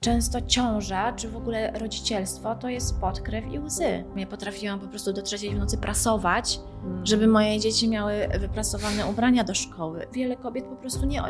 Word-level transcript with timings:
Często 0.00 0.40
ciąża, 0.40 1.12
czy 1.12 1.28
w 1.28 1.36
ogóle 1.36 1.70
rodzicielstwo, 1.78 2.54
to 2.54 2.68
jest 2.68 3.00
podkrew 3.00 3.52
i 3.52 3.58
łzy. 3.58 4.04
Ja 4.16 4.26
potrafiłam 4.26 4.80
po 4.80 4.88
prostu 4.88 5.12
do 5.12 5.22
trzeciej 5.22 5.54
w 5.54 5.58
nocy 5.58 5.78
prasować, 5.78 6.60
żeby 7.04 7.26
moje 7.26 7.60
dzieci 7.60 7.88
miały 7.88 8.28
wyprasowane 8.40 9.06
ubrania 9.06 9.44
do 9.44 9.54
szkoły. 9.54 10.06
Wiele 10.12 10.36
kobiet 10.36 10.64
po 10.64 10.76
prostu 10.76 11.06
nie, 11.06 11.22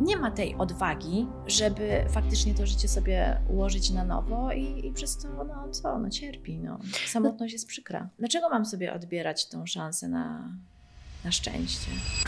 nie 0.00 0.16
ma 0.16 0.30
tej 0.30 0.54
odwagi, 0.54 1.26
żeby 1.46 2.04
faktycznie 2.08 2.54
to 2.54 2.66
życie 2.66 2.88
sobie 2.88 3.40
ułożyć 3.50 3.90
na 3.90 4.04
nowo 4.04 4.52
i, 4.52 4.86
i 4.86 4.92
przez 4.92 5.16
to, 5.18 5.28
no 5.44 5.68
co, 5.70 5.98
no 5.98 6.10
cierpi, 6.10 6.58
no. 6.58 6.78
Samotność 7.06 7.52
jest 7.52 7.66
przykra. 7.66 8.08
Dlaczego 8.18 8.48
mam 8.48 8.66
sobie 8.66 8.92
odbierać 8.92 9.48
tą 9.48 9.66
szansę 9.66 10.08
na, 10.08 10.48
na 11.24 11.32
szczęście. 11.32 11.86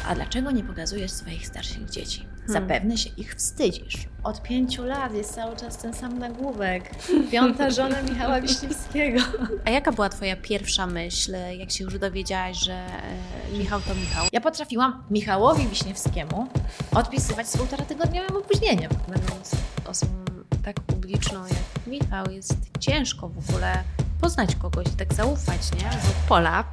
A 0.08 0.14
dlaczego 0.14 0.50
nie 0.50 0.64
pokazujesz 0.64 1.10
swoich 1.10 1.46
starszych 1.46 1.90
dzieci? 1.90 2.26
Hmm. 2.46 2.52
Zapewne 2.52 2.98
się 2.98 3.10
ich 3.16 3.34
wstydzisz. 3.34 4.08
Od 4.22 4.42
pięciu 4.42 4.84
lat 4.84 5.14
jest 5.14 5.34
cały 5.34 5.56
czas 5.56 5.78
ten 5.78 5.94
sam 5.94 6.18
nagłówek. 6.18 6.90
Piąta 7.30 7.70
żona 7.70 8.02
Michała 8.02 8.40
Wiśniewskiego. 8.40 9.20
A 9.64 9.70
jaka 9.70 9.92
była 9.92 10.08
Twoja 10.08 10.36
pierwsza 10.36 10.86
myśl, 10.86 11.32
jak 11.58 11.70
się 11.70 11.84
już 11.84 11.98
dowiedziałaś, 11.98 12.56
że 12.56 12.72
e, 12.74 13.58
Michał 13.58 13.80
to 13.80 13.94
Michał? 13.94 14.26
Ja 14.32 14.40
potrafiłam 14.40 15.04
Michałowi 15.10 15.68
Wiśniewskiemu 15.68 16.48
odpisywać 16.94 17.48
z 17.48 17.56
półtora 17.56 17.84
tygodniowym 17.84 18.36
opóźnieniem. 18.36 18.90
Będąc 19.08 19.50
osobą 19.86 20.24
tak 20.64 20.80
publiczną 20.80 21.46
jak 21.46 21.86
Michał, 21.86 22.30
jest 22.30 22.56
ciężko 22.80 23.28
w 23.28 23.50
ogóle 23.50 23.84
poznać 24.20 24.56
kogoś 24.56 24.86
i 24.86 24.96
tak 24.96 25.14
zaufać, 25.14 25.72
nie? 25.72 25.90
Bo 25.90 26.28
Pola, 26.28 26.64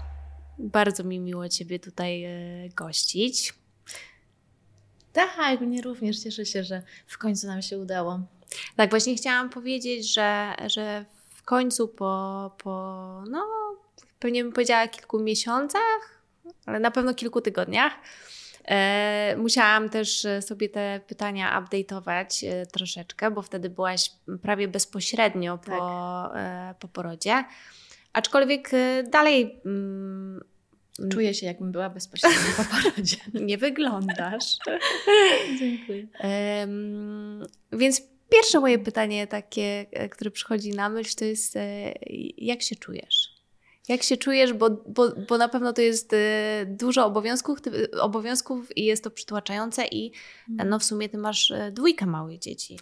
bardzo 0.61 1.03
mi 1.03 1.19
miło 1.19 1.49
Ciebie 1.49 1.79
tutaj 1.79 2.23
e, 2.23 2.69
gościć. 2.75 3.53
Tak, 5.13 5.61
mnie 5.61 5.81
również 5.81 6.19
cieszę 6.19 6.45
się, 6.45 6.63
że 6.63 6.83
w 7.07 7.17
końcu 7.17 7.47
nam 7.47 7.61
się 7.61 7.79
udało. 7.79 8.19
Tak, 8.75 8.89
właśnie 8.89 9.15
chciałam 9.15 9.49
powiedzieć, 9.49 10.13
że, 10.13 10.55
że 10.67 11.05
w 11.29 11.43
końcu 11.43 11.87
po, 11.87 12.51
po, 12.63 12.71
no, 13.29 13.45
pewnie 14.19 14.43
bym 14.43 14.53
powiedziała 14.53 14.87
kilku 14.87 15.19
miesiącach, 15.19 16.21
ale 16.65 16.79
na 16.79 16.91
pewno 16.91 17.13
kilku 17.13 17.41
tygodniach, 17.41 17.93
e, 18.65 19.35
musiałam 19.37 19.89
też 19.89 20.27
sobie 20.41 20.69
te 20.69 20.99
pytania 21.07 21.61
update'ować 21.61 22.47
e, 22.47 22.65
troszeczkę, 22.65 23.31
bo 23.31 23.41
wtedy 23.41 23.69
byłaś 23.69 24.11
prawie 24.41 24.67
bezpośrednio 24.67 25.57
po, 25.57 25.71
Tak. 25.71 26.31
e, 26.35 26.75
po 26.79 26.87
porodzie. 26.87 27.43
Aczkolwiek 28.13 28.73
e, 28.73 29.03
dalej 29.03 29.61
mm, 29.65 30.43
Czuję 31.11 31.33
się, 31.33 31.45
jakbym 31.45 31.71
była 31.71 31.89
bezpośrednio 31.89 32.39
po 32.57 32.63
porodzie. 32.63 33.17
nie 33.49 33.57
wyglądasz. 33.57 34.57
Dziękuję. 35.59 36.07
Em, 36.19 37.43
więc 37.71 38.01
pierwsze 38.29 38.59
moje 38.59 38.79
pytanie, 38.79 39.27
takie, 39.27 39.85
e, 39.91 40.09
które 40.09 40.31
przychodzi 40.31 40.71
na 40.71 40.89
myśl, 40.89 41.15
to 41.15 41.25
jest: 41.25 41.55
e, 41.55 41.93
jak 42.37 42.61
się 42.61 42.75
czujesz? 42.75 43.31
Jak 43.89 44.03
się 44.03 44.17
czujesz, 44.17 44.53
bo, 44.53 44.69
bo, 44.69 45.11
bo 45.29 45.37
na 45.37 45.49
pewno 45.49 45.73
to 45.73 45.81
jest 45.81 46.13
e, 46.13 46.65
dużo 46.69 47.05
obowiązków, 47.05 47.59
obowiązków 48.01 48.77
i 48.77 48.85
jest 48.85 49.03
to 49.03 49.11
przytłaczające, 49.11 49.85
i 49.85 50.11
Mhm. 50.49 50.69
no 50.69 50.79
w 50.79 50.83
sumie 50.83 51.09
ty 51.09 51.17
masz 51.17 51.53
dwójkę 51.71 52.05
małych 52.05 52.39
dzieci. 52.39 52.79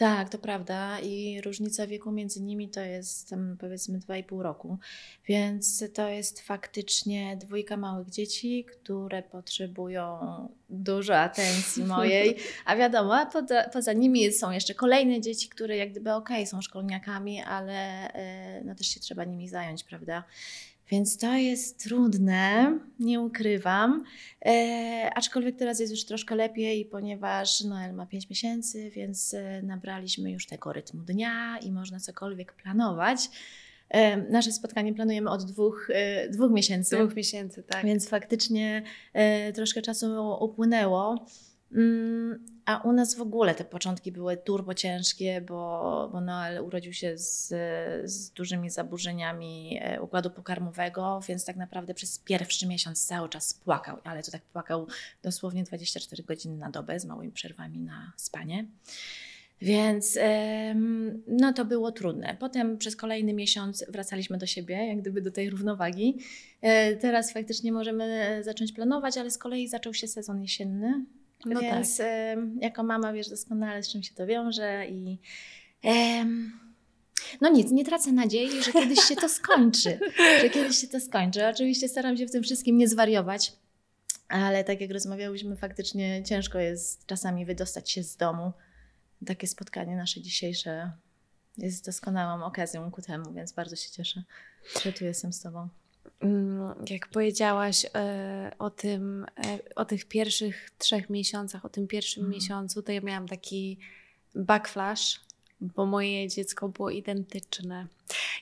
Tak, 0.00 0.28
to 0.28 0.38
prawda. 0.38 1.00
I 1.00 1.40
różnica 1.40 1.86
wieku 1.86 2.12
między 2.12 2.42
nimi 2.42 2.68
to 2.68 2.80
jest 2.80 3.30
tam 3.30 3.56
powiedzmy 3.60 3.98
2,5 3.98 4.40
roku. 4.40 4.78
Więc 5.26 5.84
to 5.94 6.08
jest 6.08 6.40
faktycznie 6.40 7.36
dwójka 7.36 7.76
małych 7.76 8.10
dzieci, 8.10 8.64
które 8.64 9.22
potrzebują 9.22 10.18
dużo 10.70 11.18
atencji 11.18 11.84
mojej. 11.84 12.36
A 12.66 12.76
wiadomo, 12.76 13.26
poza, 13.32 13.68
poza 13.72 13.92
nimi 13.92 14.32
są 14.32 14.50
jeszcze 14.50 14.74
kolejne 14.74 15.20
dzieci, 15.20 15.48
które 15.48 15.76
jak 15.76 15.90
gdyby 15.90 16.12
okej, 16.12 16.46
są 16.46 16.62
szkolniakami, 16.62 17.42
ale 17.42 18.12
e, 18.12 18.64
no 18.64 18.74
też 18.74 18.86
się 18.86 19.00
trzeba 19.00 19.24
nimi 19.24 19.48
zająć, 19.48 19.84
prawda? 19.84 20.24
Więc 20.90 21.18
to 21.18 21.34
jest 21.34 21.84
trudne, 21.84 22.78
nie 22.98 23.20
ukrywam. 23.20 24.04
E, 24.46 25.10
aczkolwiek 25.14 25.56
teraz 25.56 25.80
jest 25.80 25.92
już 25.92 26.04
troszkę 26.04 26.34
lepiej, 26.34 26.84
ponieważ 26.84 27.64
Noel 27.64 27.94
ma 27.94 28.06
5 28.06 28.30
miesięcy, 28.30 28.90
więc 28.90 29.34
e, 29.34 29.62
nabraliśmy 29.62 30.30
już 30.30 30.46
tego 30.46 30.72
rytmu 30.72 31.02
dnia 31.02 31.58
i 31.58 31.72
można 31.72 32.00
cokolwiek 32.00 32.52
planować. 32.52 33.30
E, 33.90 34.16
nasze 34.16 34.52
spotkanie 34.52 34.94
planujemy 34.94 35.30
od 35.30 35.44
dwóch, 35.44 35.90
e, 35.92 36.28
dwóch 36.28 36.50
miesięcy. 36.50 36.96
miesięcy, 37.16 37.62
tak. 37.62 37.84
Więc 37.84 38.08
faktycznie 38.08 38.82
e, 39.12 39.52
troszkę 39.52 39.82
czasu 39.82 40.36
upłynęło. 40.40 41.26
Mm, 41.72 42.46
a 42.70 42.76
u 42.84 42.92
nas 42.92 43.14
w 43.14 43.20
ogóle 43.20 43.54
te 43.54 43.64
początki 43.64 44.12
były 44.12 44.36
turbo 44.36 44.74
ciężkie, 44.74 45.40
bo, 45.40 46.08
bo 46.12 46.20
Noel 46.20 46.60
urodził 46.60 46.92
się 46.92 47.18
z, 47.18 47.48
z 48.10 48.30
dużymi 48.30 48.70
zaburzeniami 48.70 49.78
e, 49.82 50.02
układu 50.02 50.30
pokarmowego, 50.30 51.20
więc 51.28 51.44
tak 51.44 51.56
naprawdę 51.56 51.94
przez 51.94 52.18
pierwszy 52.18 52.66
miesiąc 52.66 53.06
cały 53.06 53.28
czas 53.28 53.54
płakał, 53.54 53.98
ale 54.04 54.22
to 54.22 54.30
tak 54.30 54.42
płakał 54.42 54.86
dosłownie 55.22 55.64
24 55.64 56.22
godziny 56.22 56.56
na 56.56 56.70
dobę 56.70 57.00
z 57.00 57.04
małymi 57.04 57.32
przerwami 57.32 57.78
na 57.78 58.12
spanie. 58.16 58.66
Więc 59.62 60.18
no 61.26 61.52
to 61.52 61.64
było 61.64 61.92
trudne. 61.92 62.36
Potem 62.40 62.78
przez 62.78 62.96
kolejny 62.96 63.34
miesiąc 63.34 63.84
wracaliśmy 63.88 64.38
do 64.38 64.46
siebie, 64.46 64.86
jak 64.86 65.00
gdyby 65.00 65.22
do 65.22 65.30
tej 65.30 65.50
równowagi. 65.50 66.18
E, 66.60 66.96
Teraz 66.96 67.32
faktycznie 67.32 67.72
możemy 67.72 68.38
zacząć 68.44 68.72
planować, 68.72 69.16
ale 69.16 69.30
z 69.30 69.38
kolei 69.38 69.68
zaczął 69.68 69.94
się 69.94 70.08
sezon 70.08 70.42
jesienny. 70.42 71.04
No 71.46 71.60
więc 71.60 72.00
em, 72.00 72.58
jako 72.60 72.82
mama 72.82 73.12
wiesz 73.12 73.28
doskonale, 73.28 73.82
z 73.82 73.92
czym 73.92 74.02
się 74.02 74.14
to 74.14 74.26
wiąże 74.26 74.86
i 74.86 75.18
em, 75.82 76.60
no 77.40 77.48
nic, 77.50 77.70
nie 77.70 77.84
tracę 77.84 78.12
nadziei, 78.12 78.62
że 78.62 78.72
kiedyś 78.72 79.00
się 79.00 79.16
to 79.16 79.28
skończy. 79.28 79.98
Że 80.40 80.50
kiedyś 80.50 80.76
się 80.76 80.88
to 80.88 81.00
skończy. 81.00 81.46
Oczywiście 81.46 81.88
staram 81.88 82.16
się 82.16 82.26
w 82.26 82.30
tym 82.30 82.42
wszystkim 82.42 82.76
nie 82.76 82.88
zwariować, 82.88 83.52
ale 84.28 84.64
tak 84.64 84.80
jak 84.80 84.90
rozmawiałyśmy, 84.90 85.56
faktycznie 85.56 86.22
ciężko 86.24 86.58
jest 86.58 87.06
czasami 87.06 87.46
wydostać 87.46 87.90
się 87.90 88.02
z 88.02 88.16
domu. 88.16 88.52
Takie 89.26 89.46
spotkanie 89.46 89.96
nasze 89.96 90.20
dzisiejsze 90.20 90.92
jest 91.58 91.86
doskonałą 91.86 92.44
okazją 92.44 92.90
ku 92.90 93.02
temu, 93.02 93.32
więc 93.32 93.52
bardzo 93.52 93.76
się 93.76 93.90
cieszę, 93.90 94.22
że 94.82 94.92
tu 94.92 95.04
jestem 95.04 95.32
z 95.32 95.40
Tobą. 95.40 95.68
Mm, 96.20 96.74
Jak 96.90 97.08
powiedziałaś 97.08 97.86
e, 97.94 98.52
o 98.58 98.70
tym, 98.70 99.26
e, 99.46 99.58
o 99.76 99.84
tych 99.84 100.04
pierwszych 100.04 100.70
trzech 100.78 101.10
miesiącach, 101.10 101.64
o 101.64 101.68
tym 101.68 101.86
pierwszym 101.88 102.20
Mhm. 102.24 102.34
miesiącu, 102.40 102.82
to 102.82 102.92
ja 102.92 103.00
miałam 103.00 103.28
taki 103.28 103.78
backflash, 104.34 105.20
bo 105.60 105.86
moje 105.86 106.28
dziecko 106.28 106.68
było 106.68 106.90
identyczne. 106.90 107.86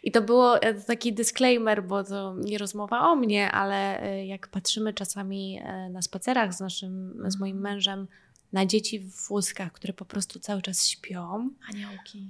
I 0.02 0.12
to 0.12 0.22
było 0.22 0.62
e, 0.62 0.74
taki 0.74 1.12
disclaimer, 1.12 1.84
bo 1.84 2.04
to 2.04 2.34
nie 2.44 2.58
rozmowa 2.58 3.00
o 3.10 3.16
mnie, 3.16 3.50
ale 3.52 4.00
jak 4.26 4.48
patrzymy 4.48 4.94
czasami 4.94 5.60
na 5.91 6.02
spacerach 6.02 6.54
z 6.54 6.60
naszym, 6.60 7.22
z 7.30 7.38
moim 7.38 7.60
mężem 7.60 8.06
na 8.52 8.66
dzieci 8.66 8.98
w 9.00 9.28
wózkach, 9.28 9.72
które 9.72 9.92
po 9.92 10.04
prostu 10.04 10.38
cały 10.41 10.62
czas 10.62 10.86
śpią, 10.88 11.50
Aniołki. 11.68 12.26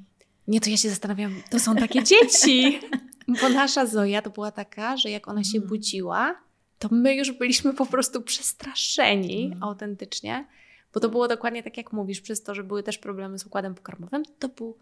nie, 0.48 0.60
to 0.60 0.70
ja 0.70 0.76
się 0.76 0.88
zastanawiam, 0.90 1.42
to 1.50 1.58
są 1.60 1.76
takie 1.76 2.04
dzieci. 2.04 2.80
Bo 3.28 3.48
nasza 3.48 3.86
Zoja 3.86 4.22
to 4.22 4.30
była 4.30 4.50
taka, 4.50 4.96
że 4.96 5.10
jak 5.10 5.28
ona 5.28 5.44
się 5.44 5.56
Mhm. 5.58 5.68
budziła, 5.68 6.34
to 6.78 6.88
my 6.90 7.14
już 7.14 7.32
byliśmy 7.32 7.74
po 7.74 7.86
prostu 7.86 8.22
przestraszeni 8.22 9.44
Mhm. 9.44 9.62
autentycznie. 9.62 10.46
Bo 10.94 11.00
to 11.00 11.08
było 11.08 11.28
dokładnie 11.28 11.62
tak, 11.62 11.76
jak 11.76 11.92
mówisz, 11.92 12.20
przez 12.20 12.42
to, 12.42 12.54
że 12.54 12.64
były 12.64 12.82
też 12.82 12.98
problemy 12.98 13.38
z 13.38 13.46
układem 13.46 13.74
pokarmowym, 13.74 14.22
to 14.38 14.48
był 14.48 14.76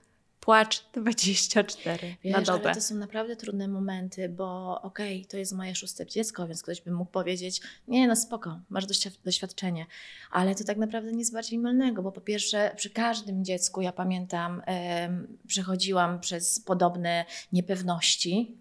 płacz 0.47 0.85
24 0.93 2.17
Wiesz, 2.25 2.33
na 2.33 2.43
dobę. 2.43 2.65
ale 2.65 2.75
to 2.75 2.81
są 2.81 2.95
naprawdę 2.95 3.37
trudne 3.37 3.69
momenty, 3.69 4.29
bo 4.29 4.81
okej, 4.83 5.27
to 5.27 5.37
jest 5.37 5.53
moje 5.53 5.75
szóste 5.75 6.07
dziecko, 6.07 6.47
więc 6.47 6.63
ktoś 6.63 6.81
by 6.81 6.91
mógł 6.91 7.11
powiedzieć, 7.11 7.61
nie 7.89 8.09
no 8.09 8.17
spoko, 8.17 8.61
masz 8.69 8.87
doświadczenie, 9.25 9.87
ale 10.31 10.55
to 10.55 10.65
tak 10.65 10.77
naprawdę 10.77 11.13
nic 11.13 11.31
bardziej 11.31 11.59
mylnego, 11.59 12.03
bo 12.03 12.13
po 12.13 12.21
pierwsze 12.21 12.73
przy 12.77 12.91
każdym 12.91 13.45
dziecku, 13.45 13.81
ja 13.81 13.93
pamiętam, 13.93 14.63
przechodziłam 15.47 16.21
przez 16.21 16.61
podobne 16.61 17.25
niepewności, 17.53 18.57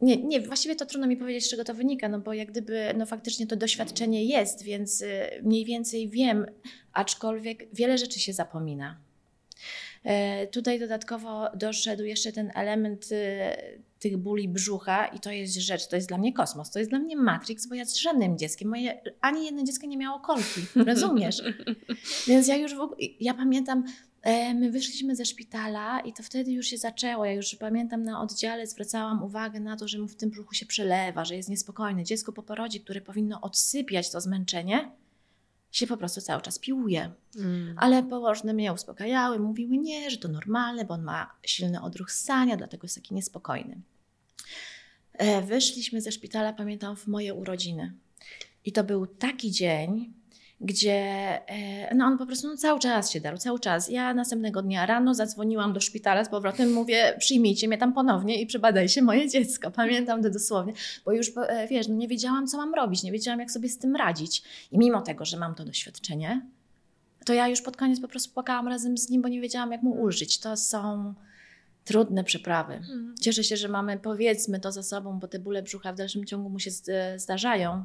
nie, 0.00 0.16
nie, 0.16 0.40
właściwie 0.40 0.76
to 0.76 0.86
trudno 0.86 1.06
mi 1.06 1.16
powiedzieć, 1.16 1.46
z 1.46 1.50
czego 1.50 1.64
to 1.64 1.74
wynika, 1.74 2.08
no 2.08 2.18
bo 2.18 2.32
jak 2.32 2.50
gdyby, 2.50 2.94
no 2.96 3.06
faktycznie 3.06 3.46
to 3.46 3.56
doświadczenie 3.56 4.24
jest, 4.24 4.62
więc 4.62 5.00
y, 5.00 5.40
mniej 5.42 5.64
więcej 5.64 6.08
wiem, 6.08 6.46
aczkolwiek 6.92 7.74
wiele 7.74 7.98
rzeczy 7.98 8.20
się 8.20 8.32
zapomina. 8.32 8.96
E, 10.04 10.46
Tutaj 10.46 10.80
dodatkowo 10.80 11.48
doszedł 11.54 12.04
jeszcze 12.04 12.32
ten 12.32 12.52
element 12.54 13.12
y, 13.12 13.82
tych 13.98 14.16
bóli 14.16 14.48
brzucha 14.48 15.06
i 15.06 15.20
to 15.20 15.30
jest 15.30 15.54
rzecz, 15.54 15.88
to 15.88 15.96
jest 15.96 16.08
dla 16.08 16.18
mnie 16.18 16.32
kosmos, 16.32 16.70
to 16.70 16.78
jest 16.78 16.90
dla 16.90 16.98
mnie 16.98 17.16
Matrix, 17.16 17.66
bo 17.66 17.74
ja 17.74 17.84
z 17.84 17.96
żadnym 17.96 18.38
dzieckiem, 18.38 18.68
moje, 18.68 19.00
ani 19.20 19.44
jedno 19.44 19.62
dziecko 19.62 19.86
nie 19.86 19.96
miało 19.96 20.20
kolki, 20.20 20.60
rozumiesz? 20.86 21.42
Więc 22.26 22.48
ja 22.48 22.56
już 22.56 22.74
w 22.74 22.80
ogóle, 22.80 22.98
ja 23.20 23.34
pamiętam, 23.34 23.84
e, 24.22 24.54
my 24.54 24.70
wyszliśmy 24.70 25.16
ze 25.16 25.24
szpitala 25.24 26.00
i 26.00 26.12
to 26.12 26.22
wtedy 26.22 26.52
już 26.52 26.66
się 26.66 26.78
zaczęło. 26.78 27.24
Ja 27.24 27.32
już 27.32 27.54
pamiętam 27.54 28.02
na 28.02 28.22
oddziale 28.22 28.66
zwracałam 28.66 29.22
uwagę 29.22 29.60
na 29.60 29.76
to, 29.76 29.88
że 29.88 29.98
mu 29.98 30.08
w 30.08 30.16
tym 30.16 30.30
brzuchu 30.30 30.54
się 30.54 30.66
przelewa, 30.66 31.24
że 31.24 31.36
jest 31.36 31.48
niespokojny. 31.48 32.04
Dziecko 32.04 32.32
po 32.32 32.42
porodzie, 32.42 32.80
które 32.80 33.00
powinno 33.00 33.40
odsypiać 33.40 34.10
to 34.10 34.20
zmęczenie, 34.20 34.90
się 35.72 35.86
po 35.86 35.96
prostu 35.96 36.20
cały 36.20 36.42
czas 36.42 36.58
piłuje. 36.58 37.12
Mm. 37.36 37.74
Ale 37.78 38.02
położne 38.02 38.52
mnie 38.52 38.72
uspokajały, 38.72 39.38
mówiły 39.38 39.78
nie, 39.78 40.10
że 40.10 40.16
to 40.16 40.28
normalne, 40.28 40.84
bo 40.84 40.94
on 40.94 41.02
ma 41.02 41.34
silny 41.46 41.82
odruch 41.82 42.12
ssania, 42.12 42.56
dlatego 42.56 42.84
jest 42.84 42.94
taki 42.94 43.14
niespokojny. 43.14 43.80
E, 45.12 45.42
Wyszliśmy 45.42 46.00
ze 46.00 46.12
szpitala, 46.12 46.52
pamiętam, 46.52 46.96
w 46.96 47.06
moje 47.06 47.34
urodziny. 47.34 47.92
I 48.64 48.72
to 48.72 48.84
był 48.84 49.06
taki 49.06 49.50
dzień, 49.50 50.12
gdzie 50.64 50.92
e, 51.48 51.94
no 51.94 52.04
on 52.04 52.18
po 52.18 52.26
prostu 52.26 52.48
no, 52.48 52.56
cały 52.56 52.80
czas 52.80 53.10
się 53.10 53.20
darł, 53.20 53.36
cały 53.38 53.60
czas. 53.60 53.88
Ja 53.90 54.14
następnego 54.14 54.62
dnia 54.62 54.86
rano 54.86 55.14
zadzwoniłam 55.14 55.72
do 55.72 55.80
szpitala 55.80 56.24
z 56.24 56.28
powrotem, 56.28 56.72
mówię, 56.72 57.16
przyjmijcie 57.18 57.68
mnie 57.68 57.78
tam 57.78 57.92
ponownie 57.92 58.40
i 58.40 58.46
przebadajcie 58.46 59.02
moje 59.02 59.28
dziecko. 59.28 59.70
Pamiętam 59.70 60.22
to 60.22 60.30
dosłownie, 60.30 60.72
bo 61.04 61.12
już, 61.12 61.32
e, 61.36 61.66
wiesz, 61.70 61.88
no 61.88 61.94
nie 61.94 62.08
wiedziałam, 62.08 62.46
co 62.46 62.56
mam 62.56 62.74
robić, 62.74 63.02
nie 63.02 63.12
wiedziałam, 63.12 63.40
jak 63.40 63.50
sobie 63.50 63.68
z 63.68 63.78
tym 63.78 63.96
radzić. 63.96 64.42
I 64.72 64.78
mimo 64.78 65.00
tego, 65.02 65.24
że 65.24 65.36
mam 65.36 65.54
to 65.54 65.64
doświadczenie, 65.64 66.46
to 67.24 67.32
ja 67.34 67.48
już 67.48 67.62
pod 67.62 67.76
koniec 67.76 68.00
po 68.00 68.08
prostu 68.08 68.34
płakałam 68.34 68.68
razem 68.68 68.98
z 68.98 69.08
nim, 69.10 69.22
bo 69.22 69.28
nie 69.28 69.40
wiedziałam, 69.40 69.72
jak 69.72 69.82
mu 69.82 69.90
ulżyć. 69.92 70.40
To 70.40 70.56
są 70.56 71.14
trudne 71.84 72.24
przeprawy. 72.24 72.74
Mm. 72.74 73.14
Cieszę 73.20 73.44
się, 73.44 73.56
że 73.56 73.68
mamy, 73.68 73.98
powiedzmy, 73.98 74.60
to 74.60 74.72
za 74.72 74.82
sobą, 74.82 75.18
bo 75.18 75.28
te 75.28 75.38
bóle 75.38 75.62
brzucha 75.62 75.92
w 75.92 75.96
dalszym 75.96 76.24
ciągu 76.24 76.50
mu 76.50 76.58
się 76.58 76.70
z- 76.70 77.22
zdarzają. 77.22 77.84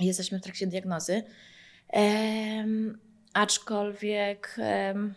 Jesteśmy 0.00 0.38
w 0.38 0.42
trakcie 0.42 0.66
diagnozy. 0.66 1.22
Em, 1.88 2.98
aczkolwiek 3.32 4.56
em, 4.58 5.14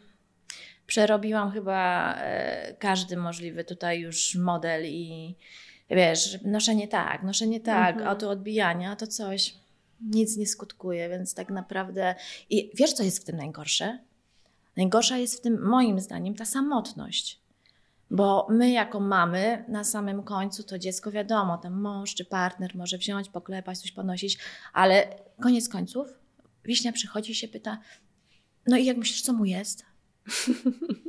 przerobiłam 0.87 1.51
chyba 1.51 2.13
e, 2.17 2.73
każdy 2.79 3.17
możliwy 3.17 3.63
tutaj 3.63 3.99
już 3.99 4.35
model 4.35 4.85
i 4.85 5.35
wiesz, 5.89 6.39
noszenie 6.45 6.87
tak, 6.87 7.23
noszenie 7.23 7.59
tak, 7.59 7.95
Mhm. 7.95 8.09
a 8.09 8.15
to 8.15 8.29
odbijania, 8.29 8.95
to 8.95 9.07
coś 9.07 9.53
nic 10.01 10.37
nie 10.37 10.47
skutkuje, 10.47 11.09
więc 11.09 11.33
tak 11.33 11.49
naprawdę 11.49 12.15
i 12.49 12.71
wiesz, 12.73 12.93
co 12.93 13.03
jest 13.03 13.21
w 13.21 13.25
tym 13.25 13.37
najgorsze? 13.37 13.99
Najgorsza 14.77 15.17
jest 15.17 15.37
w 15.37 15.41
tym, 15.41 15.61
moim 15.67 15.99
zdaniem, 15.99 16.35
ta 16.35 16.45
samotność. 16.45 17.39
Bo 18.11 18.47
my, 18.49 18.71
jako 18.71 18.99
mamy, 18.99 19.65
na 19.67 19.83
samym 19.83 20.23
końcu 20.23 20.63
to 20.63 20.79
dziecko, 20.79 21.11
wiadomo, 21.11 21.57
tam 21.57 21.81
mąż 21.81 22.15
czy 22.15 22.25
partner 22.25 22.75
może 22.75 22.97
wziąć, 22.97 23.29
poklepać, 23.29 23.77
coś 23.79 23.91
ponosić, 23.91 24.37
ale 24.73 25.07
koniec 25.41 25.69
końców 25.69 26.20
wiśnia 26.65 26.91
przychodzi 26.91 27.31
i 27.31 27.35
się 27.35 27.47
pyta: 27.47 27.77
No 28.67 28.77
i 28.77 28.85
jak 28.85 28.97
myślisz, 28.97 29.21
co 29.21 29.33
mu 29.33 29.45
jest? 29.45 29.85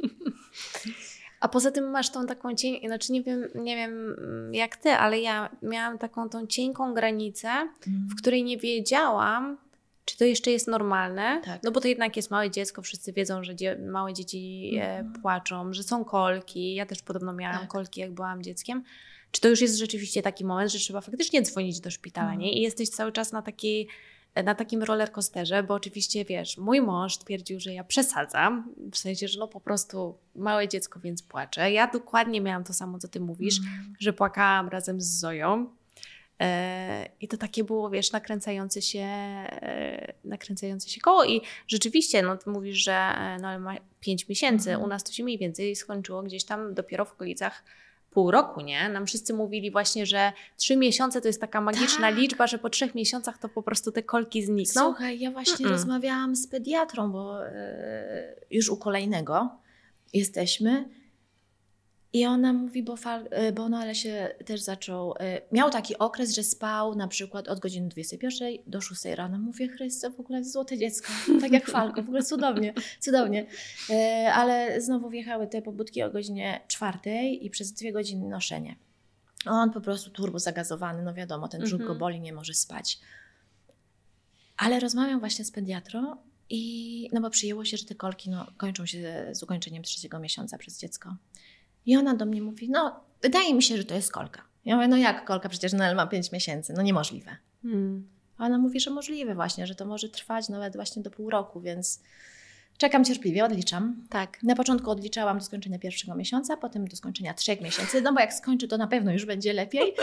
A 1.41 1.49
poza 1.49 1.71
tym 1.71 1.91
masz 1.91 2.11
tą 2.11 2.27
taką 2.27 2.55
cień, 2.55 2.81
znaczy 2.87 3.13
nie 3.13 3.23
wiem, 3.23 3.49
nie 3.55 3.77
wiem 3.77 4.15
mm, 4.19 4.55
jak 4.55 4.77
ty, 4.77 4.91
ale 4.91 5.21
ja 5.21 5.57
miałam 5.63 5.99
taką 5.99 6.29
tą 6.29 6.47
cienką 6.47 6.95
granicę, 6.95 7.49
w 7.87 8.17
której 8.19 8.45
nie 8.45 8.59
wiedziałam, 8.59 9.59
czy 10.05 10.17
to 10.19 10.25
jeszcze 10.25 10.51
jest 10.51 10.67
normalne. 10.69 11.41
Tak. 11.45 11.63
No 11.63 11.71
bo 11.73 11.81
to 11.81 11.89
jednak 11.89 12.17
jest 12.17 12.31
małe 12.31 12.51
dziecko, 12.51 12.83
wszyscy 12.83 13.13
wiedzą, 13.13 13.45
że 13.45 13.55
dzie- 13.55 13.77
małe 13.79 14.13
dzieci 14.15 14.71
Mhm. 14.75 15.13
płaczą, 15.13 15.73
że 15.73 15.83
są 15.83 16.05
kolki. 16.05 16.75
Ja 16.75 16.87
też 16.87 17.03
podobno 17.03 17.33
miałam 17.33 17.59
Tak. 17.61 17.69
kolki, 17.69 18.01
jak 18.01 18.13
byłam 18.13 18.43
dzieckiem. 18.43 18.83
Czy 19.31 19.41
to 19.41 19.49
już 19.49 19.61
jest 19.61 19.79
rzeczywiście 19.79 20.23
taki 20.23 20.45
moment, 20.45 20.73
że 20.73 20.79
trzeba 20.79 21.01
faktycznie 21.01 21.43
dzwonić 21.43 21.81
do 21.81 21.91
szpitala, 21.91 22.27
Mhm. 22.33 22.41
nie? 22.41 22.59
I 22.59 22.61
jesteś 22.63 22.89
cały 22.89 23.13
czas 23.13 23.33
na 23.33 23.43
takiej 23.43 23.89
na 24.45 24.55
takim 24.55 24.83
rollercoasterze, 24.83 25.63
bo 25.63 25.75
oczywiście 25.75 26.25
wiesz, 26.25 26.59
mój 26.59 26.81
mąż 26.81 27.19
twierdził, 27.19 27.61
że 27.61 27.73
ja 27.73 27.85
przesadzam, 27.85 28.75
w 28.93 28.99
sensie, 28.99 29.29
że 29.29 29.39
no 29.39 29.49
po 29.49 29.61
prostu 29.61 30.19
małe 30.35 30.69
dziecko, 30.69 31.01
więc 31.01 31.23
płaczę. 31.23 31.73
Ja 31.73 31.87
dokładnie 31.87 32.41
miałam 32.41 32.65
to 32.65 32.73
samo, 32.73 32.99
co 32.99 33.09
ty 33.09 33.21
mówisz, 33.21 33.59
Mhm. 33.59 33.95
że 34.01 34.13
płakałam 34.13 34.69
razem 34.69 35.01
z 35.01 35.07
Zoją. 35.07 35.67
E, 36.41 37.09
I 37.21 37.29
to 37.29 37.37
takie 37.37 37.65
było, 37.65 37.91
wiesz, 37.91 38.13
nakręcające 38.13 38.83
się, 38.83 39.01
e, 39.01 40.13
nakręcające 40.25 40.89
się 40.89 41.01
koło. 41.01 41.25
I 41.25 41.41
rzeczywiście, 41.69 42.23
no 42.23 42.37
ty 42.37 42.51
mówisz, 42.51 42.85
że 42.85 42.93
e, 42.93 43.39
no, 43.43 43.59
ma 43.59 43.75
5 44.01 44.29
miesięcy. 44.29 44.71
Mhm. 44.71 44.85
U 44.87 44.89
nas 44.89 45.05
to 45.05 45.13
się 45.13 45.25
mniej 45.25 45.39
więcej 45.39 45.77
skończyło 45.77 46.23
gdzieś 46.23 46.45
tam 46.45 46.75
dopiero 46.75 47.05
w 47.05 47.13
okolicach 47.13 47.65
pół 48.13 48.31
roku, 48.31 48.61
nie? 48.61 48.89
Nam 48.89 49.07
wszyscy 49.07 49.35
mówili 49.35 49.71
właśnie, 49.71 50.07
że 50.07 50.33
trzy 50.57 50.77
miesiące 50.77 51.21
to 51.21 51.29
jest 51.29 51.41
taka 51.41 51.61
magiczna 51.61 52.09
Tak. 52.09 52.17
liczba, 52.17 52.47
że 52.47 52.59
po 52.59 52.71
trzech 52.71 52.95
miesiącach 52.95 53.39
to 53.39 53.49
po 53.49 53.63
prostu 53.63 53.93
te 53.93 54.03
kolki 54.03 54.43
znikną. 54.43 54.83
Słuchaj, 54.83 55.21
ja 55.21 55.31
właśnie 55.31 55.67
Mm-mm. 55.67 55.71
rozmawiałam 55.71 56.37
z 56.37 56.47
pediatrą, 56.47 57.13
bo 57.13 57.47
e, 57.47 58.35
już 58.51 58.69
u 58.69 58.77
kolejnego 58.77 59.51
jesteśmy. 60.13 60.89
I 62.15 62.27
ona 62.27 62.53
mówi, 62.53 62.83
bo, 62.83 62.97
fal, 62.97 63.29
e, 63.31 63.53
bo 63.53 63.69
Noel 63.69 63.95
się 63.95 64.35
też 64.45 64.61
zaczął. 64.61 65.15
e, 65.21 65.41
Miał 65.53 65.71
taki 65.71 65.99
okres, 65.99 66.35
że 66.35 66.43
spał 66.43 66.95
na 66.95 67.09
przykład 67.09 67.49
od 67.49 67.61
godziny 67.61 67.89
21 67.89 68.53
do 68.67 68.81
6 68.81 69.05
rano. 69.05 69.39
Mówię, 69.39 69.69
Chryste, 69.69 70.11
w 70.11 70.21
ogóle 70.21 70.45
złote 70.45 70.79
dziecko, 70.79 71.13
tak 71.41 71.53
jak 71.53 71.67
Falko, 71.71 72.03
w 72.03 72.05
ogóle 72.07 72.23
cudownie, 72.23 72.75
cudownie. 73.01 73.47
E, 73.91 74.31
Ale 74.35 74.81
znowu 74.81 75.11
wjechały 75.11 75.47
te 75.47 75.63
pobudki 75.63 76.03
o 76.03 76.11
godzinie 76.11 76.61
4 76.69 77.01
i 77.41 77.51
przez 77.51 77.73
dwie 77.73 77.93
godziny 77.93 78.29
noszenie. 78.29 78.77
On 79.47 79.71
po 79.71 79.81
prostu 79.81 80.11
turbo 80.11 80.39
zagazowany, 80.39 81.03
no 81.03 81.15
wiadomo, 81.15 81.49
ten 81.49 81.61
brzuch 81.63 81.79
go 81.79 81.85
Mhm. 81.85 81.99
boli, 81.99 82.21
nie 82.21 82.33
może 82.33 82.55
spać. 82.55 82.99
Ale 84.57 84.81
rozmawiam 84.81 85.21
właśnie 85.21 85.45
z 85.45 85.51
pediatrą 85.51 86.17
i 86.51 87.09
no 87.13 87.21
bo 87.21 87.31
przyjęło 87.31 87.65
się, 87.65 87.77
że 87.77 87.85
te 87.85 87.95
kolki 87.95 88.31
no, 88.31 88.47
kończą 88.57 88.87
się 88.87 89.29
z 89.33 89.43
ukończeniem 89.43 89.83
trzeciego 89.83 90.19
miesiąca 90.19 90.59
przez 90.59 90.79
dziecko. 90.79 91.17
I 91.87 91.97
ona 91.97 92.15
do 92.15 92.27
mnie 92.27 92.43
mówi, 92.43 92.71
no 92.71 93.01
wydaje 93.23 93.55
mi 93.55 93.63
się, 93.63 93.77
że 93.77 93.85
to 93.85 93.95
jest 93.95 94.13
kolka. 94.13 94.43
Ja 94.65 94.77
mówię, 94.77 94.89
no 94.89 94.97
jak 94.97 95.25
kolka, 95.25 95.49
przecież 95.49 95.73
Noel 95.73 95.97
ma 95.97 96.07
5 96.07 96.33
miesięcy, 96.33 96.73
no 96.73 96.83
niemożliwe. 96.83 97.37
Hmm. 97.63 98.09
A 98.39 98.47
ona 98.47 98.59
mówi, 98.59 98.81
że 98.81 98.91
możliwe 98.91 99.35
właśnie, 99.35 99.67
że 99.67 99.75
to 99.75 99.87
może 99.87 100.09
trwać 100.09 100.49
nawet 100.49 100.77
właśnie 100.77 101.03
do 101.03 101.11
pół 101.11 101.31
roku, 101.31 101.61
więc 101.61 102.01
czekam 102.79 103.05
cierpliwie, 103.05 103.45
odliczam. 103.45 104.07
Tak. 104.11 104.43
Na 104.43 104.55
początku 104.55 104.91
odliczałam 104.91 105.39
do 105.39 105.45
skończenia 105.45 105.79
pierwszego 105.79 106.15
miesiąca, 106.15 106.57
potem 106.57 106.89
do 106.89 106.97
skończenia 106.97 107.35
trzech 107.35 107.61
miesięcy, 107.61 108.03
no 108.03 108.13
bo 108.13 108.21
jak 108.21 108.35
skończę, 108.35 108.69
to 108.69 108.77
na 108.77 108.87
pewno 108.87 109.13
już 109.13 109.25
będzie 109.25 109.53
lepiej. 109.53 109.95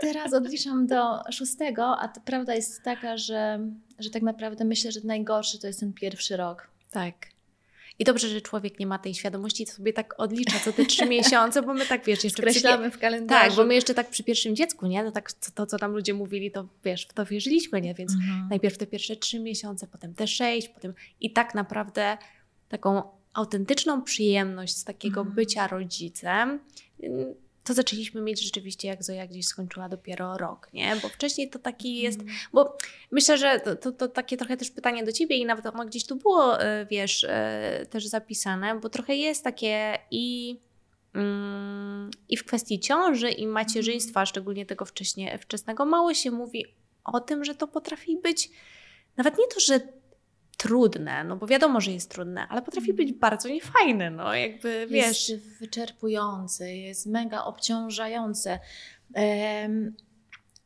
Teraz 0.00 0.32
odliczam 0.32 0.86
do 0.86 1.22
szóstego, 1.32 1.98
a 1.98 2.08
prawda 2.08 2.54
jest 2.54 2.82
taka, 2.82 3.16
że, 3.16 3.60
że 3.98 4.10
tak 4.10 4.22
naprawdę 4.22 4.64
myślę, 4.64 4.92
że 4.92 5.00
najgorszy 5.04 5.58
to 5.58 5.66
jest 5.66 5.80
ten 5.80 5.92
pierwszy 5.92 6.36
rok. 6.36 6.68
Tak. 6.90 7.35
I 7.98 8.04
dobrze, 8.04 8.28
że 8.28 8.40
człowiek 8.40 8.80
nie 8.80 8.86
ma 8.86 8.98
tej 8.98 9.14
świadomości, 9.14 9.66
to 9.66 9.72
sobie 9.72 9.92
tak 9.92 10.14
odlicza 10.20 10.58
co 10.58 10.72
te 10.72 10.84
trzy 10.84 11.06
miesiące, 11.16 11.62
bo 11.62 11.74
my 11.74 11.86
tak, 11.86 12.04
wiesz, 12.04 12.24
jeszcze 12.24 12.42
Skreślamy 12.42 12.90
w 12.90 12.98
kalendarzu. 12.98 13.48
Tak, 13.48 13.56
bo 13.56 13.64
my 13.66 13.74
jeszcze 13.74 13.94
tak 13.94 14.10
przy 14.10 14.24
pierwszym 14.24 14.56
dziecku, 14.56 14.86
nie? 14.86 15.04
To 15.04 15.12
tak 15.12 15.32
to, 15.32 15.66
co 15.66 15.78
tam 15.78 15.92
ludzie 15.92 16.14
mówili, 16.14 16.50
to 16.50 16.68
wiesz, 16.84 17.06
w 17.06 17.12
to 17.12 17.26
wierzyliśmy, 17.26 17.80
nie? 17.80 17.94
Więc 17.94 18.12
Mhm. 18.12 18.48
najpierw 18.50 18.78
te 18.78 18.86
pierwsze 18.86 19.16
trzy 19.16 19.38
miesiące, 19.40 19.86
potem 19.86 20.14
te 20.14 20.26
sześć, 20.26 20.68
potem 20.68 20.94
i 21.20 21.30
tak 21.32 21.54
naprawdę 21.54 22.18
taką 22.68 23.02
autentyczną 23.32 24.02
przyjemność 24.02 24.76
z 24.76 24.84
takiego 24.84 25.20
Mhm. 25.20 25.36
bycia 25.36 25.66
rodzicem, 25.68 26.60
to 27.66 27.74
zaczęliśmy 27.74 28.20
mieć 28.20 28.44
rzeczywiście, 28.44 28.88
jak 28.88 29.04
Zoja 29.04 29.26
gdzieś 29.26 29.46
skończyła 29.46 29.88
dopiero 29.88 30.38
rok, 30.38 30.68
nie? 30.72 30.96
Bo 31.02 31.08
wcześniej 31.08 31.50
to 31.50 31.58
taki 31.58 32.00
jest, 32.02 32.20
Mhm. 32.20 32.38
bo 32.52 32.76
myślę, 33.10 33.38
że 33.38 33.60
to, 33.60 33.76
to, 33.76 33.92
to 33.92 34.08
takie 34.08 34.36
trochę 34.36 34.56
też 34.56 34.70
pytanie 34.70 35.04
do 35.04 35.12
ciebie 35.12 35.36
i 35.36 35.46
nawet 35.46 35.66
ono 35.66 35.84
gdzieś 35.84 36.06
tu 36.06 36.16
było, 36.16 36.60
e, 36.62 36.86
wiesz, 36.90 37.24
e, 37.28 37.86
też 37.90 38.06
zapisane, 38.06 38.80
bo 38.80 38.88
trochę 38.88 39.16
jest 39.16 39.44
takie 39.44 39.98
i, 40.10 40.58
mm, 41.14 42.10
i 42.28 42.36
w 42.36 42.44
kwestii 42.44 42.80
ciąży 42.80 43.30
i 43.30 43.46
macierzyństwa, 43.46 44.26
szczególnie 44.26 44.66
tego 44.66 44.84
wcześnie, 44.84 45.38
wczesnego, 45.38 45.84
mało 45.84 46.14
się 46.14 46.30
mówi 46.30 46.64
o 47.04 47.20
tym, 47.20 47.44
że 47.44 47.54
to 47.54 47.68
potrafi 47.68 48.16
być 48.16 48.50
nawet 49.16 49.38
nie 49.38 49.46
to, 49.54 49.60
że 49.60 49.80
trudne, 50.56 51.24
no 51.24 51.36
bo 51.36 51.46
wiadomo, 51.46 51.80
że 51.80 51.90
jest 51.92 52.10
trudne, 52.10 52.46
ale 52.48 52.62
potrafi 52.62 52.92
być 52.92 53.12
bardzo 53.12 53.48
niefajne, 53.48 54.10
no 54.10 54.34
jakby, 54.34 54.86
wiesz... 54.90 55.28
Jest 55.28 55.58
wyczerpujące, 55.58 56.76
jest 56.76 57.06
mega 57.06 57.44
obciążające. 57.44 58.58
Em, 59.14 59.94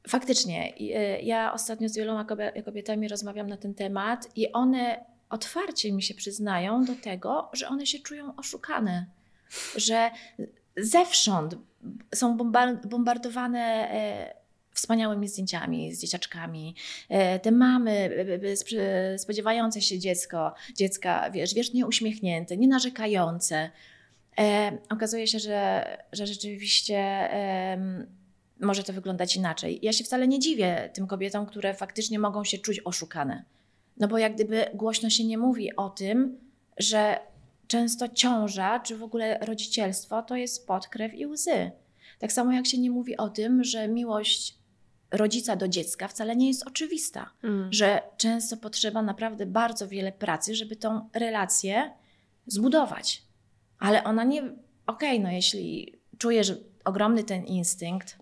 Faktycznie, 0.08 0.74
e, 0.80 1.20
ja 1.22 1.52
ostatnio 1.52 1.88
z 1.88 1.96
wieloma 1.96 2.24
kobie- 2.24 2.62
kobietami 2.64 3.08
rozmawiam 3.08 3.46
na 3.46 3.56
ten 3.56 3.74
temat 3.74 4.28
i 4.36 4.52
one 4.52 5.04
otwarcie 5.30 5.92
mi 5.92 6.02
się 6.02 6.14
przyznają 6.14 6.84
do 6.84 6.94
tego, 6.94 7.50
że 7.52 7.68
one 7.68 7.86
się 7.86 7.98
czują 7.98 8.36
oszukane, 8.36 9.06
że 9.76 10.10
zewsząd 10.76 11.56
są 12.14 12.36
bombar- 12.36 12.86
bombardowane 12.86 13.60
e, 13.90 14.34
wspaniałymi 14.72 15.28
zdjęciami 15.28 15.94
z 15.94 16.00
dzieciaczkami, 16.00 16.74
e, 17.08 17.38
te 17.38 17.50
mamy 17.50 17.90
e, 17.90 18.78
e, 18.78 19.12
e, 19.12 19.18
spodziewające 19.18 19.82
się 19.82 19.98
dziecko, 19.98 20.54
dziecka, 20.76 21.30
wiesz, 21.30 21.54
wiecznie 21.54 21.86
uśmiechnięte, 21.86 22.56
nie 22.56 22.68
narzekające. 22.68 23.70
E, 24.38 24.78
okazuje 24.90 25.26
się, 25.26 25.38
że, 25.38 25.84
że 26.12 26.26
rzeczywiście 26.26 26.98
em, 26.98 28.06
może 28.60 28.84
to 28.84 28.92
wyglądać 28.92 29.36
inaczej. 29.36 29.78
Ja 29.82 29.92
się 29.92 30.04
wcale 30.04 30.28
nie 30.28 30.38
dziwię 30.38 30.90
tym 30.94 31.06
kobietom, 31.06 31.46
które 31.46 31.74
faktycznie 31.74 32.18
mogą 32.18 32.44
się 32.44 32.58
czuć 32.58 32.80
oszukane. 32.84 33.44
No 33.96 34.08
bo 34.08 34.18
jak 34.18 34.34
gdyby 34.34 34.66
głośno 34.74 35.10
się 35.10 35.24
nie 35.24 35.38
mówi 35.38 35.76
o 35.76 35.90
tym, 35.90 36.38
że 36.78 37.20
często 37.66 38.08
ciąża, 38.08 38.80
czy 38.80 38.96
w 38.96 39.02
ogóle 39.02 39.38
rodzicielstwo 39.38 40.22
to 40.22 40.36
jest 40.36 40.66
pot, 40.66 40.88
krew 40.88 41.14
i 41.14 41.26
łzy. 41.26 41.70
Tak 42.18 42.32
samo 42.32 42.52
jak 42.52 42.66
się 42.66 42.78
nie 42.78 42.90
mówi 42.90 43.16
o 43.16 43.28
tym, 43.28 43.64
że 43.64 43.88
miłość 43.88 44.59
rodzica 45.10 45.56
do 45.56 45.68
dziecka 45.68 46.08
wcale 46.08 46.36
nie 46.36 46.48
jest 46.48 46.66
oczywista, 46.66 47.30
Mm. 47.42 47.72
że 47.72 48.02
często 48.16 48.56
potrzeba 48.56 49.02
naprawdę 49.02 49.46
bardzo 49.46 49.88
wiele 49.88 50.12
pracy, 50.12 50.54
żeby 50.54 50.76
tą 50.76 51.08
relację 51.14 51.90
zbudować. 52.46 53.22
Ale 53.78 54.04
ona 54.04 54.24
nie. 54.24 54.42
Okej, 54.86 55.20
no 55.20 55.30
jeśli 55.30 55.94
czujesz 56.18 56.52
ogromny 56.84 57.24
ten 57.24 57.44
instynkt 57.44 58.18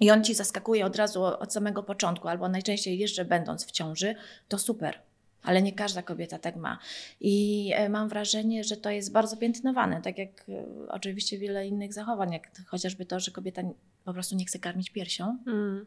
i 0.00 0.10
on 0.10 0.24
ci 0.24 0.34
zaskakuje 0.34 0.86
od 0.86 0.96
razu 0.96 1.24
od 1.24 1.52
samego 1.52 1.82
początku, 1.82 2.28
albo 2.28 2.48
najczęściej 2.48 2.98
jeszcze 2.98 3.24
będąc 3.24 3.66
w 3.66 3.70
ciąży, 3.70 4.14
to 4.48 4.58
super. 4.58 4.98
Ale 5.42 5.62
nie 5.62 5.72
każda 5.72 6.02
kobieta 6.02 6.38
tak 6.38 6.56
ma. 6.56 6.78
I 7.20 7.70
e, 7.74 7.88
mam 7.88 8.08
wrażenie, 8.08 8.64
że 8.64 8.76
to 8.76 8.90
jest 8.90 9.12
bardzo 9.12 9.36
piętnowane, 9.36 10.02
tak 10.02 10.18
jak 10.18 10.28
e, 10.48 10.64
oczywiście 10.88 11.38
wiele 11.38 11.66
innych 11.66 11.92
zachowań, 11.92 12.32
jak 12.32 12.50
chociażby 12.66 13.06
to, 13.06 13.20
że 13.20 13.30
kobieta 13.30 13.62
po 14.04 14.12
prostu 14.12 14.36
nie 14.36 14.44
chce 14.44 14.58
karmić 14.58 14.90
piersią. 14.90 15.38
Mm. 15.46 15.86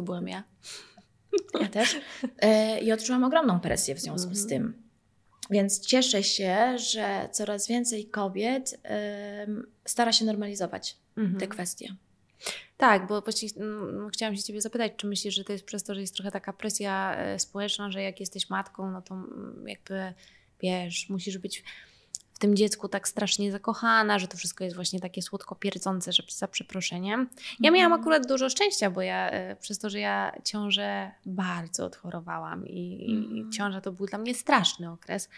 To 0.00 0.04
byłam 0.04 0.28
ja. 0.28 0.44
Ja 1.60 1.68
też. 1.68 1.96
E, 2.38 2.80
I 2.80 2.92
odczułam 2.92 3.24
ogromną 3.24 3.60
presję 3.60 3.94
w 3.94 4.00
związku 4.00 4.34
z 4.34 4.42
Mhm. 4.42 4.48
tym. 4.48 4.82
Więc 5.50 5.80
cieszę 5.80 6.22
się, 6.22 6.78
że 6.78 7.28
coraz 7.32 7.68
więcej 7.68 8.06
kobiet 8.06 8.80
stara 9.84 10.12
się 10.12 10.24
normalizować 10.24 10.96
Mhm. 11.16 11.40
te 11.40 11.48
kwestie. 11.48 11.94
Tak, 12.76 13.06
bo 13.06 13.22
właściwie 13.22 13.62
mm, 13.62 14.10
chciałam 14.10 14.36
się 14.36 14.42
Ciebie 14.42 14.60
zapytać, 14.60 14.92
czy 14.96 15.06
myślisz, 15.06 15.34
że 15.34 15.44
to 15.44 15.52
jest 15.52 15.64
przez 15.64 15.82
to, 15.82 15.94
że 15.94 16.00
jest 16.00 16.14
trochę 16.14 16.30
taka 16.30 16.52
presja 16.52 17.16
e, 17.16 17.38
społeczna, 17.38 17.90
że 17.90 18.02
jak 18.02 18.20
jesteś 18.20 18.50
matką, 18.50 18.90
no 18.90 19.02
to 19.02 19.14
mm, 19.14 19.64
jakby 19.68 20.12
wiesz, 20.62 21.08
musisz 21.08 21.38
być 21.38 21.64
tym 22.40 22.56
dziecku 22.56 22.88
tak 22.88 23.08
strasznie 23.08 23.52
zakochana, 23.52 24.18
że 24.18 24.28
to 24.28 24.36
wszystko 24.36 24.64
jest 24.64 24.76
właśnie 24.76 25.00
takie 25.00 25.22
słodko 25.22 25.54
pierdzące, 25.54 26.12
że 26.12 26.22
za 26.28 26.48
przeproszeniem. 26.48 27.28
Ja 27.60 27.70
miałam 27.70 27.92
Mhm. 27.92 28.00
akurat 28.00 28.26
dużo 28.28 28.50
szczęścia, 28.50 28.90
bo 28.90 29.02
ja 29.02 29.30
e, 29.30 29.56
przez 29.56 29.78
to, 29.78 29.90
że 29.90 29.98
ja 30.00 30.32
ciążę 30.44 31.10
bardzo 31.26 31.84
odchorowałam 31.86 32.66
i, 32.66 33.10
i 33.10 33.16
Mhm. 33.16 33.52
ciąża 33.52 33.80
to 33.80 33.92
był 33.92 34.06
dla 34.06 34.18
mnie 34.18 34.34
straszny 34.34 34.90
okres. 34.90 35.28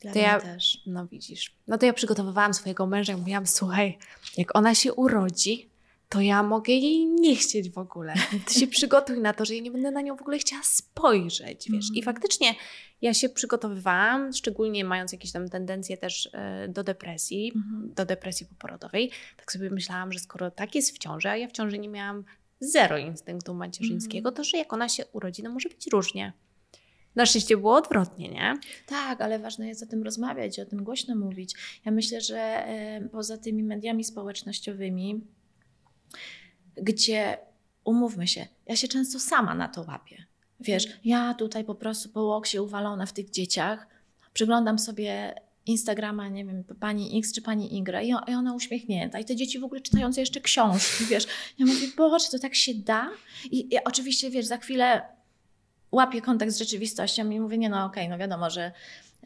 Dla 0.00 0.12
To 0.12 0.18
mnie 0.18 0.28
ja- 0.28 0.40
też. 0.40 0.82
No 0.86 1.06
widzisz. 1.06 1.54
No 1.66 1.78
to 1.78 1.86
ja 1.86 1.92
przygotowywałam 1.92 2.54
swojego 2.54 2.86
męża 2.86 3.12
i 3.12 3.16
mówiłam, 3.16 3.46
słuchaj, 3.46 3.98
jak 4.36 4.56
ona 4.56 4.74
się 4.74 4.92
urodzi, 4.94 5.68
to 6.08 6.20
ja 6.20 6.42
mogę 6.42 6.72
jej 6.72 7.06
nie 7.06 7.36
chcieć 7.36 7.70
w 7.70 7.78
ogóle. 7.78 8.14
Ty 8.46 8.54
się 8.54 8.66
przygotuj 8.76 9.18
na 9.20 9.32
to, 9.32 9.44
że 9.44 9.54
ja 9.54 9.62
nie 9.62 9.70
będę 9.70 9.90
na 9.90 10.00
nią 10.00 10.16
w 10.16 10.20
ogóle 10.20 10.38
chciała 10.38 10.62
spojrzeć, 10.64 11.70
wiesz. 11.70 11.86
I 11.94 11.98
Mhm. 11.98 12.04
faktycznie 12.04 12.54
ja 13.02 13.14
się 13.14 13.28
przygotowywałam, 13.28 14.32
szczególnie 14.32 14.84
mając 14.84 15.12
jakieś 15.12 15.32
tam 15.32 15.48
tendencje 15.48 15.96
też 15.96 16.28
e, 16.32 16.68
do 16.68 16.84
depresji, 16.84 17.52
Mhm. 17.56 17.94
do 17.94 18.04
depresji 18.04 18.46
poporodowej. 18.46 19.10
Tak 19.36 19.52
sobie 19.52 19.70
myślałam, 19.70 20.12
że 20.12 20.18
skoro 20.18 20.50
tak 20.50 20.74
jest 20.74 20.94
w 20.94 20.98
ciąży, 20.98 21.28
a 21.28 21.36
ja 21.36 21.48
w 21.48 21.52
ciąży 21.52 21.78
nie 21.78 21.88
miałam 21.88 22.24
zero 22.60 22.98
instynktu 22.98 23.54
macierzyńskiego, 23.54 24.32
to 24.32 24.44
że 24.44 24.56
jak 24.58 24.72
ona 24.72 24.88
się 24.88 25.06
urodzi, 25.12 25.42
no 25.42 25.50
może 25.50 25.68
być 25.68 25.86
różnie. 25.92 26.32
Na 27.14 27.26
szczęście 27.26 27.56
było 27.56 27.76
odwrotnie, 27.76 28.28
nie? 28.28 28.54
Tak, 28.86 29.20
ale 29.20 29.38
ważne 29.38 29.68
jest 29.68 29.82
o 29.82 29.86
tym 29.86 30.02
rozmawiać, 30.02 30.60
o 30.60 30.66
tym 30.66 30.84
głośno 30.84 31.16
mówić. 31.16 31.54
Ja 31.84 31.92
myślę, 31.92 32.20
że 32.20 32.38
e, 32.38 33.08
poza 33.12 33.38
tymi 33.38 33.62
mediami 33.62 34.04
społecznościowymi, 34.04 35.20
gdzie 36.76 37.38
umówmy 37.84 38.28
się, 38.28 38.46
ja 38.66 38.76
się 38.76 38.88
często 38.88 39.20
sama 39.20 39.54
na 39.54 39.68
to 39.68 39.82
łapię. 39.82 40.24
Wiesz, 40.60 40.86
ja 41.04 41.34
tutaj 41.34 41.64
po 41.64 41.74
prostu 41.74 42.08
po 42.08 42.22
łokcie 42.22 42.62
uwalona 42.62 43.06
w 43.06 43.12
tych 43.12 43.30
dzieciach, 43.30 43.86
przyglądam 44.32 44.78
sobie 44.78 45.34
Instagrama, 45.66 46.28
nie 46.28 46.44
wiem, 46.44 46.64
pani 46.80 47.18
X 47.18 47.32
czy 47.32 47.42
pani 47.42 47.78
Y 47.78 48.04
i 48.28 48.34
ona 48.34 48.54
uśmiechnięta 48.54 49.18
i 49.18 49.24
te 49.24 49.36
dzieci 49.36 49.58
w 49.58 49.64
ogóle 49.64 49.80
czytające 49.80 50.20
jeszcze 50.20 50.40
książki, 50.40 51.04
wiesz. 51.04 51.26
Ja 51.58 51.66
mówię, 51.66 51.86
Boże, 51.96 52.26
to 52.30 52.38
tak 52.38 52.54
się 52.54 52.74
da? 52.74 53.10
I, 53.50 53.74
i 53.74 53.84
oczywiście, 53.84 54.30
wiesz, 54.30 54.46
za 54.46 54.58
chwilę 54.58 55.02
łapię 55.92 56.22
kontakt 56.22 56.52
z 56.52 56.58
rzeczywistością 56.58 57.30
i 57.30 57.40
mówię, 57.40 57.58
nie 57.58 57.68
no 57.68 57.84
okej, 57.84 58.08
no 58.08 58.18
wiadomo, 58.18 58.50
że, 58.50 58.72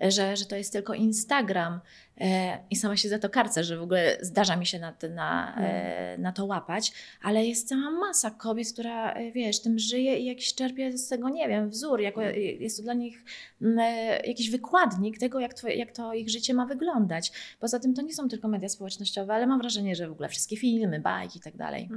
że, 0.00 0.36
że 0.36 0.44
to 0.44 0.56
jest 0.56 0.72
tylko 0.72 0.94
Instagram 0.94 1.80
e, 2.20 2.58
i 2.70 2.76
sama 2.76 2.96
się 2.96 3.08
za 3.08 3.18
to 3.18 3.30
karcę, 3.30 3.64
że 3.64 3.76
w 3.76 3.82
ogóle 3.82 4.18
zdarza 4.20 4.56
mi 4.56 4.66
się 4.66 4.78
na, 4.78 4.92
to- 4.92 5.08
na, 5.08 5.56
e, 5.56 6.18
na 6.18 6.32
to 6.32 6.44
łapać, 6.44 6.92
ale 7.22 7.46
jest 7.46 7.68
cała 7.68 7.90
masa 7.90 8.30
kobiet, 8.30 8.72
która, 8.72 9.12
e, 9.12 9.32
wiesz, 9.32 9.60
tym 9.60 9.78
żyje 9.78 10.18
i 10.18 10.24
jakiś 10.24 10.54
czerpie 10.54 10.98
z 10.98 11.08
tego, 11.08 11.28
nie 11.28 11.48
wiem, 11.48 11.70
wzór, 11.70 12.00
jako, 12.00 12.22
jest 12.60 12.76
to 12.76 12.82
dla 12.82 12.94
nich 12.94 13.24
mm, 13.62 13.78
jakiś 14.24 14.50
wykładnik 14.50 15.18
tego, 15.18 15.40
jak, 15.40 15.54
twoje, 15.54 15.74
jak 15.74 15.92
to 15.92 16.14
ich 16.14 16.30
życie 16.30 16.54
ma 16.54 16.66
wyglądać. 16.66 17.32
Poza 17.60 17.78
tym 17.78 17.94
to 17.94 18.02
nie 18.02 18.14
są 18.14 18.28
tylko 18.28 18.48
media 18.48 18.68
społecznościowe, 18.68 19.34
ale 19.34 19.46
mam 19.46 19.60
wrażenie, 19.60 19.96
że 19.96 20.08
w 20.08 20.12
ogóle 20.12 20.28
wszystkie 20.28 20.56
filmy, 20.56 21.00
bajki 21.00 21.38
i 21.38 21.42
tak 21.42 21.56
dalej. 21.56 21.88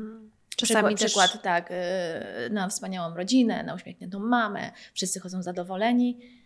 Czasami 0.55 0.95
Przykład, 0.95 0.99
też... 0.99 1.11
przykład 1.11 1.43
tak, 1.43 1.73
na 2.51 2.69
wspaniałą 2.69 3.15
rodzinę, 3.15 3.63
na 3.63 3.75
uśmiechniętą 3.75 4.19
mamę, 4.19 4.71
wszyscy 4.93 5.19
chodzą 5.19 5.43
zadowoleni. 5.43 6.42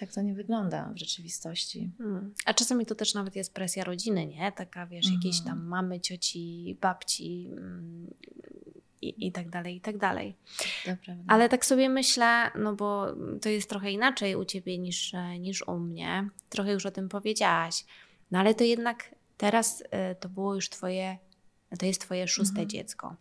Tak 0.00 0.12
to 0.12 0.22
nie 0.22 0.34
wygląda 0.34 0.92
w 0.94 0.98
rzeczywistości. 0.98 1.90
Mm. 2.00 2.34
A 2.44 2.54
czasami 2.54 2.86
to 2.86 2.94
też 2.94 3.14
nawet 3.14 3.36
jest 3.36 3.54
presja 3.54 3.84
rodziny, 3.84 4.26
nie? 4.26 4.52
Taka, 4.52 4.86
wiesz, 4.86 5.06
Mhm. 5.06 5.20
jakieś 5.22 5.40
tam 5.44 5.64
mamy, 5.66 6.00
cioci, 6.00 6.76
babci 6.80 7.48
mm, 7.52 8.14
i, 9.02 9.26
i 9.26 9.32
tak 9.32 9.48
dalej, 9.50 9.76
i 9.76 9.80
tak 9.80 9.98
dalej. 9.98 10.36
Ale 11.26 11.48
tak 11.48 11.66
sobie 11.66 11.88
myślę, 11.88 12.50
no 12.58 12.74
bo 12.74 13.06
to 13.42 13.48
jest 13.48 13.68
trochę 13.68 13.90
inaczej 13.92 14.36
u 14.36 14.44
Ciebie 14.44 14.78
niż, 14.78 15.14
e, 15.14 15.38
niż 15.38 15.68
u 15.68 15.78
mnie. 15.78 16.28
Trochę 16.48 16.72
już 16.72 16.86
o 16.86 16.90
tym 16.90 17.08
powiedziałaś. 17.08 17.84
No 18.30 18.38
ale 18.38 18.54
to 18.54 18.64
jednak 18.64 19.14
teraz 19.36 19.82
e, 19.90 20.14
to 20.14 20.28
było 20.28 20.54
już 20.54 20.68
Twoje, 20.68 21.18
to 21.78 21.86
jest 21.86 22.00
Twoje 22.00 22.28
szóste 22.28 22.50
Mhm. 22.60 22.68
dziecko. 22.68 23.16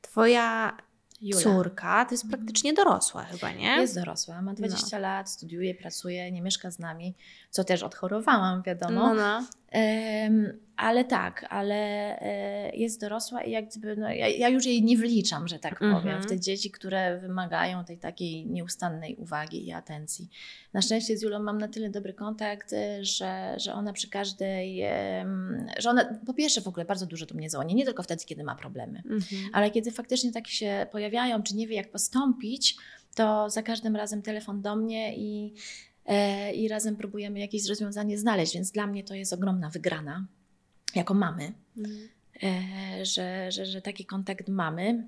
Twoja 0.00 0.76
Jula 1.20 1.42
córka 1.42 2.04
to 2.04 2.14
jest 2.14 2.24
Mhm. 2.24 2.40
praktycznie 2.42 2.72
dorosła 2.72 3.22
chyba, 3.24 3.52
nie? 3.52 3.76
jest 3.80 3.94
dorosła, 3.94 4.42
ma 4.42 4.54
20 4.54 4.98
lat, 4.98 5.30
studiuje, 5.30 5.74
pracuje, 5.74 6.32
nie 6.32 6.42
mieszka 6.42 6.70
z 6.70 6.78
nami, 6.78 7.14
co 7.50 7.64
też 7.64 7.82
odchorowałam, 7.82 8.62
wiadomo. 8.62 8.94
No, 8.94 9.14
no. 9.14 9.46
Em, 9.70 10.58
ale 10.76 11.04
tak, 11.04 11.46
ale 11.50 11.74
e, 12.20 12.76
jest 12.76 13.00
dorosła 13.00 13.42
i 13.42 13.50
jak 13.50 13.68
gdyby, 13.70 13.96
no, 13.96 14.10
ja, 14.10 14.28
ja 14.28 14.48
już 14.48 14.66
jej 14.66 14.82
nie 14.82 14.96
wliczam, 14.96 15.48
że 15.48 15.58
tak 15.58 15.78
powiem, 15.78 15.94
Mhm. 15.96 16.22
w 16.22 16.26
te 16.26 16.40
dzieci, 16.40 16.70
które 16.70 17.18
wymagają 17.20 17.84
tej 17.84 17.98
takiej 17.98 18.46
nieustannej 18.46 19.16
uwagi 19.16 19.66
i 19.66 19.72
atencji. 19.72 20.28
Na 20.72 20.82
szczęście 20.82 21.16
z 21.18 21.22
Julą 21.22 21.38
mam 21.42 21.58
na 21.58 21.68
tyle 21.68 21.90
dobry 21.90 22.14
kontakt, 22.14 22.72
e, 22.72 23.04
że, 23.04 23.54
że 23.58 23.74
ona 23.74 23.92
przy 23.92 24.10
każdej, 24.10 24.82
że 25.78 25.90
ona 25.90 26.18
po 26.26 26.34
pierwsze 26.34 26.60
w 26.60 26.68
ogóle 26.68 26.84
bardzo 26.84 27.06
dużo 27.06 27.26
do 27.26 27.34
mnie 27.34 27.50
dzwoni, 27.50 27.74
nie 27.74 27.84
tylko 27.84 28.02
wtedy, 28.02 28.24
kiedy 28.24 28.44
ma 28.44 28.54
problemy, 28.54 29.02
Mhm. 29.10 29.42
ale 29.52 29.70
kiedy 29.70 29.90
faktycznie 29.90 30.32
takie 30.32 30.50
się 30.50 30.86
pojawiają, 30.92 31.42
czy 31.42 31.56
nie 31.56 31.66
wie 31.66 31.76
jak 31.76 31.90
postąpić, 31.90 32.76
to 33.14 33.50
za 33.50 33.62
każdym 33.62 33.96
razem 33.96 34.22
telefon 34.22 34.62
do 34.62 34.76
mnie 34.76 35.16
i, 35.16 35.54
e, 36.06 36.52
i 36.54 36.68
razem 36.68 36.96
próbujemy 36.96 37.38
jakieś 37.40 37.68
rozwiązanie 37.68 38.18
znaleźć, 38.18 38.54
więc 38.54 38.70
dla 38.70 38.86
mnie 38.86 39.04
to 39.04 39.14
jest 39.14 39.32
ogromna 39.32 39.70
wygrana 39.70 40.26
jako 40.96 41.14
mamy, 41.14 41.52
Mhm. 41.76 42.08
e, 42.42 43.04
że, 43.06 43.52
że, 43.52 43.66
że 43.66 43.82
taki 43.82 44.04
kontakt 44.06 44.48
mamy. 44.48 45.06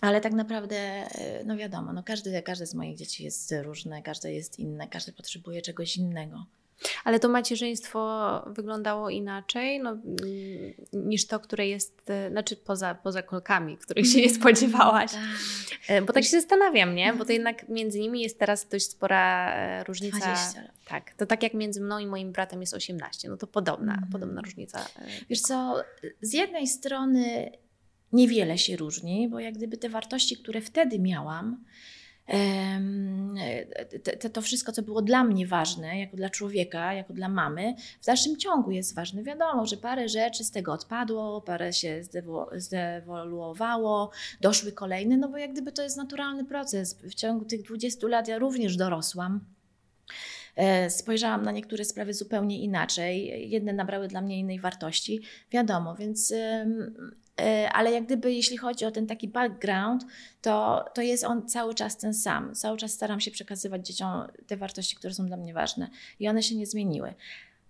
Ale 0.00 0.20
tak 0.20 0.32
naprawdę, 0.32 0.76
e, 0.76 1.44
no 1.44 1.56
wiadomo, 1.56 1.92
no 1.92 2.02
każde, 2.02 2.42
każde 2.42 2.66
z 2.66 2.74
moich 2.74 2.96
dzieci 2.96 3.24
jest 3.24 3.54
różne, 3.62 4.02
każde 4.02 4.32
jest 4.32 4.58
inne, 4.58 4.88
każde 4.88 5.12
potrzebuje 5.12 5.62
czegoś 5.62 5.96
innego. 5.96 6.46
Ale 7.04 7.20
to 7.20 7.28
macierzyństwo 7.28 8.42
wyglądało 8.46 9.10
inaczej 9.10 9.80
no, 9.80 9.90
mm, 9.90 10.02
niż 10.92 11.26
to, 11.26 11.40
które 11.40 11.68
jest, 11.68 12.10
e, 12.10 12.30
znaczy 12.30 12.56
poza, 12.56 12.94
poza 12.94 13.22
kolkami, 13.22 13.76
których 13.78 14.06
się 14.06 14.20
nie 14.20 14.30
spodziewałaś. 14.34 15.12
Tak. 15.12 15.20
E, 15.88 16.02
Bo 16.02 16.12
tak 16.12 16.24
się 16.24 16.30
zastanawiam, 16.30 16.94
nie? 16.94 17.12
Bo 17.12 17.24
to 17.24 17.32
jednak 17.32 17.68
między 17.68 18.00
nimi 18.00 18.20
jest 18.20 18.38
teraz 18.38 18.68
dość 18.68 18.90
spora 18.90 19.54
e, 19.54 19.84
różnica. 19.84 20.18
20 20.18 20.62
lat. 20.62 20.70
Tak, 20.84 21.14
to 21.14 21.26
tak 21.26 21.42
jak 21.42 21.54
między 21.54 21.80
mną 21.80 21.98
i 21.98 22.06
moim 22.06 22.32
bratem 22.32 22.60
jest 22.60 22.74
18, 22.74 23.28
no 23.28 23.36
to 23.36 23.46
podobna, 23.46 23.92
Mhm. 23.92 24.12
podobna 24.12 24.40
różnica. 24.40 24.86
Wiesz 25.30 25.40
co, 25.40 25.82
z 26.20 26.32
jednej 26.32 26.66
strony 26.66 27.52
niewiele 28.12 28.58
się 28.58 28.76
różni, 28.76 29.28
bo 29.28 29.40
jak 29.40 29.54
gdyby 29.54 29.76
te 29.76 29.88
wartości, 29.88 30.36
które 30.36 30.60
wtedy 30.60 30.98
miałam, 30.98 31.64
to 34.32 34.42
wszystko, 34.42 34.72
co 34.72 34.82
było 34.82 35.02
dla 35.02 35.24
mnie 35.24 35.46
ważne, 35.46 35.98
jako 36.00 36.16
dla 36.16 36.30
człowieka, 36.30 36.94
jako 36.94 37.12
dla 37.12 37.28
mamy, 37.28 37.74
w 38.02 38.04
dalszym 38.06 38.36
ciągu 38.36 38.70
jest 38.70 38.94
ważne. 38.94 39.22
Wiadomo, 39.22 39.66
że 39.66 39.76
parę 39.76 40.08
rzeczy 40.08 40.44
z 40.44 40.50
tego 40.50 40.72
odpadło, 40.72 41.40
parę 41.40 41.72
się 41.72 42.00
zdewo- 42.02 42.60
zdewoluowało, 42.60 44.10
doszły 44.40 44.72
kolejne, 44.72 45.16
no 45.16 45.28
bo 45.28 45.38
jak 45.38 45.52
gdyby 45.52 45.72
to 45.72 45.82
jest 45.82 45.96
naturalny 45.96 46.44
proces. 46.44 46.94
W 47.02 47.14
ciągu 47.14 47.44
tych 47.44 47.62
20 47.62 48.08
lat 48.08 48.28
ja 48.28 48.38
również 48.38 48.76
dorosłam. 48.76 49.40
E, 50.56 50.90
Spojrzałam 50.90 51.42
na 51.42 51.52
niektóre 51.52 51.84
sprawy 51.84 52.14
zupełnie 52.14 52.60
inaczej. 52.60 53.50
Jedne 53.50 53.72
nabrały 53.72 54.08
dla 54.08 54.20
mnie 54.20 54.38
innej 54.38 54.60
wartości. 54.60 55.22
Wiadomo, 55.50 55.94
więc. 55.96 56.34
E, 57.40 57.72
Ale 57.72 57.92
jak 57.92 58.04
gdyby, 58.04 58.32
jeśli 58.32 58.56
chodzi 58.56 58.84
o 58.84 58.90
ten 58.90 59.06
taki 59.06 59.28
background, 59.28 60.04
to, 60.42 60.84
to 60.94 61.02
jest 61.02 61.24
on 61.24 61.48
cały 61.48 61.74
czas 61.74 61.96
ten 61.96 62.14
sam. 62.14 62.54
Cały 62.54 62.78
czas 62.78 62.92
staram 62.92 63.20
się 63.20 63.30
przekazywać 63.30 63.86
dzieciom 63.86 64.22
te 64.46 64.56
wartości, 64.56 64.96
które 64.96 65.14
są 65.14 65.26
dla 65.26 65.36
mnie 65.36 65.54
ważne. 65.54 65.90
I 66.20 66.28
one 66.28 66.42
się 66.42 66.54
nie 66.56 66.66
zmieniły. 66.66 67.14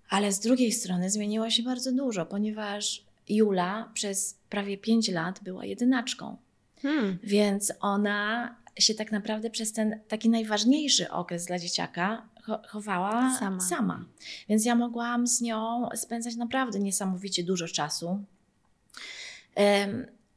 Ale 0.08 0.32
z 0.32 0.40
drugiej 0.40 0.72
strony 0.72 1.10
zmieniło 1.10 1.50
się 1.50 1.62
bardzo 1.62 1.92
dużo, 1.92 2.26
ponieważ 2.26 3.04
Jula 3.28 3.90
przez 3.94 4.38
prawie 4.50 4.78
5 4.78 5.08
lat 5.08 5.40
była 5.42 5.64
jedynaczką. 5.64 6.36
Hmm. 6.82 7.18
Więc 7.22 7.72
ona 7.80 8.56
się 8.78 8.94
tak 8.94 9.12
naprawdę 9.12 9.50
przez 9.50 9.72
ten 9.72 10.00
taki 10.08 10.28
najważniejszy 10.28 11.10
okres 11.10 11.46
dla 11.46 11.58
dzieciaka 11.58 12.28
cho- 12.46 12.66
chowała 12.68 13.36
Sama. 13.38 13.60
sama. 13.60 14.04
Więc 14.48 14.64
ja 14.64 14.74
mogłam 14.74 15.26
z 15.26 15.40
nią 15.40 15.88
spędzać 15.94 16.36
naprawdę 16.36 16.80
niesamowicie 16.80 17.44
dużo 17.44 17.68
czasu. 17.68 18.24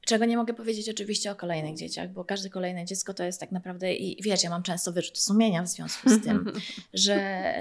Czego 0.05 0.25
nie 0.25 0.37
mogę 0.37 0.53
powiedzieć 0.53 0.89
oczywiście 0.89 1.31
o 1.31 1.35
kolejnych 1.35 1.77
dzieciach, 1.77 2.11
bo 2.11 2.25
każde 2.25 2.49
kolejne 2.49 2.85
dziecko 2.85 3.13
to 3.13 3.23
jest 3.23 3.39
tak 3.39 3.51
naprawdę, 3.51 3.93
i 3.93 4.23
wiesz, 4.23 4.43
ja 4.43 4.49
mam 4.49 4.63
często 4.63 4.91
wyrzut 4.91 5.17
sumienia 5.17 5.63
w 5.63 5.67
związku 5.67 6.09
z 6.09 6.23
tym, 6.23 6.51
że, 6.93 7.53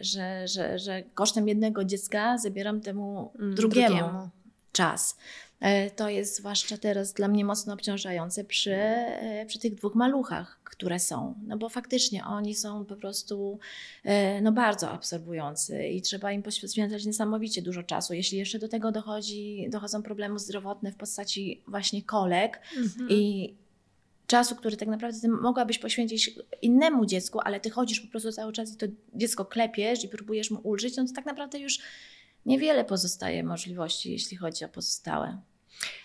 że, 0.00 0.48
że, 0.48 0.78
że 0.78 1.02
kosztem 1.14 1.48
jednego 1.48 1.84
dziecka 1.84 2.38
zabieram 2.38 2.80
temu 2.80 3.32
Mm, 3.38 3.54
drugiemu 3.54 4.30
czas. 4.72 5.16
E, 5.60 5.90
To 5.90 6.08
jest 6.08 6.36
zwłaszcza 6.36 6.78
teraz 6.78 7.12
dla 7.12 7.28
mnie 7.28 7.44
mocno 7.44 7.74
obciążające 7.74 8.44
przy, 8.44 8.74
e, 8.74 9.46
przy 9.46 9.58
tych 9.58 9.74
dwóch 9.74 9.94
maluchach, 9.94 10.60
które 10.64 10.98
są. 10.98 11.34
No 11.46 11.56
bo 11.58 11.68
faktycznie 11.68 12.24
oni 12.24 12.54
są 12.54 12.84
po 12.84 12.96
prostu 12.96 13.58
e, 14.04 14.40
no 14.40 14.52
bardzo 14.52 14.90
absorbujący 14.90 15.88
i 15.88 16.02
trzeba 16.02 16.32
im 16.32 16.42
poświęcać 16.42 17.04
niesamowicie 17.06 17.62
dużo 17.62 17.82
czasu. 17.82 18.14
Jeśli 18.14 18.38
jeszcze 18.38 18.58
do 18.58 18.68
tego 18.68 18.92
dochodzi, 18.92 19.66
dochodzą 19.70 20.02
problemy 20.02 20.38
zdrowotne 20.38 20.92
w 20.92 20.96
postaci 20.96 21.62
właśnie 21.68 22.02
kolek 22.02 22.60
Mhm. 22.76 23.10
i 23.10 23.54
czasu, 24.26 24.56
który 24.56 24.76
tak 24.76 24.88
naprawdę 24.88 25.20
ty 25.20 25.28
mogłabyś 25.28 25.78
poświęcić 25.78 26.30
innemu 26.62 27.06
dziecku, 27.06 27.40
ale 27.40 27.60
ty 27.60 27.70
chodzisz 27.70 28.00
po 28.00 28.08
prostu 28.10 28.32
cały 28.32 28.52
czas 28.52 28.74
i 28.74 28.76
to 28.76 28.86
dziecko 29.14 29.44
klepiesz 29.44 30.04
i 30.04 30.08
próbujesz 30.08 30.50
mu 30.50 30.60
ulżyć, 30.62 30.96
no 30.96 31.04
to 31.06 31.12
tak 31.14 31.26
naprawdę 31.26 31.58
już 31.58 31.78
niewiele 32.46 32.84
pozostaje 32.84 33.42
możliwości, 33.44 34.12
jeśli 34.12 34.36
chodzi 34.36 34.64
o 34.64 34.68
pozostałe. 34.68 35.38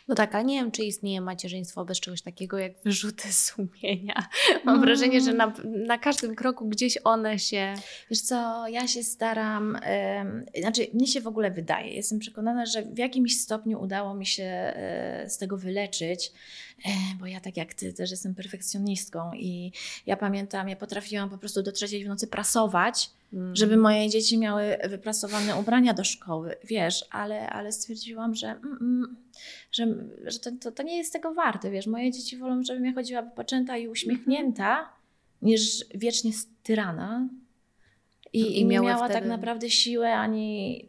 No 0.08 0.16
tak, 0.16 0.36
ale 0.36 0.44
nie 0.44 0.56
wiem, 0.60 0.72
czy 0.72 0.84
istnieje 0.84 1.22
macierzyństwo 1.22 1.86
bez 1.86 2.00
czegoś 2.00 2.22
takiego 2.22 2.58
jak 2.58 2.72
wyrzuty 2.84 3.34
sumienia. 3.34 4.14
Mam 4.66 4.76
Mm. 4.76 4.82
wrażenie, 4.86 5.22
że 5.22 5.34
na, 5.34 5.54
na 5.64 5.98
każdym 5.98 6.36
kroku 6.36 6.70
gdzieś 6.70 6.98
one 7.04 7.40
się. 7.40 7.74
Wiesz 8.10 8.22
co, 8.22 8.68
ja 8.68 8.88
się 8.88 9.04
staram, 9.04 9.78
em, 9.84 10.46
znaczy 10.60 10.88
mnie 10.94 11.08
się 11.08 11.22
w 11.22 11.28
ogóle 11.28 11.52
wydaje, 11.52 11.94
jestem 11.94 12.20
przekonana, 12.20 12.66
że 12.66 12.82
w 12.82 12.98
jakimś 12.98 13.40
stopniu 13.40 13.82
udało 13.82 14.14
mi 14.14 14.26
się 14.26 14.44
e, 14.44 15.26
z 15.30 15.38
tego 15.38 15.58
wyleczyć, 15.58 16.32
e, 16.86 16.90
bo 17.20 17.26
ja 17.26 17.40
tak 17.40 17.58
jak 17.58 17.74
ty 17.74 17.94
też 17.94 18.12
jestem 18.12 18.36
perfekcjonistką 18.36 19.34
i 19.34 19.72
ja 20.06 20.18
pamiętam, 20.18 20.70
ja 20.70 20.76
potrafiłam 20.76 21.30
po 21.30 21.38
prostu 21.38 21.64
do 21.64 21.72
trzeciej 21.72 22.06
w 22.06 22.08
nocy 22.08 22.28
prasować, 22.28 23.10
Mm. 23.34 23.56
żeby 23.56 23.78
moje 23.78 24.10
dzieci 24.10 24.38
miały 24.38 24.78
wyprasowane 24.90 25.56
ubrania 25.56 25.94
do 25.94 26.04
szkoły, 26.04 26.56
wiesz, 26.64 27.06
ale, 27.12 27.50
ale 27.50 27.72
stwierdziłam, 27.72 28.36
że, 28.36 28.48
mm, 28.48 28.78
mm, 28.82 29.16
że, 29.72 29.88
że 30.26 30.40
to, 30.40 30.52
to, 30.62 30.72
to 30.72 30.84
nie 30.84 30.98
jest 30.98 31.14
tego 31.14 31.34
warte, 31.34 31.72
wiesz, 31.72 31.88
moje 31.88 32.12
dzieci 32.12 32.38
wolą, 32.38 32.64
żebym 32.64 32.86
ja 32.86 32.94
chodziła 32.94 33.22
wypoczęta 33.22 33.78
i 33.78 33.88
uśmiechnięta, 33.88 34.90
niż 35.42 35.86
wiecznie 35.96 36.34
styrana 36.34 37.30
i, 38.34 38.40
I 38.42 38.60
i 38.60 38.66
nie 38.66 38.80
miała 38.80 39.00
tak 39.08 39.12
wtedy- 39.12 39.28
naprawdę 39.28 39.70
siłę 39.70 40.14
ani 40.14 40.86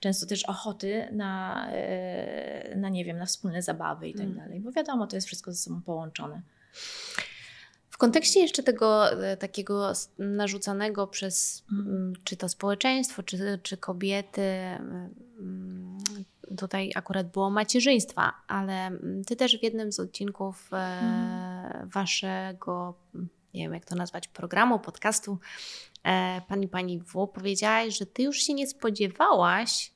często 0.00 0.26
też 0.26 0.44
ochoty 0.44 1.08
na, 1.12 1.66
e, 1.72 2.74
na 2.76 2.88
nie 2.88 3.04
wiem, 3.04 3.18
na 3.18 3.26
wspólne 3.26 3.62
zabawy 3.62 4.08
i 4.08 4.12
tak 4.14 4.22
Mm. 4.26 4.36
dalej, 4.36 4.60
bo 4.60 4.72
wiadomo, 4.72 5.06
to 5.06 5.16
jest 5.16 5.26
wszystko 5.26 5.52
ze 5.52 5.58
sobą 5.58 5.82
połączone. 5.82 6.42
W 7.98 8.00
kontekście 8.00 8.40
jeszcze 8.40 8.62
tego 8.62 9.10
e, 9.10 9.36
takiego 9.36 9.92
narzucanego 10.18 11.06
przez 11.06 11.64
Mhm. 11.72 11.96
mm, 11.96 12.12
czy 12.24 12.36
to 12.36 12.48
społeczeństwo, 12.48 13.22
czy, 13.22 13.58
czy 13.62 13.76
kobiety, 13.76 14.42
mm, 14.42 15.98
tutaj 16.58 16.92
akurat 16.94 17.30
było 17.32 17.50
macierzyństwa, 17.50 18.32
ale 18.48 18.86
mm, 18.86 19.24
ty 19.24 19.36
też 19.36 19.58
w 19.58 19.62
jednym 19.62 19.92
z 19.92 20.00
odcinków 20.00 20.70
e, 20.72 20.76
Mhm. 20.76 21.88
waszego, 21.88 22.94
mm, 23.14 23.28
nie 23.54 23.62
wiem 23.62 23.74
jak 23.74 23.84
to 23.84 23.94
nazwać, 23.94 24.28
programu, 24.28 24.78
podcastu 24.78 25.38
e, 26.04 26.40
Pani 26.48 26.68
Pani 26.68 27.00
W 27.00 27.26
powiedziałaś, 27.26 27.98
że 27.98 28.06
ty 28.06 28.22
już 28.22 28.36
się 28.36 28.54
nie 28.54 28.66
spodziewałaś, 28.66 29.92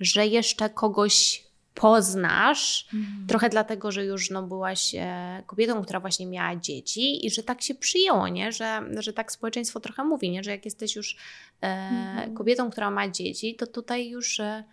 że 0.00 0.26
jeszcze 0.26 0.70
kogoś 0.70 1.46
poznasz, 1.74 2.86
Trochę 3.28 3.48
dlatego, 3.48 3.92
że 3.92 4.04
już 4.04 4.30
no, 4.30 4.42
byłaś 4.42 4.94
e, 4.98 5.42
kobietą, 5.46 5.82
która 5.82 6.00
właśnie 6.00 6.26
miała 6.26 6.56
dzieci 6.56 7.26
i 7.26 7.30
że 7.30 7.42
tak 7.42 7.62
się 7.62 7.74
przyjęło, 7.74 8.28
nie? 8.28 8.52
Że, 8.52 8.80
że 8.98 9.12
tak 9.12 9.32
społeczeństwo 9.32 9.80
trochę 9.80 10.04
mówi, 10.04 10.30
nie? 10.30 10.44
że 10.44 10.50
jak 10.50 10.64
jesteś 10.64 10.96
już 10.96 11.16
e, 11.62 11.66
Mhm. 11.66 12.34
kobietą, 12.34 12.70
która 12.70 12.90
ma 12.90 13.08
dzieci, 13.08 13.54
to 13.54 13.66
tutaj 13.66 14.08
już 14.08 14.40
e, 14.40 14.64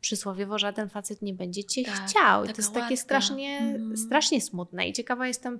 przysłowiowo 0.00 0.58
żaden 0.58 0.88
facet 0.88 1.22
nie 1.22 1.34
będzie 1.34 1.64
cię 1.64 1.84
Tak, 1.84 1.94
chciał. 1.94 2.44
I 2.44 2.48
to 2.48 2.54
jest 2.56 2.72
takie 2.74 2.96
strasznie, 2.96 3.58
Mhm. 3.58 3.96
strasznie 3.96 4.40
smutne 4.40 4.88
i 4.88 4.92
ciekawa 4.92 5.26
jestem, 5.26 5.58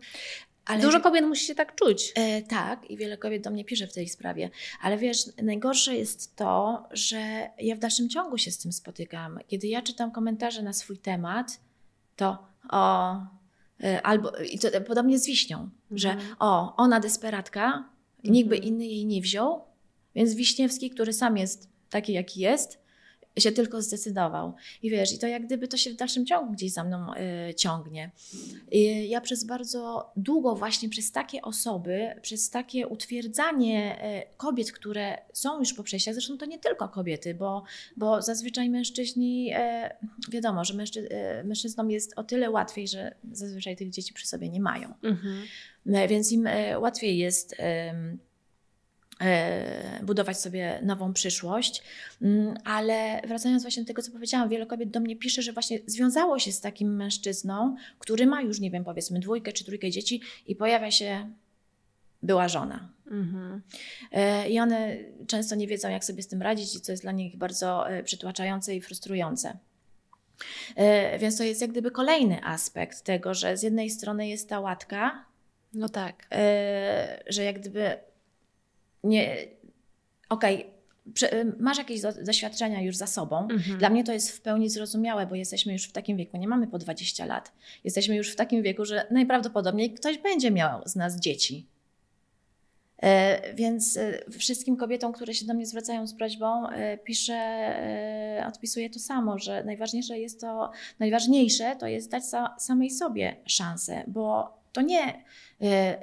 Ale 0.67 0.83
dużo 0.83 1.01
kobiet 1.01 1.25
musi 1.25 1.47
się 1.47 1.55
tak 1.55 1.75
czuć. 1.75 2.13
E, 2.15 2.43
tak, 2.43 2.91
i 2.91 2.97
wiele 2.97 3.19
kobiet 3.19 3.43
do 3.45 3.51
mnie 3.51 3.65
pisze 3.65 3.87
w 3.87 3.93
tej 3.93 4.09
sprawie, 4.09 4.51
ale 4.83 4.99
wiesz, 4.99 5.19
najgorsze 5.43 5.97
jest 5.97 6.37
to, 6.37 6.85
że 6.91 7.51
ja 7.59 7.77
w 7.77 7.79
dalszym 7.79 8.09
ciągu 8.09 8.39
się 8.39 8.51
z 8.51 8.59
tym 8.59 8.73
spotykam. 8.73 9.39
Kiedy 9.49 9.67
ja 9.67 9.83
czytam 9.83 10.13
komentarze 10.13 10.63
na 10.63 10.73
swój 10.73 10.99
temat, 10.99 11.61
to 12.17 12.39
o, 12.71 13.17
e, 13.85 14.03
albo 14.03 14.31
i 14.53 14.59
to 14.59 14.81
podobnie 14.81 15.19
z 15.19 15.27
wiśnią, 15.27 15.71
że 15.91 16.11
Mhm. 16.11 16.37
o, 16.39 16.77
ona 16.77 17.01
desperatka, 17.01 17.89
i 18.23 18.31
nikt 18.31 18.49
by 18.49 18.55
Mhm. 18.57 18.75
inny 18.75 18.87
jej 18.87 19.07
nie 19.07 19.21
wziął, 19.21 19.65
więc 20.15 20.35
Wiśniewski, 20.35 20.91
który 20.91 21.13
sam 21.13 21.37
jest 21.37 21.69
taki, 21.91 22.13
jaki 22.13 22.41
jest, 22.41 22.79
się 23.39 23.53
tylko 23.53 23.83
zdecydował. 23.83 24.55
I 24.83 24.91
wiesz, 24.91 25.13
i 25.13 25.19
to 25.19 25.27
jak 25.27 25.47
gdyby 25.47 25.69
to 25.69 25.77
się 25.77 25.91
w 25.91 25.97
dalszym 25.97 26.27
ciągu 26.27 26.53
gdzieś 26.53 26.73
za 26.73 26.85
mną 26.85 27.15
e, 27.15 27.55
ciągnie. 27.55 28.11
I 28.71 29.09
ja 29.09 29.21
przez 29.21 29.45
bardzo 29.45 30.13
długo 30.17 30.55
właśnie 30.55 30.89
przez 30.89 31.13
takie 31.13 31.43
osoby, 31.43 32.15
przez 32.23 32.51
takie 32.51 32.89
utwierdzanie 32.89 34.03
e, 34.03 34.27
kobiet, 34.37 34.73
które 34.73 35.19
są 35.33 35.59
już 35.59 35.75
po 35.75 35.83
przejściach, 35.83 36.15
zresztą 36.15 36.39
to 36.39 36.47
nie 36.47 36.59
tylko 36.59 36.89
kobiety, 36.89 37.35
bo, 37.35 37.65
bo 37.97 38.23
zazwyczaj 38.23 38.71
mężczyźni, 38.71 39.51
e, 39.55 39.97
wiadomo, 40.31 40.65
że 40.65 40.75
mężczy, 40.75 41.09
mężczyznom 41.45 41.91
jest 41.91 42.13
o 42.17 42.25
tyle 42.25 42.51
łatwiej, 42.51 42.89
że 42.89 43.15
zazwyczaj 43.33 43.77
tych 43.77 43.91
dzieci 43.91 44.15
przy 44.15 44.27
sobie 44.27 44.49
nie 44.49 44.61
mają. 44.61 44.95
Mhm. 45.03 45.43
Więc 46.09 46.33
im 46.33 46.49
łatwiej 46.79 47.19
jest 47.19 47.57
budować 50.03 50.41
sobie 50.41 50.81
nową 50.83 51.13
przyszłość. 51.13 51.83
Mm, 52.23 52.55
Ale 52.65 53.21
wracając 53.27 53.63
właśnie 53.63 53.83
do 53.83 53.87
tego, 53.87 54.03
co 54.03 54.13
powiedziałam, 54.13 54.49
wiele 54.49 54.67
kobiet 54.67 54.91
do 54.91 55.01
mnie 55.01 55.17
pisze, 55.17 55.43
że 55.43 55.53
właśnie 55.53 55.79
związało 55.87 56.39
się 56.39 56.53
z 56.53 56.61
takim 56.61 56.97
mężczyzną, 56.97 57.77
który 57.99 58.27
ma 58.27 58.43
już, 58.43 58.61
nie 58.61 58.71
wiem, 58.71 58.85
powiedzmy 58.85 59.21
dwójkę 59.21 59.53
czy 59.53 59.65
trójkę 59.65 59.91
dzieci 59.91 60.21
i 60.47 60.57
pojawia 60.57 60.91
się 60.91 61.31
była 62.23 62.49
żona. 62.49 62.89
Mhm. 63.11 63.63
E, 64.13 64.49
I 64.49 64.61
one 64.61 64.97
często 65.27 65.55
nie 65.55 65.67
wiedzą, 65.67 65.89
jak 65.89 66.05
sobie 66.05 66.23
z 66.23 66.29
tym 66.29 66.43
radzić, 66.43 66.77
i 66.77 66.81
co 66.81 66.93
jest 66.93 67.03
dla 67.05 67.13
nich 67.13 67.37
bardzo 67.37 67.91
e, 67.91 68.03
przytłaczające 68.03 68.75
i 68.77 68.81
frustrujące. 68.81 69.59
E, 70.77 71.19
Więc 71.19 71.37
to 71.39 71.45
jest 71.45 71.61
jak 71.61 71.71
gdyby 71.71 71.91
kolejny 71.91 72.45
aspekt 72.45 73.03
tego, 73.03 73.35
że 73.35 73.57
z 73.57 73.63
jednej 73.63 73.91
strony 73.91 74.29
jest 74.29 74.49
ta 74.49 74.61
łatka, 74.61 75.25
No 75.73 75.89
tak. 75.89 76.27
e, 76.33 77.23
że 77.29 77.45
jak 77.45 77.61
gdyby 77.61 77.97
nie. 79.05 79.37
Okej, 80.29 80.67
prze- 81.15 81.45
masz 81.59 81.79
jakieś 81.79 82.01
do- 82.01 82.13
doświadczenia 82.25 82.81
już 82.83 82.97
za 82.97 83.07
sobą. 83.07 83.49
Mhm. 83.51 83.79
Dla 83.79 83.91
mnie 83.91 84.05
to 84.05 84.13
jest 84.13 84.31
w 84.31 84.41
pełni 84.41 84.71
zrozumiałe, 84.71 85.27
bo 85.27 85.35
jesteśmy 85.35 85.73
już 85.73 85.85
w 85.89 85.93
takim 85.93 86.17
wieku, 86.17 86.37
nie 86.37 86.49
mamy 86.49 86.67
po 86.67 86.79
20 86.79 87.25
lat. 87.27 87.53
Jesteśmy 87.85 88.17
już 88.17 88.33
w 88.33 88.37
takim 88.37 88.63
wieku, 88.63 88.85
że 88.85 89.07
najprawdopodobniej 89.11 89.95
ktoś 89.95 90.19
będzie 90.19 90.51
miał 90.51 90.83
z 90.89 90.97
nas 90.97 91.21
dzieci. 91.21 91.67
E, 93.03 93.55
Więc 93.55 93.97
e, 93.97 94.19
wszystkim 94.39 94.77
kobietom, 94.77 95.13
które 95.13 95.35
się 95.35 95.47
do 95.47 95.55
mnie 95.55 95.67
zwracają 95.67 96.07
z 96.07 96.15
prośbą, 96.15 96.69
e, 96.69 96.99
piszę, 96.99 97.35
e, 97.35 98.45
odpisuję 98.49 98.91
to 98.91 98.99
samo, 98.99 99.39
że 99.39 99.65
najważniejsze 99.65 100.19
jest 100.19 100.41
to, 100.41 100.71
najważniejsze 100.99 101.77
to 101.77 101.87
jest 101.87 102.11
dać 102.11 102.25
sa, 102.25 102.55
samej 102.59 102.91
sobie 102.91 103.37
szansę, 103.47 104.05
bo 104.07 104.59
to 104.73 104.81
nie 104.83 105.25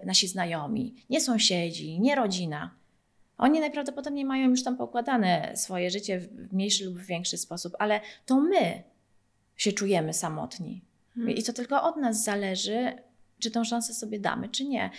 nasi 0.03 0.27
znajomi, 0.27 0.95
nie 1.09 1.21
sąsiedzi, 1.21 1.99
nie 1.99 2.15
rodzina. 2.15 2.71
Oni 3.41 3.59
najprawdopodobniej 3.59 4.25
mają 4.25 4.49
już 4.49 4.63
tam 4.63 4.77
pokładane 4.77 5.51
swoje 5.55 5.91
życie 5.91 6.19
w 6.19 6.53
mniejszy 6.53 6.85
lub 6.85 6.99
większy 6.99 7.37
sposób, 7.37 7.73
ale 7.79 8.01
to 8.25 8.41
my 8.41 8.83
się 9.55 9.71
czujemy 9.71 10.13
samotni. 10.13 10.81
Mhm. 11.17 11.37
I 11.37 11.43
to 11.43 11.53
tylko 11.53 11.83
od 11.83 11.97
nas 11.97 12.23
zależy, 12.23 12.93
czy 13.39 13.51
tą 13.51 13.63
szansę 13.63 13.93
sobie 13.93 14.19
damy, 14.19 14.49
czy 14.49 14.65
nie. 14.65 14.89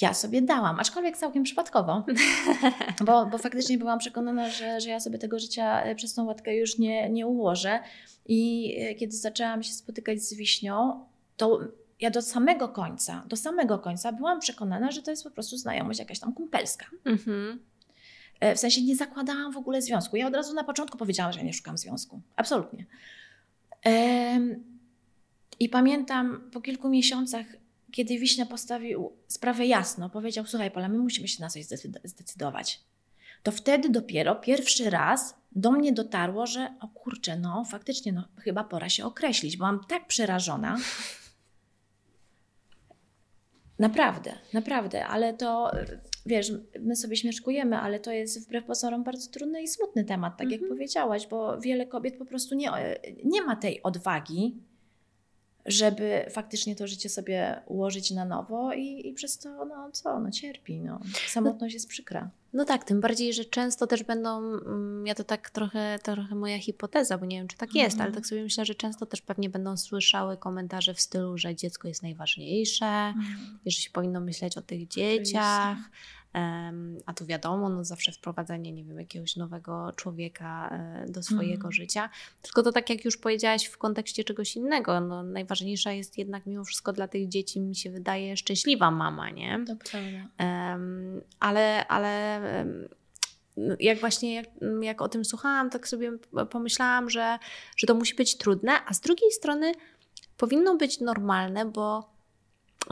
Ja 0.00 0.14
sobie 0.14 0.42
dałam, 0.42 0.80
aczkolwiek 0.80 1.16
całkiem 1.16 1.42
przypadkowo, 1.42 2.04
bo, 3.06 3.26
bo 3.26 3.38
faktycznie 3.38 3.78
byłam 3.78 3.98
przekonana, 3.98 4.50
że, 4.50 4.80
że 4.80 4.90
ja 4.90 5.00
sobie 5.00 5.18
tego 5.18 5.38
życia 5.38 5.82
e, 5.82 5.94
przez 5.94 6.14
tą 6.14 6.24
łatkę 6.24 6.56
już 6.56 6.78
nie, 6.78 7.10
nie 7.10 7.26
ułożę. 7.26 7.80
I 8.26 8.74
e, 8.78 8.94
kiedy 8.94 9.16
zaczęłam 9.16 9.62
się 9.62 9.72
spotykać 9.72 10.22
z 10.22 10.34
wiśnią, 10.34 11.04
to 11.36 11.60
ja 12.00 12.10
do 12.10 12.22
samego 12.22 12.68
końca, 12.68 13.24
do 13.26 13.36
samego 13.36 13.78
końca 13.78 14.12
byłam 14.12 14.40
przekonana, 14.40 14.90
że 14.90 15.02
to 15.02 15.10
jest 15.10 15.24
po 15.24 15.30
prostu 15.30 15.56
znajomość 15.56 15.98
jakaś 15.98 16.18
tam 16.18 16.32
kumpelska. 16.32 16.86
Mhm. 17.04 17.58
E, 18.40 18.54
w 18.54 18.58
sensie 18.58 18.82
nie 18.82 18.96
zakładałam 18.96 19.52
w 19.52 19.56
ogóle 19.56 19.82
związku. 19.82 20.16
Ja 20.16 20.26
od 20.26 20.34
razu 20.34 20.54
na 20.54 20.64
początku 20.64 20.98
powiedziałam, 20.98 21.32
że 21.32 21.38
ja 21.38 21.44
nie 21.44 21.52
szukam 21.52 21.78
związku. 21.78 22.20
Absolutnie. 22.36 22.86
I 25.60 25.68
pamiętam 25.68 26.50
po 26.52 26.60
kilku 26.60 26.88
miesiącach, 26.88 27.46
kiedy 27.92 28.18
Wiśnia 28.18 28.46
postawił 28.46 29.12
sprawę 29.28 29.66
jasno, 29.66 30.10
powiedział: 30.10 30.46
Słuchaj, 30.46 30.70
Pola, 30.70 30.88
my 30.88 30.98
musimy 30.98 31.28
się 31.28 31.42
na 31.42 31.48
coś 31.50 31.64
zdecydować. 32.04 32.80
To 33.42 33.52
wtedy 33.52 33.88
dopiero 33.88 34.34
pierwszy 34.34 34.90
raz 34.90 35.34
do 35.52 35.72
mnie 35.72 35.92
dotarło, 35.92 36.46
że 36.46 36.74
o 36.80 36.88
kurczę, 36.88 37.38
no 37.38 37.64
faktycznie, 37.64 38.12
no 38.12 38.28
chyba 38.36 38.64
pora 38.64 38.88
się 38.88 39.04
określić. 39.04 39.56
Byłam 39.56 39.80
tak 39.88 40.06
przerażona. 40.06 40.76
Naprawdę, 43.78 44.32
naprawdę, 44.52 45.06
ale 45.06 45.34
to 45.34 45.70
wiesz, 46.26 46.52
my 46.80 46.96
sobie 46.96 47.16
śmieszkujemy, 47.16 47.76
ale 47.76 48.00
to 48.00 48.12
jest 48.12 48.46
wbrew 48.46 48.64
pozorom 48.64 49.04
bardzo 49.04 49.30
trudny 49.30 49.62
i 49.62 49.68
smutny 49.68 50.04
temat, 50.04 50.36
tak 50.38 50.50
jak 50.50 50.60
mhm. 50.60 50.76
powiedziałaś, 50.76 51.26
bo 51.26 51.60
wiele 51.60 51.86
kobiet 51.86 52.18
po 52.18 52.24
prostu 52.24 52.54
nie, 52.54 52.70
nie 53.24 53.42
ma 53.42 53.56
tej 53.56 53.82
odwagi, 53.82 54.62
żeby 55.68 56.26
faktycznie 56.30 56.76
to 56.76 56.86
życie 56.86 57.08
sobie 57.08 57.62
ułożyć 57.66 58.10
na 58.10 58.24
nowo 58.24 58.72
i, 58.72 59.08
i 59.08 59.12
przez 59.12 59.38
to, 59.38 59.64
no 59.64 59.90
co, 59.92 60.20
no 60.20 60.30
cierpi, 60.30 60.80
no. 60.80 61.00
Samotność 61.26 61.74
jest 61.74 61.88
przykra. 61.88 62.30
No 62.52 62.64
tak, 62.64 62.84
tym 62.84 63.00
bardziej, 63.00 63.34
że 63.34 63.44
często 63.44 63.86
też 63.86 64.02
będą, 64.02 64.38
mm, 64.38 65.06
ja 65.06 65.14
to 65.14 65.24
tak 65.24 65.50
trochę, 65.50 65.98
trochę 66.02 66.34
moja 66.34 66.58
hipoteza, 66.58 67.18
bo 67.18 67.26
nie 67.26 67.38
wiem, 67.38 67.48
czy 67.48 67.56
tak 67.56 67.74
jest, 67.74 67.96
ale 67.96 68.06
mhm. 68.06 68.14
tak 68.14 68.26
sobie 68.26 68.42
myślę, 68.42 68.64
że 68.64 68.74
często 68.74 69.06
też 69.06 69.20
pewnie 69.20 69.50
będą 69.50 69.76
słyszały 69.76 70.36
komentarze 70.36 70.94
w 70.94 71.00
stylu, 71.00 71.38
że 71.38 71.54
dziecko 71.54 71.88
jest 71.88 72.02
najważniejsze, 72.02 72.86
mhm. 72.86 73.58
że 73.66 73.80
się 73.80 73.90
powinno 73.90 74.20
myśleć 74.20 74.58
o 74.58 74.62
tych 74.62 74.88
dzieciach, 74.88 75.78
a 77.06 77.14
tu 77.16 77.26
wiadomo, 77.26 77.68
no 77.68 77.84
zawsze 77.84 78.12
wprowadzenie, 78.12 78.72
nie 78.72 78.84
wiem, 78.84 78.98
jakiegoś 78.98 79.36
nowego 79.36 79.92
człowieka 79.96 80.68
e, 80.72 81.06
do 81.10 81.22
swojego 81.22 81.54
mhm. 81.54 81.72
życia. 81.72 82.10
Tylko 82.42 82.62
to 82.62 82.72
tak 82.72 82.90
jak 82.90 83.04
już 83.04 83.16
powiedziałaś 83.16 83.64
w 83.64 83.78
kontekście 83.78 84.24
czegoś 84.24 84.56
innego, 84.56 85.00
no 85.00 85.22
najważniejsza 85.22 85.92
jest 85.92 86.18
jednak 86.18 86.46
mimo 86.46 86.64
wszystko 86.64 86.92
dla 86.92 87.08
tych 87.08 87.28
dzieci, 87.28 87.60
mi 87.60 87.76
się 87.76 87.90
wydaje, 87.90 88.36
szczęśliwa 88.36 88.90
mama, 88.90 89.30
nie? 89.30 89.64
To 89.66 89.76
prawda. 89.90 90.28
ale, 91.40 91.86
ale 91.86 92.40
jak 93.80 94.00
właśnie 94.00 94.34
jak, 94.34 94.46
jak 94.82 95.02
o 95.02 95.08
tym 95.08 95.24
słuchałam, 95.24 95.70
tak 95.70 95.88
sobie 95.88 96.12
pomyślałam, 96.50 97.10
że, 97.10 97.38
że 97.76 97.86
to 97.86 97.94
musi 97.94 98.14
być 98.14 98.36
trudne, 98.36 98.72
a 98.86 98.94
z 98.94 99.00
drugiej 99.00 99.32
strony 99.32 99.72
powinno 100.36 100.76
być 100.76 101.00
normalne, 101.00 101.64
bo 101.64 102.17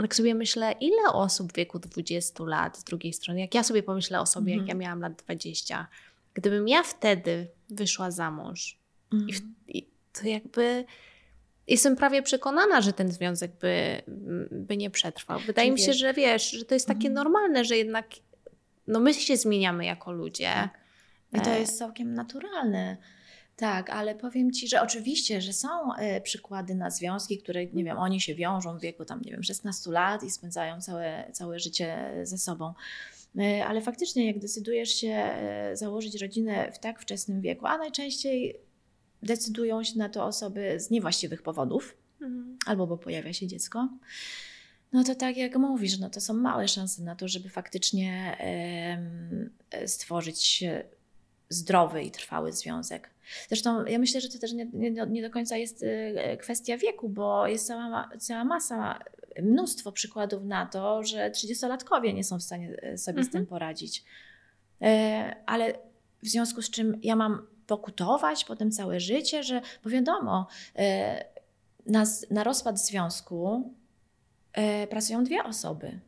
tak 0.03 0.15
sobie 0.15 0.35
myślę, 0.35 0.75
ile 0.81 1.13
osób 1.13 1.53
w 1.53 1.57
wieku 1.57 1.79
20 1.79 2.45
lat 2.45 2.79
z 2.79 2.85
drugiej 2.85 3.13
strony, 3.13 3.41
jak 3.41 3.55
ja 3.55 3.63
sobie 3.63 3.83
pomyślę 3.83 4.21
o 4.21 4.27
sobie, 4.27 4.53
jak 4.53 4.59
ja 4.59 4.75
mhm. 4.75 4.79
miałam 4.79 5.01
lat 5.01 5.23
20, 5.23 5.87
gdybym 6.35 6.69
ja 6.69 6.83
wtedy 6.83 7.49
wyszła 7.71 8.11
za 8.11 8.31
mąż, 8.31 8.79
i, 9.13 9.33
w, 9.33 9.37
mhm. 9.37 9.55
i 9.69 9.87
to 10.13 10.29
jakby 10.29 10.85
jestem 11.67 11.97
prawie 11.97 12.23
przekonana, 12.23 12.81
że 12.81 12.93
ten 12.93 13.13
związek 13.13 13.51
by, 13.61 14.03
by 14.51 14.77
nie 14.77 14.91
przetrwał. 14.91 15.41
Wydaje 15.41 15.73
mi 15.73 15.79
się, 15.79 15.93
że 15.93 16.15
wiesz, 16.15 16.51
że 16.51 16.65
to 16.65 16.75
jest 16.75 16.87
takie 16.87 17.09
mhm. 17.09 17.15
normalne, 17.15 17.65
że 17.65 17.77
jednak 17.77 18.07
no 18.87 19.01
my 19.01 19.15
się 19.15 19.37
zmieniamy 19.37 19.85
jako 19.85 20.13
ludzie. 20.13 20.51
Tak. 20.53 20.81
I 21.33 21.41
to 21.41 21.51
e. 21.51 21.61
jest 21.61 21.79
całkiem 21.79 22.15
naturalne. 22.15 22.97
Tak, 23.57 23.91
ale 23.91 24.15
powiem 24.15 24.53
Ci, 24.53 24.69
że 24.69 24.83
oczywiście, 24.83 25.41
że 25.41 25.53
są 25.53 25.69
y, 25.95 26.21
przykłady 26.21 26.75
na 26.75 26.91
związki, 26.91 27.39
które, 27.39 27.67
nie 27.67 27.85
wiem, 27.85 27.99
oni 27.99 28.21
się 28.21 28.35
wiążą 28.35 28.79
w 28.79 28.81
wieku 28.81 29.05
tam, 29.05 29.21
nie 29.23 29.33
wiem, 29.33 29.43
16 29.43 29.91
lat 29.91 30.23
i 30.23 30.31
spędzają 30.31 30.81
całe, 30.81 31.31
całe 31.33 31.59
życie 31.59 32.13
ze 32.23 32.39
sobą. 32.39 32.75
Y, 33.37 33.65
ale 33.65 33.81
faktycznie, 33.81 34.27
jak 34.27 34.39
decydujesz 34.39 34.91
się 34.91 35.31
y, 35.73 35.77
założyć 35.77 36.23
rodzinę 36.23 36.73
w 36.73 36.79
tak 36.79 37.01
wczesnym 37.01 37.41
wieku, 37.41 37.67
a 37.67 37.79
najczęściej 37.79 38.57
decydują 39.23 39.85
się 39.85 39.99
na 39.99 40.09
to 40.09 40.25
osoby 40.25 40.81
z 40.81 40.91
niewłaściwych 40.91 41.43
powodów, 41.43 41.97
mhm. 42.21 42.59
albo 42.67 42.87
bo 42.87 42.99
pojawia 42.99 43.33
się 43.33 43.47
dziecko, 43.47 43.89
no 44.93 45.05
to 45.05 45.15
tak 45.15 45.37
jak 45.37 45.57
mówisz, 45.57 45.99
no 45.99 46.11
to 46.11 46.21
są 46.21 46.35
małe 46.35 46.69
szanse 46.69 47.03
na 47.03 47.17
to, 47.17 47.29
żeby 47.29 47.49
faktycznie 47.49 48.37
stworzyć 49.87 50.65
zdrowy 51.49 52.03
i 52.03 52.11
trwały 52.11 52.53
związek. 52.53 53.11
Zresztą 53.49 53.85
ja 53.85 53.99
myślę, 53.99 54.21
że 54.21 54.29
to 54.29 54.39
też 54.39 54.53
nie, 54.53 54.67
nie, 54.73 54.91
nie 54.91 55.23
do 55.23 55.31
końca 55.31 55.57
jest 55.57 55.83
y, 55.83 56.37
kwestia 56.41 56.77
wieku, 56.77 57.09
bo 57.09 57.47
jest 57.47 57.67
cała, 57.67 58.09
cała 58.19 58.45
masa, 58.45 58.99
mnóstwo 59.43 59.93
przykładów 59.93 60.45
na 60.45 60.67
to, 60.67 61.03
że 61.03 61.31
30-latkowie 61.31 62.15
nie 62.15 62.25
są 62.25 62.39
w 62.39 62.43
stanie 62.43 62.69
y, 62.69 62.99
sobie 62.99 63.19
mhm. 63.19 63.25
z 63.25 63.31
tym 63.31 63.41
mhm. 63.41 63.47
poradzić. 63.47 64.05
E, 64.83 65.37
ale 65.47 65.73
w 66.23 66.29
związku 66.29 66.63
z 66.63 66.71
czym 66.71 66.99
ja 67.03 67.17
mam 67.17 67.47
pokutować 67.67 68.45
potem 68.45 68.71
całe 68.71 69.01
życie, 69.01 69.43
że, 69.43 69.61
bo 69.85 69.91
wiadomo, 69.91 70.47
na, 71.87 72.05
na 72.31 72.45
rozpad 72.45 72.81
związku 72.81 73.73
pracują 74.91 75.25
dwie 75.25 75.45
osoby. 75.45 76.01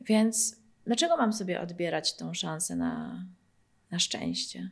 Więc 0.00 0.56
dlaczego 0.84 1.16
mam 1.16 1.32
sobie 1.32 1.60
odbierać 1.60 2.16
tą 2.16 2.34
szansę 2.34 2.76
na, 2.76 3.24
na 3.92 3.98
szczęście? 3.98 4.70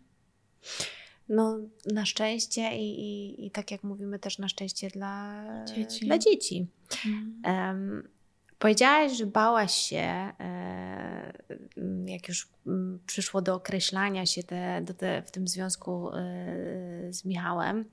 No, 1.28 1.58
na 1.92 2.06
szczęście 2.06 2.76
i, 2.76 3.00
i, 3.00 3.46
i 3.46 3.50
tak 3.50 3.70
jak 3.70 3.82
mówimy, 3.82 4.18
też 4.18 4.38
na 4.38 4.48
szczęście 4.48 4.88
dla 4.88 5.44
dzieci. 5.64 6.06
Dla 6.06 6.18
dzieci. 6.18 6.66
Um, 7.44 8.08
powiedziałaś, 8.58 9.12
że 9.12 9.26
bałaś 9.26 9.74
się, 9.74 10.32
e, 10.40 11.32
jak 12.06 12.28
już 12.28 12.48
przyszło 13.06 13.42
do 13.42 13.54
określania 13.54 14.26
się 14.26 14.42
te, 14.42 14.82
do 14.82 14.94
te, 14.94 15.22
w 15.22 15.30
tym 15.30 15.48
związku 15.48 16.08
e, 16.08 16.12
z 17.10 17.24
Michałem. 17.24 17.84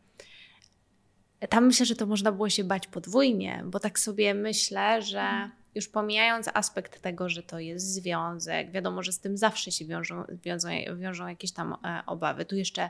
Tam 1.50 1.66
myślę, 1.66 1.86
że 1.86 1.96
to 1.96 2.06
można 2.06 2.32
było 2.32 2.50
się 2.50 2.64
bać 2.64 2.88
podwójnie, 2.88 3.64
bo 3.66 3.80
tak 3.80 4.00
sobie 4.00 4.34
myślę, 4.34 5.02
że 5.02 5.20
mhm. 5.20 5.52
Już 5.78 5.88
pomijając 5.88 6.50
aspekt 6.54 7.02
tego, 7.02 7.30
że 7.30 7.44
to 7.44 7.60
jest 7.60 7.94
związek, 7.94 8.72
wiadomo, 8.72 9.04
że 9.04 9.12
z 9.12 9.20
tym 9.20 9.38
zawsze 9.38 9.72
się 9.72 9.86
wiążą, 9.86 10.24
wiążą, 10.30 10.70
wiążą 10.96 11.28
jakieś 11.28 11.52
tam 11.52 11.74
e, 11.74 12.02
obawy. 12.06 12.46
Tu 12.46 12.56
jeszcze 12.56 12.90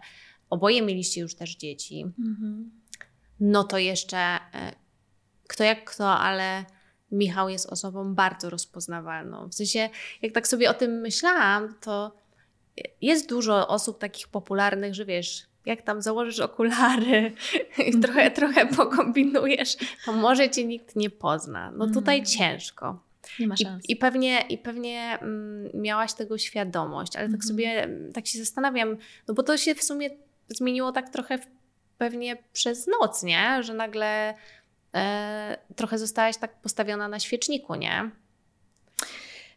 oboje 0.49 0.81
mieliście 0.81 1.21
już 1.21 1.35
też 1.35 1.55
dzieci, 1.55 2.05
mhm. 2.19 2.71
no 3.39 3.63
to 3.63 3.77
jeszcze 3.77 4.17
e, 4.17 4.39
kto 5.47 5.63
jak 5.63 5.85
kto, 5.85 6.17
ale 6.17 6.65
Michał 7.11 7.49
jest 7.49 7.65
osobą 7.65 8.15
bardzo 8.15 8.49
rozpoznawalną. 8.49 9.47
W 9.47 9.55
sensie, 9.55 9.89
jak 10.21 10.33
tak 10.33 10.47
sobie 10.47 10.69
o 10.69 10.73
tym 10.73 10.91
myślałam, 10.91 11.75
to 11.81 12.15
jest 13.01 13.29
dużo 13.29 13.67
osób 13.67 13.99
takich 13.99 14.27
popularnych, 14.27 14.95
że 14.95 15.05
wiesz, 15.05 15.47
jak 15.67 15.81
tam 15.81 16.01
założysz 16.01 16.39
okulary 16.39 17.31
i 17.87 17.99
trochę, 17.99 18.31
trochę 18.31 18.65
pokombinujesz, 18.65 19.75
to 20.05 20.13
może 20.13 20.49
cię 20.49 20.65
nikt 20.65 20.95
nie 20.95 21.09
pozna. 21.09 21.71
No 21.71 21.87
tutaj 21.87 22.15
mm. 22.15 22.25
ciężko. 22.25 22.99
Nie 23.39 23.47
ma 23.47 23.57
szans. 23.57 23.89
I, 23.89 23.91
i 23.91 23.95
pewnie, 23.95 24.41
i 24.49 24.57
pewnie 24.57 25.19
mm, 25.21 25.69
miałaś 25.73 26.13
tego 26.13 26.37
świadomość, 26.37 27.15
ale 27.15 27.25
tak 27.25 27.35
mhm. 27.35 27.47
sobie 27.47 27.89
tak 28.13 28.27
się 28.27 28.39
zastanawiam, 28.39 28.97
no 29.27 29.33
bo 29.33 29.43
to 29.43 29.57
się 29.57 29.75
w 29.75 29.83
sumie 29.83 30.09
zmieniło 30.49 30.91
tak 30.91 31.09
trochę 31.09 31.39
pewnie 31.97 32.37
przez 32.53 32.87
noc, 32.87 33.23
nie? 33.23 33.63
Że 33.63 33.73
nagle 33.73 34.33
e, 34.95 35.57
trochę 35.75 35.97
zostałaś 35.97 36.37
tak 36.37 36.61
postawiona 36.61 37.07
na 37.07 37.19
świeczniku, 37.19 37.75
nie? 37.75 38.11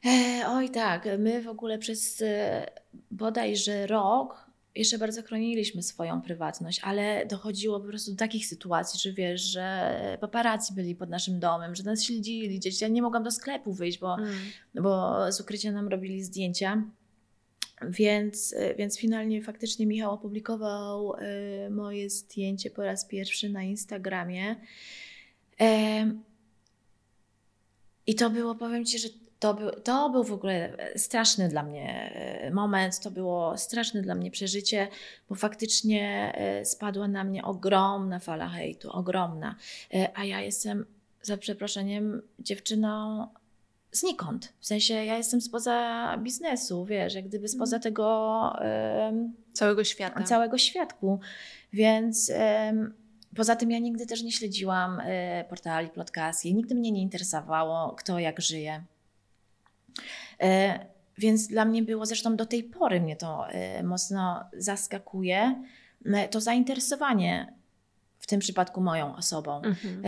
E, 0.06 0.44
oj 0.48 0.70
tak, 0.70 1.08
my 1.18 1.42
w 1.42 1.48
ogóle 1.48 1.78
przez 1.78 2.22
e, 2.22 2.66
bodajże 3.10 3.86
rok 3.86 4.49
jeszcze 4.74 4.98
bardzo 4.98 5.22
chroniliśmy 5.22 5.82
swoją 5.82 6.22
prywatność, 6.22 6.80
ale 6.82 7.26
dochodziło 7.26 7.80
po 7.80 7.86
prostu 7.86 8.10
do 8.10 8.16
takich 8.16 8.46
sytuacji, 8.46 9.00
że 9.00 9.12
wiesz, 9.12 9.42
że 9.42 10.18
paparazzi 10.20 10.74
byli 10.74 10.94
pod 10.94 11.10
naszym 11.10 11.40
domem, 11.40 11.74
że 11.74 11.82
nas 11.82 12.04
śledzili 12.04 12.58
gdzieś. 12.58 12.80
Ja 12.80 12.88
nie 12.88 13.02
mogłam 13.02 13.22
do 13.22 13.30
sklepu 13.30 13.72
wyjść, 13.72 13.98
bo, 13.98 14.14
mm. 14.18 14.34
bo 14.74 15.32
z 15.32 15.40
ukrycia 15.40 15.72
nam 15.72 15.88
robili 15.88 16.22
zdjęcia. 16.22 16.82
Więc, 17.88 18.54
więc 18.78 18.98
finalnie 18.98 19.42
faktycznie 19.42 19.86
Michał 19.86 20.14
opublikował 20.14 21.14
y, 21.14 21.70
moje 21.70 22.10
zdjęcie 22.10 22.70
po 22.70 22.84
raz 22.84 23.04
pierwszy 23.04 23.48
na 23.48 23.62
Instagramie. 23.62 24.56
I 28.06 28.14
to 28.14 28.30
było, 28.30 28.54
powiem 28.54 28.84
Ci, 28.84 28.98
że 28.98 29.08
to 29.40 29.54
był, 29.54 29.70
to 29.70 30.10
był 30.10 30.24
w 30.24 30.32
ogóle 30.32 30.72
straszny 30.96 31.48
dla 31.48 31.62
mnie 31.62 32.12
y, 32.48 32.50
moment, 32.50 33.00
to 33.00 33.10
było 33.10 33.58
straszne 33.58 34.02
dla 34.02 34.14
mnie 34.14 34.30
przeżycie, 34.30 34.88
bo 35.28 35.34
faktycznie 35.34 36.32
spadła 36.64 37.08
na 37.08 37.24
mnie 37.24 37.44
ogromna 37.44 38.18
fala 38.18 38.48
hejtu, 38.48 38.90
ogromna. 38.90 39.56
A 40.14 40.24
ja 40.24 40.40
jestem, 40.40 40.86
za 41.22 41.36
przeproszeniem, 41.36 42.22
dziewczyną 42.38 43.26
znikąd. 43.92 44.52
W 44.60 44.66
sensie 44.66 44.94
ja 44.94 45.16
jestem 45.16 45.40
spoza 45.40 46.16
biznesu, 46.18 46.84
wiesz, 46.84 47.14
jak 47.14 47.28
gdyby 47.28 47.48
spoza 47.48 47.76
mhm. 47.76 47.82
tego 47.82 48.52
całego 49.52 49.84
świata. 49.84 50.22
Całego 50.22 50.58
światku. 50.58 51.20
Więc 51.72 52.32
poza 53.36 53.56
tym 53.56 53.70
ja 53.70 53.78
nigdy 53.78 54.06
też 54.06 54.22
nie 54.22 54.32
śledziłam 54.32 55.02
portali 55.48 55.88
plotkarskich, 55.88 56.54
nigdy 56.54 56.74
mnie 56.74 56.92
nie 56.92 57.02
interesowało, 57.02 57.94
kto 57.98 58.18
jak 58.18 58.40
żyje. 58.40 58.84
E, 60.40 60.78
więc 61.18 61.46
dla 61.46 61.64
mnie 61.64 61.82
było, 61.82 62.06
zresztą 62.06 62.36
do 62.36 62.46
tej 62.46 62.64
pory 62.64 63.00
mnie 63.00 63.16
to 63.16 63.48
e, 63.48 63.82
mocno 63.82 64.44
zaskakuje, 64.56 65.62
e, 66.04 66.28
to 66.28 66.40
zainteresowanie 66.40 67.54
w 68.18 68.26
tym 68.26 68.40
przypadku 68.40 68.80
moją 68.80 69.16
osobą. 69.16 69.62
Mhm. 69.62 70.02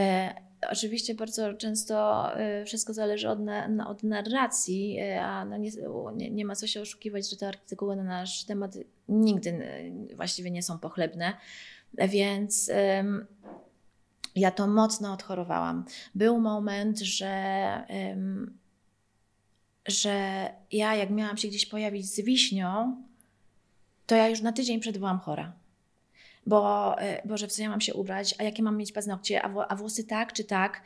Oczywiście 0.70 1.14
bardzo 1.14 1.54
często 1.54 2.26
wszystko 2.66 2.94
zależy 2.94 3.28
od, 3.28 3.40
na, 3.40 3.88
od 3.88 4.02
narracji, 4.02 5.00
a 5.20 5.44
no 5.44 5.56
nie, 5.56 6.30
nie, 6.30 6.44
ma 6.44 6.56
co 6.56 6.66
się 6.66 6.80
oszukiwać, 6.80 7.30
że 7.30 7.36
te 7.36 7.48
artykuły 7.48 7.96
na 7.96 8.02
nasz 8.02 8.44
temat 8.44 8.74
nigdy 9.08 9.60
właściwie 10.16 10.50
nie 10.50 10.62
są 10.62 10.78
pochlebne. 10.78 11.32
Więc 11.98 12.70
ja 14.36 14.50
to 14.50 14.66
mocno 14.66 15.12
odchorowałam. 15.12 15.84
Był 16.14 16.40
moment, 16.40 16.98
że, 16.98 17.84
że 19.86 20.48
ja, 20.72 20.94
jak 20.94 21.10
miałam 21.10 21.36
się 21.36 21.48
gdzieś 21.48 21.66
pojawić 21.66 22.06
z 22.06 22.20
wiśnią, 22.20 22.96
to 24.06 24.14
ja 24.14 24.28
już 24.28 24.40
na 24.40 24.52
tydzień 24.52 24.80
przed 24.80 24.98
byłam 24.98 25.18
chora. 25.18 25.52
Bo, 26.46 26.94
e, 26.98 27.28
Boże, 27.28 27.48
w 27.48 27.52
co 27.52 27.62
ja 27.62 27.68
mam 27.68 27.80
się 27.80 27.94
ubrać, 27.94 28.34
a 28.38 28.42
jakie 28.42 28.62
mam 28.62 28.76
mieć 28.76 28.92
paznokcie, 28.92 29.42
a, 29.42 29.66
a 29.68 29.76
włosy 29.76 30.04
tak 30.04 30.32
czy 30.32 30.44
tak. 30.44 30.82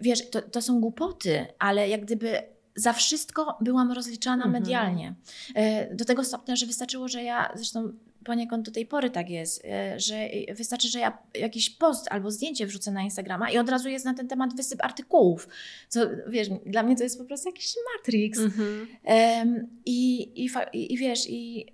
Wiesz, 0.00 0.30
to, 0.30 0.42
to 0.42 0.62
są 0.62 0.80
głupoty, 0.80 1.46
ale 1.58 1.88
jak 1.88 2.04
gdyby 2.04 2.42
za 2.74 2.92
wszystko 2.92 3.58
byłam 3.60 3.92
rozliczana 3.92 4.44
mhm. 4.44 4.52
medialnie. 4.52 5.14
E, 5.54 5.94
do 5.94 6.04
tego 6.04 6.24
stopnia, 6.24 6.56
że 6.56 6.66
wystarczyło, 6.66 7.08
że 7.08 7.22
ja, 7.22 7.52
zresztą 7.54 7.92
poniekąd 8.24 8.66
do 8.66 8.72
tej 8.72 8.86
pory 8.86 9.10
tak 9.10 9.30
jest, 9.30 9.64
e, 9.64 10.00
że 10.00 10.28
wystarczy, 10.54 10.88
że 10.88 10.98
ja 10.98 11.18
jakiś 11.34 11.70
post 11.70 12.06
albo 12.10 12.30
zdjęcie 12.30 12.66
wrzucę 12.66 12.90
na 12.90 13.02
Instagrama 13.02 13.50
i 13.50 13.58
od 13.58 13.68
razu 13.68 13.88
jest 13.88 14.04
na 14.04 14.14
ten 14.14 14.28
temat 14.28 14.56
wysyp 14.56 14.84
artykułów. 14.84 15.48
Co, 15.88 16.00
wiesz, 16.28 16.48
dla 16.66 16.82
mnie 16.82 16.96
to 16.96 17.02
jest 17.02 17.18
po 17.18 17.24
prostu 17.24 17.48
jakiś 17.48 17.74
matrix. 17.96 18.38
Mhm. 18.38 18.86
Um, 19.04 19.66
i, 19.86 20.22
i, 20.44 20.50
i, 20.72 20.94
I 20.94 20.98
wiesz, 20.98 21.30
i 21.30 21.66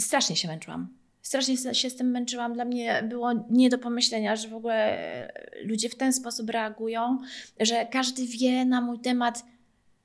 strasznie 0.00 0.36
się 0.36 0.48
męczyłam. 0.48 0.88
Strasznie 1.22 1.56
się 1.74 1.90
z 1.90 1.96
tym 1.96 2.10
męczyłam. 2.10 2.54
Dla 2.54 2.64
mnie 2.64 3.02
było 3.08 3.32
nie 3.50 3.70
do 3.70 3.78
pomyślenia, 3.78 4.36
że 4.36 4.48
w 4.48 4.54
ogóle 4.54 5.32
ludzie 5.64 5.88
w 5.88 5.94
ten 5.94 6.12
sposób 6.12 6.50
reagują, 6.50 7.18
że 7.60 7.86
każdy 7.86 8.26
wie 8.26 8.64
na 8.64 8.80
mój 8.80 8.98
temat 8.98 9.44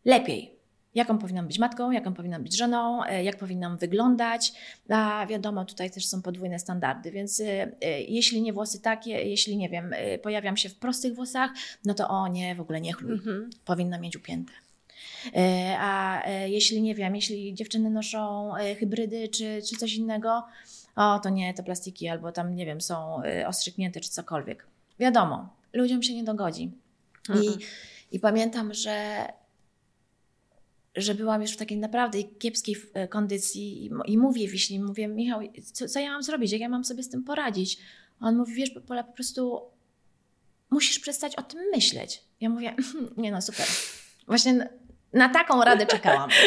lepiej 0.05 0.58
jaką 0.99 1.17
powinnam 1.17 1.47
być 1.47 1.59
matką, 1.59 1.91
jaką 1.91 2.13
powinnam 2.13 2.43
być 2.43 2.57
żoną, 2.57 3.03
e, 3.03 3.23
jak 3.23 3.37
powinnam 3.37 3.77
wyglądać. 3.77 4.53
A 4.89 5.25
wiadomo, 5.29 5.65
tutaj 5.65 5.91
też 5.91 6.05
są 6.05 6.21
podwójne 6.21 6.59
standardy, 6.59 7.11
więc 7.11 7.39
e, 7.39 7.45
e, 7.81 8.01
jeśli 8.01 8.41
nie 8.41 8.53
włosy 8.53 8.81
takie, 8.81 9.11
jeśli 9.11 9.57
nie 9.57 9.69
wiem, 9.69 9.95
pojawiam 10.21 10.57
się 10.57 10.69
w 10.69 10.75
prostych 10.75 11.15
włosach, 11.15 11.51
no 11.85 11.93
to 11.93 12.07
o 12.07 12.27
nie, 12.27 12.55
w 12.55 12.61
ogóle 12.61 12.81
nie 12.81 12.93
chluj, 12.93 13.11
mhm. 13.11 13.49
powinna 13.65 13.99
mieć 13.99 14.15
upięte. 14.15 14.53
A 15.79 16.23
jeśli 16.45 16.81
nie 16.81 16.95
wiem, 16.95 17.15
jeśli 17.15 17.53
dziewczyny 17.53 17.89
noszą 17.89 18.51
hybrydy 18.79 19.27
czy, 19.27 19.61
czy 19.69 19.75
coś 19.75 19.95
innego, 19.95 20.43
o 20.95 21.19
to 21.19 21.29
nie, 21.29 21.53
to 21.53 21.63
plastiki 21.63 22.07
albo 22.07 22.31
tam 22.31 22.55
nie 22.55 22.65
wiem, 22.65 22.81
są 22.81 23.21
ostrzyknięte 23.47 23.99
czy 23.99 24.09
cokolwiek. 24.09 24.65
Wiadomo, 24.99 25.49
ludziom 25.73 26.03
się 26.03 26.13
nie 26.13 26.23
dogodzi. 26.23 26.71
Mhm. 27.29 27.45
I, 27.45 27.49
I 28.15 28.19
pamiętam, 28.19 28.73
że 28.73 29.25
że 30.95 31.15
byłam 31.15 31.41
już 31.41 31.51
w 31.51 31.57
takiej 31.57 31.77
naprawdę 31.77 32.23
kiepskiej 32.23 32.75
e, 32.93 33.07
kondycji 33.07 33.85
i, 33.85 33.91
i 34.05 34.17
mówię 34.17 34.47
Wiśni, 34.47 34.79
mówię 34.79 35.07
Michał, 35.07 35.39
co, 35.73 35.87
co, 35.87 35.99
ja 35.99 36.11
mam 36.11 36.23
zrobić, 36.23 36.51
jak 36.51 36.61
ja 36.61 36.69
mam 36.69 36.85
sobie 36.85 37.03
z 37.03 37.09
tym 37.09 37.23
poradzić? 37.23 37.79
A 38.19 38.27
on 38.27 38.37
mówi, 38.37 38.53
wiesz 38.53 38.71
Pola, 38.87 39.03
po 39.03 39.13
prostu 39.13 39.61
musisz 40.69 40.99
przestać 40.99 41.35
o 41.35 41.43
tym 41.43 41.59
myśleć. 41.75 42.23
Ja 42.41 42.49
mówię, 42.49 42.75
nie 43.17 43.31
no, 43.31 43.41
super. 43.41 43.65
Właśnie 44.27 44.53
na, 44.53 44.67
na 45.13 45.29
taką 45.29 45.63
radę 45.63 45.85
czekałam. 45.85 46.29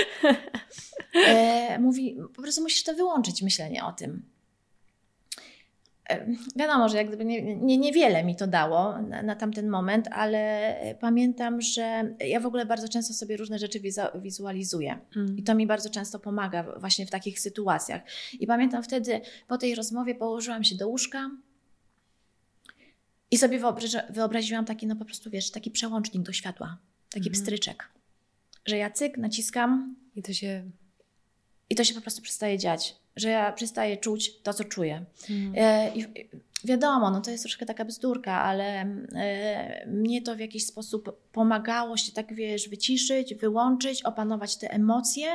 E, 1.14 1.78
mówi, 1.78 2.16
po 2.36 2.42
prostu 2.42 2.62
musisz 2.62 2.82
to 2.82 2.94
wyłączyć, 2.94 3.42
myślenie 3.42 3.84
o 3.84 3.92
tym 3.92 4.22
wiadomo, 6.56 6.88
że 6.88 6.96
jak 6.96 7.08
gdyby 7.08 7.24
nie, 7.24 7.56
nie, 7.56 7.78
niewiele 7.78 8.24
mi 8.24 8.36
to 8.36 8.46
dało 8.46 9.02
na, 9.02 9.22
na, 9.22 9.36
tamten 9.36 9.68
moment, 9.68 10.08
ale 10.10 10.74
pamiętam, 11.00 11.60
że 11.60 12.14
ja 12.20 12.40
w 12.40 12.46
ogóle 12.46 12.66
bardzo 12.66 12.88
często 12.88 13.14
sobie 13.14 13.36
różne 13.36 13.58
rzeczy 13.58 13.80
wizualizuję. 14.14 14.98
Mm. 15.16 15.38
I 15.38 15.42
to 15.42 15.54
mi 15.54 15.66
bardzo 15.66 15.90
często 15.90 16.18
pomaga 16.18 16.62
właśnie 16.80 17.06
w 17.06 17.10
takich 17.10 17.40
sytuacjach. 17.40 18.02
I 18.40 18.46
pamiętam 18.46 18.82
wtedy 18.82 19.20
po 19.48 19.58
tej 19.58 19.74
rozmowie 19.74 20.14
położyłam 20.14 20.64
się 20.64 20.76
do 20.76 20.88
łóżka 20.88 21.30
i 23.30 23.38
sobie 23.38 23.60
wyobraziłam 24.10 24.64
taki, 24.64 24.86
no 24.86 24.96
po 24.96 25.04
prostu 25.04 25.30
wiesz, 25.30 25.50
taki 25.50 25.70
przełącznik 25.70 26.22
do 26.22 26.32
światła, 26.32 26.78
taki 27.10 27.28
mm. 27.28 27.32
pstryczek, 27.32 27.88
że 28.64 28.76
ja 28.76 28.90
cyk, 28.90 29.18
naciskam 29.18 29.96
i 30.14 30.22
to 30.22 30.32
się... 30.32 30.70
I 31.72 31.74
to 31.74 31.84
się 31.84 31.94
po 31.94 32.00
prostu 32.00 32.22
przestaje 32.22 32.58
dziać 32.58 32.94
że 33.16 33.28
ja 33.28 33.52
przestaję 33.52 33.96
czuć 33.96 34.42
to, 34.42 34.54
co 34.54 34.64
czuję. 34.64 35.04
Mm. 35.30 35.52
E, 35.56 35.94
I 35.94 36.06
wiadomo, 36.64 37.10
no 37.10 37.20
to 37.20 37.30
jest 37.30 37.44
troszkę 37.44 37.66
taka 37.66 37.84
bzdurka, 37.84 38.42
ale 38.42 38.64
e, 39.14 39.86
mnie 39.86 40.22
to 40.22 40.36
w 40.36 40.40
jakiś 40.40 40.66
sposób 40.66 41.20
pomagało 41.32 41.96
się 41.96 42.12
tak, 42.12 42.34
wiesz, 42.34 42.68
wyciszyć, 42.68 43.34
wyłączyć, 43.34 44.02
opanować 44.02 44.56
te 44.56 44.70
emocje. 44.70 45.26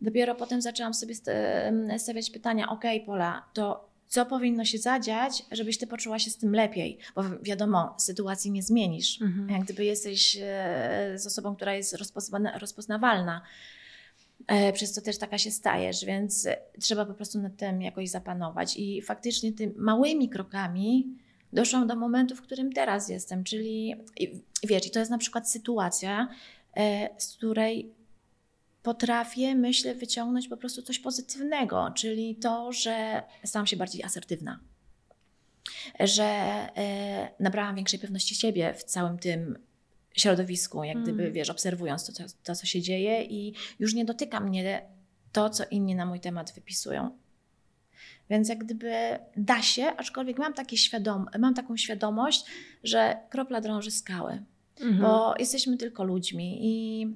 Dopiero 0.00 0.34
potem 0.34 0.62
zaczęłam 0.62 0.94
sobie 0.94 1.14
stawiać 1.98 2.30
pytania, 2.30 2.68
ok, 2.68 2.84
Pola, 3.06 3.44
to 3.52 3.92
co 4.08 4.26
powinno 4.26 4.64
się 4.64 4.78
zadziać, 4.78 5.44
żebyś 5.52 5.78
ty 5.78 5.86
poczuła 5.86 6.18
się 6.18 6.30
z 6.30 6.36
tym 6.36 6.54
lepiej? 6.54 6.98
Bo 7.14 7.22
wiadomo, 7.42 7.94
sytuacji 7.98 8.50
nie 8.50 8.62
zmienisz. 8.62 9.22
Mhm. 9.22 9.50
Jak 9.50 9.64
gdyby 9.64 9.84
jesteś 9.84 10.38
e, 10.40 11.12
z 11.16 11.26
osobą, 11.26 11.56
która 11.56 11.74
jest 11.74 11.96
rozpoznawalna. 12.60 13.42
E, 14.46 14.72
przez 14.72 14.92
co 14.92 15.00
też 15.00 15.18
taka 15.18 15.38
się 15.38 15.50
stajesz, 15.50 16.04
więc 16.04 16.48
trzeba 16.80 17.06
po 17.06 17.14
prostu 17.14 17.38
nad 17.38 17.56
tym 17.56 17.82
jakoś 17.82 18.08
zapanować. 18.08 18.76
I 18.76 19.02
faktycznie 19.02 19.52
tymi 19.52 19.72
małymi 19.76 20.28
krokami 20.28 21.16
doszłam 21.52 21.86
do 21.86 21.96
momentu, 21.96 22.36
w 22.36 22.42
którym 22.42 22.72
teraz 22.72 23.08
jestem, 23.08 23.44
czyli 23.44 23.94
wiesz, 24.64 24.86
i 24.86 24.90
to 24.90 24.98
jest 24.98 25.10
na 25.10 25.18
przykład 25.18 25.50
sytuacja, 25.50 26.28
e, 26.76 27.08
z 27.18 27.36
której 27.36 27.92
potrafię, 28.82 29.54
myślę, 29.54 29.94
wyciągnąć 29.94 30.48
po 30.48 30.56
prostu 30.56 30.82
coś 30.82 30.98
pozytywnego, 30.98 31.92
czyli 31.94 32.36
to, 32.36 32.72
że 32.72 33.22
stałam 33.44 33.66
się 33.66 33.76
bardziej 33.76 34.04
asertywna. 34.04 34.60
Że 36.00 36.24
e, 36.24 37.28
nabrałam 37.40 37.76
większej 37.76 37.98
pewności 37.98 38.34
siebie 38.34 38.74
w 38.74 38.84
całym 38.84 39.18
tym 39.18 39.58
środowisku, 40.14 40.84
jak 40.84 41.02
gdyby, 41.02 41.22
mm. 41.22 41.34
wiesz, 41.34 41.50
obserwując 41.50 42.06
to, 42.06 42.12
to, 42.12 42.24
to, 42.44 42.54
co 42.54 42.66
się 42.66 42.80
dzieje 42.80 43.24
i 43.24 43.54
już 43.78 43.94
nie 43.94 44.04
dotyka 44.04 44.40
mnie 44.40 44.82
to, 45.32 45.50
co 45.50 45.64
inni 45.70 45.94
na 45.94 46.06
mój 46.06 46.20
temat 46.20 46.52
wypisują. 46.54 47.18
Więc 48.30 48.48
jak 48.48 48.58
gdyby 48.58 49.18
da 49.36 49.62
się, 49.62 49.84
aczkolwiek 49.96 50.38
mam, 50.38 50.54
takie 50.54 50.76
świadom, 50.76 51.26
mam 51.38 51.54
taką 51.54 51.76
świadomość, 51.76 52.44
że 52.84 53.16
kropla 53.30 53.60
drąży 53.60 53.90
skały, 53.90 54.42
mm 54.80 54.94
-hmm. 54.94 55.00
bo 55.00 55.34
jesteśmy 55.38 55.76
tylko 55.76 56.04
ludźmi 56.04 56.58
i, 56.62 57.06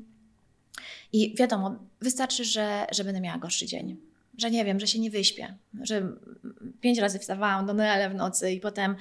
i 1.13 1.35
wiadomo, 1.39 1.77
wystarczy, 2.01 2.45
że, 2.45 2.87
że 2.93 3.05
będę 3.05 3.21
miała 3.21 3.39
gorszy 3.39 3.67
dzień. 3.67 3.97
Że 4.39 4.51
nie 4.51 4.65
wiem, 4.65 4.81
że 4.81 4.87
się 4.87 4.99
nie 4.99 5.11
wyśpię, 5.11 5.55
że 5.83 6.13
pięć 6.81 6.99
razy 6.99 7.19
wstawałam 7.19 7.67
do 7.67 7.75
Noele 7.75 8.11
w 8.11 8.15
nocy 8.15 8.53
i 8.53 8.61
potem 8.61 8.97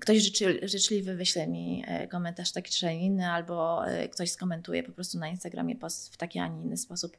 ktoś 0.00 0.22
życzy, 0.22 0.60
życzliwy 0.62 1.14
wyśle 1.14 1.46
mi 1.46 1.84
e, 1.86 2.08
komentarz 2.08 2.52
taki 2.52 2.70
czy 2.72 2.92
inny, 2.92 3.26
albo 3.26 3.86
e, 3.86 4.08
ktoś 4.08 4.30
skomentuje 4.30 4.82
po 4.82 4.92
prostu 4.92 5.18
na 5.18 5.28
Instagramie 5.28 5.76
post 5.76 6.14
w 6.14 6.16
taki, 6.16 6.38
a 6.38 6.48
nie 6.48 6.62
inny 6.62 6.76
sposób. 6.76 7.16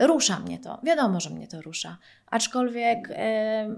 Rusza 0.00 0.40
mnie 0.40 0.58
to. 0.58 0.80
Wiadomo, 0.84 1.20
że 1.20 1.30
mnie 1.30 1.48
to 1.48 1.62
rusza. 1.62 1.98
Aczkolwiek 2.26 3.08
e, 3.10 3.76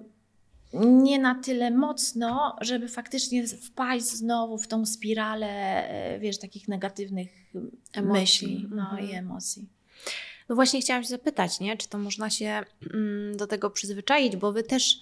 nie 0.73 1.19
na 1.19 1.35
tyle 1.35 1.71
mocno, 1.71 2.57
żeby 2.61 2.89
faktycznie 2.89 3.47
wpaść 3.47 4.05
znowu 4.05 4.59
w 4.59 4.69
tą 4.69 4.87
spiralę, 4.87 5.83
wiesz, 6.21 6.39
takich 6.39 6.69
negatywnych 6.69 7.29
emocji. 7.93 8.21
myśli 8.21 8.69
no, 8.71 8.83
mhm. 8.83 9.11
i 9.11 9.13
emocji. 9.13 9.69
No 10.49 10.55
właśnie 10.55 10.81
chciałam 10.81 11.03
się 11.03 11.09
zapytać, 11.09 11.61
nie? 11.61 11.77
czy 11.77 11.89
to 11.89 11.99
można 11.99 12.31
się 12.31 12.61
mm, 12.95 13.37
do 13.37 13.47
tego 13.47 13.71
przyzwyczaić, 13.71 14.37
bo 14.37 14.53
wy 14.53 14.63
też 14.63 15.01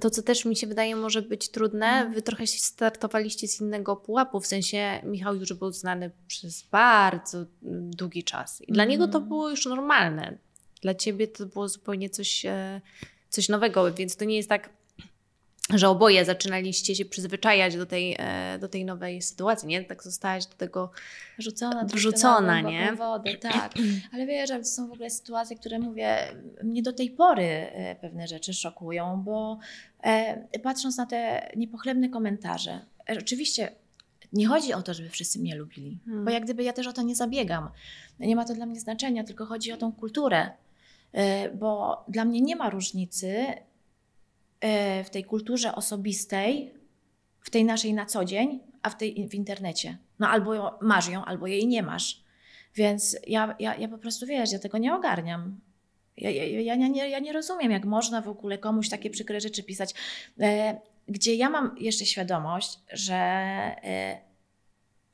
to, 0.00 0.10
co 0.10 0.22
też 0.22 0.44
mi 0.44 0.56
się 0.56 0.66
wydaje 0.66 0.96
może 0.96 1.22
być 1.22 1.48
trudne, 1.48 1.86
mhm. 1.86 2.14
wy 2.14 2.22
trochę 2.22 2.46
startowaliście 2.46 3.48
z 3.48 3.60
innego 3.60 3.96
pułapu, 3.96 4.40
w 4.40 4.46
sensie 4.46 5.00
Michał 5.04 5.36
już 5.36 5.52
był 5.52 5.72
znany 5.72 6.10
przez 6.26 6.62
bardzo 6.62 7.44
długi 7.90 8.24
czas. 8.24 8.60
I 8.60 8.72
dla 8.72 8.84
niego 8.84 9.04
to 9.04 9.18
mhm. 9.18 9.28
było 9.28 9.50
już 9.50 9.66
normalne. 9.66 10.38
Dla 10.82 10.94
ciebie 10.94 11.28
to 11.28 11.46
było 11.46 11.68
zupełnie 11.68 12.10
coś, 12.10 12.46
e, 12.46 12.80
coś 13.28 13.48
nowego, 13.48 13.94
więc 13.94 14.16
to 14.16 14.24
nie 14.24 14.36
jest 14.36 14.48
tak, 14.48 14.70
że 15.74 15.88
oboje 15.88 16.24
zaczynaliście 16.24 16.94
się 16.94 17.04
przyzwyczajać 17.04 17.76
do 17.76 17.86
tej, 17.86 18.16
e, 18.18 18.58
do 18.58 18.68
tej 18.68 18.84
nowej 18.84 19.22
sytuacji, 19.22 19.68
nie? 19.68 19.84
Tak 19.84 20.02
zostałaś 20.02 20.46
do 20.46 20.54
tego 20.54 20.90
rzucona, 21.38 21.86
rzucona 21.94 22.60
nie? 22.60 22.92
wodę, 22.92 23.34
tak. 23.52 23.72
Ale 24.12 24.26
wiesz, 24.26 24.50
to 24.50 24.64
są 24.64 24.88
w 24.88 24.92
ogóle 24.92 25.10
sytuacje, 25.10 25.56
które 25.56 25.78
mówię, 25.78 26.16
mnie 26.62 26.82
do 26.82 26.92
tej 26.92 27.10
pory 27.10 27.44
e, 27.44 27.96
pewne 28.00 28.28
rzeczy 28.28 28.54
szokują, 28.54 29.22
bo 29.24 29.58
e, 30.02 30.58
patrząc 30.58 30.96
na 30.96 31.06
te 31.06 31.50
niepochlebne 31.56 32.08
komentarze, 32.08 32.80
oczywiście 33.18 33.72
nie 34.32 34.46
chodzi 34.46 34.74
o 34.74 34.82
to, 34.82 34.94
żeby 34.94 35.08
wszyscy 35.08 35.38
mnie 35.38 35.56
lubili, 35.56 35.98
Hmm. 36.04 36.24
bo 36.24 36.30
jak 36.30 36.44
gdyby 36.44 36.62
ja 36.62 36.72
też 36.72 36.86
o 36.86 36.92
to 36.92 37.02
nie 37.02 37.14
zabiegam. 37.14 37.68
Nie 38.20 38.36
ma 38.36 38.44
to 38.44 38.54
dla 38.54 38.66
mnie 38.66 38.80
znaczenia, 38.80 39.24
tylko 39.24 39.46
chodzi 39.46 39.72
o 39.72 39.76
tą 39.76 39.92
kulturę, 39.92 40.50
bo 41.54 42.04
dla 42.08 42.24
mnie 42.24 42.40
nie 42.40 42.56
ma 42.56 42.70
różnicy 42.70 43.46
w 45.04 45.10
tej 45.10 45.24
kulturze 45.24 45.74
osobistej, 45.74 46.74
w 47.40 47.50
tej 47.50 47.64
naszej 47.64 47.94
na 47.94 48.06
co 48.06 48.24
dzień, 48.24 48.60
a 48.82 48.90
w 48.90 48.96
tej 48.96 49.28
w 49.28 49.34
internecie. 49.34 49.98
No 50.18 50.28
albo 50.28 50.78
masz 50.80 51.08
ją, 51.08 51.24
albo 51.24 51.46
jej 51.46 51.66
nie 51.66 51.82
masz. 51.82 52.24
Więc 52.74 53.16
ja, 53.26 53.56
ja, 53.58 53.74
ja 53.74 53.88
po 53.88 53.98
prostu, 53.98 54.26
wiesz, 54.26 54.52
ja 54.52 54.58
tego 54.58 54.78
nie 54.78 54.94
ogarniam. 54.94 55.60
Ja, 56.16 56.30
ja, 56.30 56.44
ja, 56.44 56.60
ja, 56.60 56.88
nie, 56.88 57.08
ja 57.08 57.18
nie 57.18 57.32
rozumiem, 57.32 57.72
jak 57.72 57.84
można 57.84 58.22
w 58.22 58.28
ogóle 58.28 58.58
komuś 58.58 58.88
takie 58.88 59.10
przykre 59.10 59.40
rzeczy 59.40 59.62
pisać. 59.62 59.94
E, 60.40 60.80
gdzie 61.08 61.34
ja 61.34 61.50
mam 61.50 61.76
jeszcze 61.78 62.06
świadomość, 62.06 62.78
że, 62.92 63.14
e, 63.14 64.20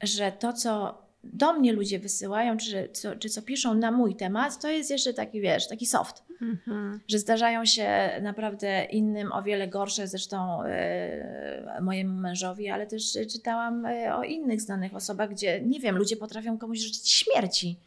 że 0.03 0.33
to, 0.33 0.53
co 0.53 1.03
do 1.33 1.53
mnie 1.53 1.73
ludzie 1.73 1.99
wysyłają, 1.99 2.57
czy 2.57 2.89
co, 2.93 3.17
czy 3.17 3.29
co 3.29 3.43
piszą 3.43 3.75
na 3.75 3.91
mój 3.91 4.17
temat, 4.17 4.61
to 4.61 4.69
jest 4.69 4.91
jeszcze 4.91 5.15
taki, 5.15 5.41
wiesz, 5.41 5.69
taki 5.69 5.87
soft. 5.87 6.25
Mhm. 6.43 7.01
Że 7.09 7.19
zdarzają 7.19 7.65
się 7.65 8.11
naprawdę 8.23 8.85
innym 8.85 9.33
o 9.33 9.43
wiele 9.43 9.69
gorsze, 9.69 10.07
zresztą 10.07 10.63
e, 10.63 11.79
mojemu 11.81 12.21
mężowi, 12.21 12.69
ale 12.69 12.87
też 12.87 13.19
czytałam 13.33 13.87
e, 13.87 14.17
o 14.17 14.23
innych 14.23 14.61
znanych 14.61 14.95
osobach, 14.95 15.31
gdzie, 15.31 15.61
nie 15.61 15.81
wiem, 15.81 15.97
ludzie 15.97 16.17
potrafią 16.17 16.59
komuś 16.59 16.79
życzyć 16.79 17.13
śmierci. 17.13 17.81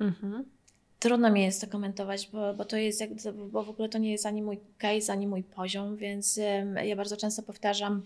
Mhm. 0.00 0.44
Trudno 0.98 1.30
mi 1.30 1.42
jest 1.42 1.60
to 1.60 1.66
komentować, 1.66 2.28
bo, 2.32 2.54
bo 2.54 2.64
to 2.64 2.76
jest 2.76 3.00
jak, 3.00 3.10
bo 3.50 3.64
w 3.64 3.70
ogóle 3.70 3.88
to 3.88 3.98
nie 3.98 4.12
jest 4.12 4.26
ani 4.26 4.42
mój 4.42 4.60
case, 4.78 5.12
ani 5.12 5.26
mój 5.26 5.42
poziom, 5.42 5.96
więc 5.96 6.40
ja 6.84 6.96
bardzo 6.96 7.16
często 7.16 7.42
powtarzam 7.42 8.02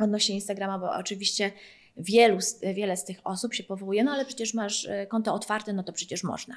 odnośnie 0.00 0.34
Instagrama, 0.34 0.78
bo 0.78 0.92
oczywiście 0.92 1.52
wielu, 1.96 2.38
wiele 2.74 2.96
z 2.96 3.04
tych 3.04 3.20
osób 3.24 3.54
się 3.54 3.64
powołuje, 3.64 4.04
no 4.04 4.12
ale 4.12 4.24
przecież 4.24 4.54
masz 4.54 4.84
e, 4.86 5.06
konto 5.06 5.34
otwarte, 5.34 5.72
no 5.72 5.82
to 5.82 5.92
przecież 5.92 6.24
można. 6.24 6.56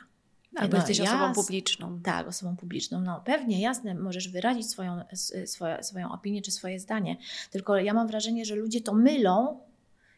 Albo 0.56 0.72
No, 0.72 0.78
jesteś 0.78 1.02
osobą 1.02 1.28
jas- 1.32 1.36
publiczną. 1.36 2.00
Tak, 2.04 2.28
osobą 2.28 2.56
publiczną. 2.58 3.02
No 3.02 3.22
pewnie, 3.26 3.62
jasne, 3.62 3.96
możesz 3.96 4.30
wyrazić 4.30 4.70
swoją, 4.70 5.02
s- 5.12 5.34
swoją, 5.46 5.84
swoją 5.84 6.12
opinię 6.12 6.42
czy 6.42 6.52
swoje 6.52 6.80
zdanie. 6.80 7.18
Tylko 7.52 7.78
ja 7.78 7.94
mam 7.94 8.08
wrażenie, 8.08 8.46
że 8.46 8.56
ludzie 8.56 8.82
to 8.82 8.94
mylą 8.94 9.60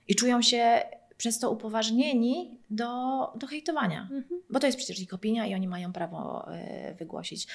i 0.08 0.16
czują 0.16 0.42
się 0.42 0.82
przez 1.20 1.40
to 1.40 1.52
upoważnieni 1.52 2.58
do, 2.70 2.88
do 3.36 3.48
hejtowania. 3.48 4.02
Mhm. 4.02 4.42
Bo 4.50 4.60
to 4.60 4.68
jest 4.68 4.78
przecież 4.78 5.00
ich 5.00 5.14
opinia 5.14 5.48
i 5.48 5.56
oni 5.56 5.68
mają 5.68 5.94
prawo 5.94 6.52
e, 6.54 6.96
wygłosić. 6.96 7.48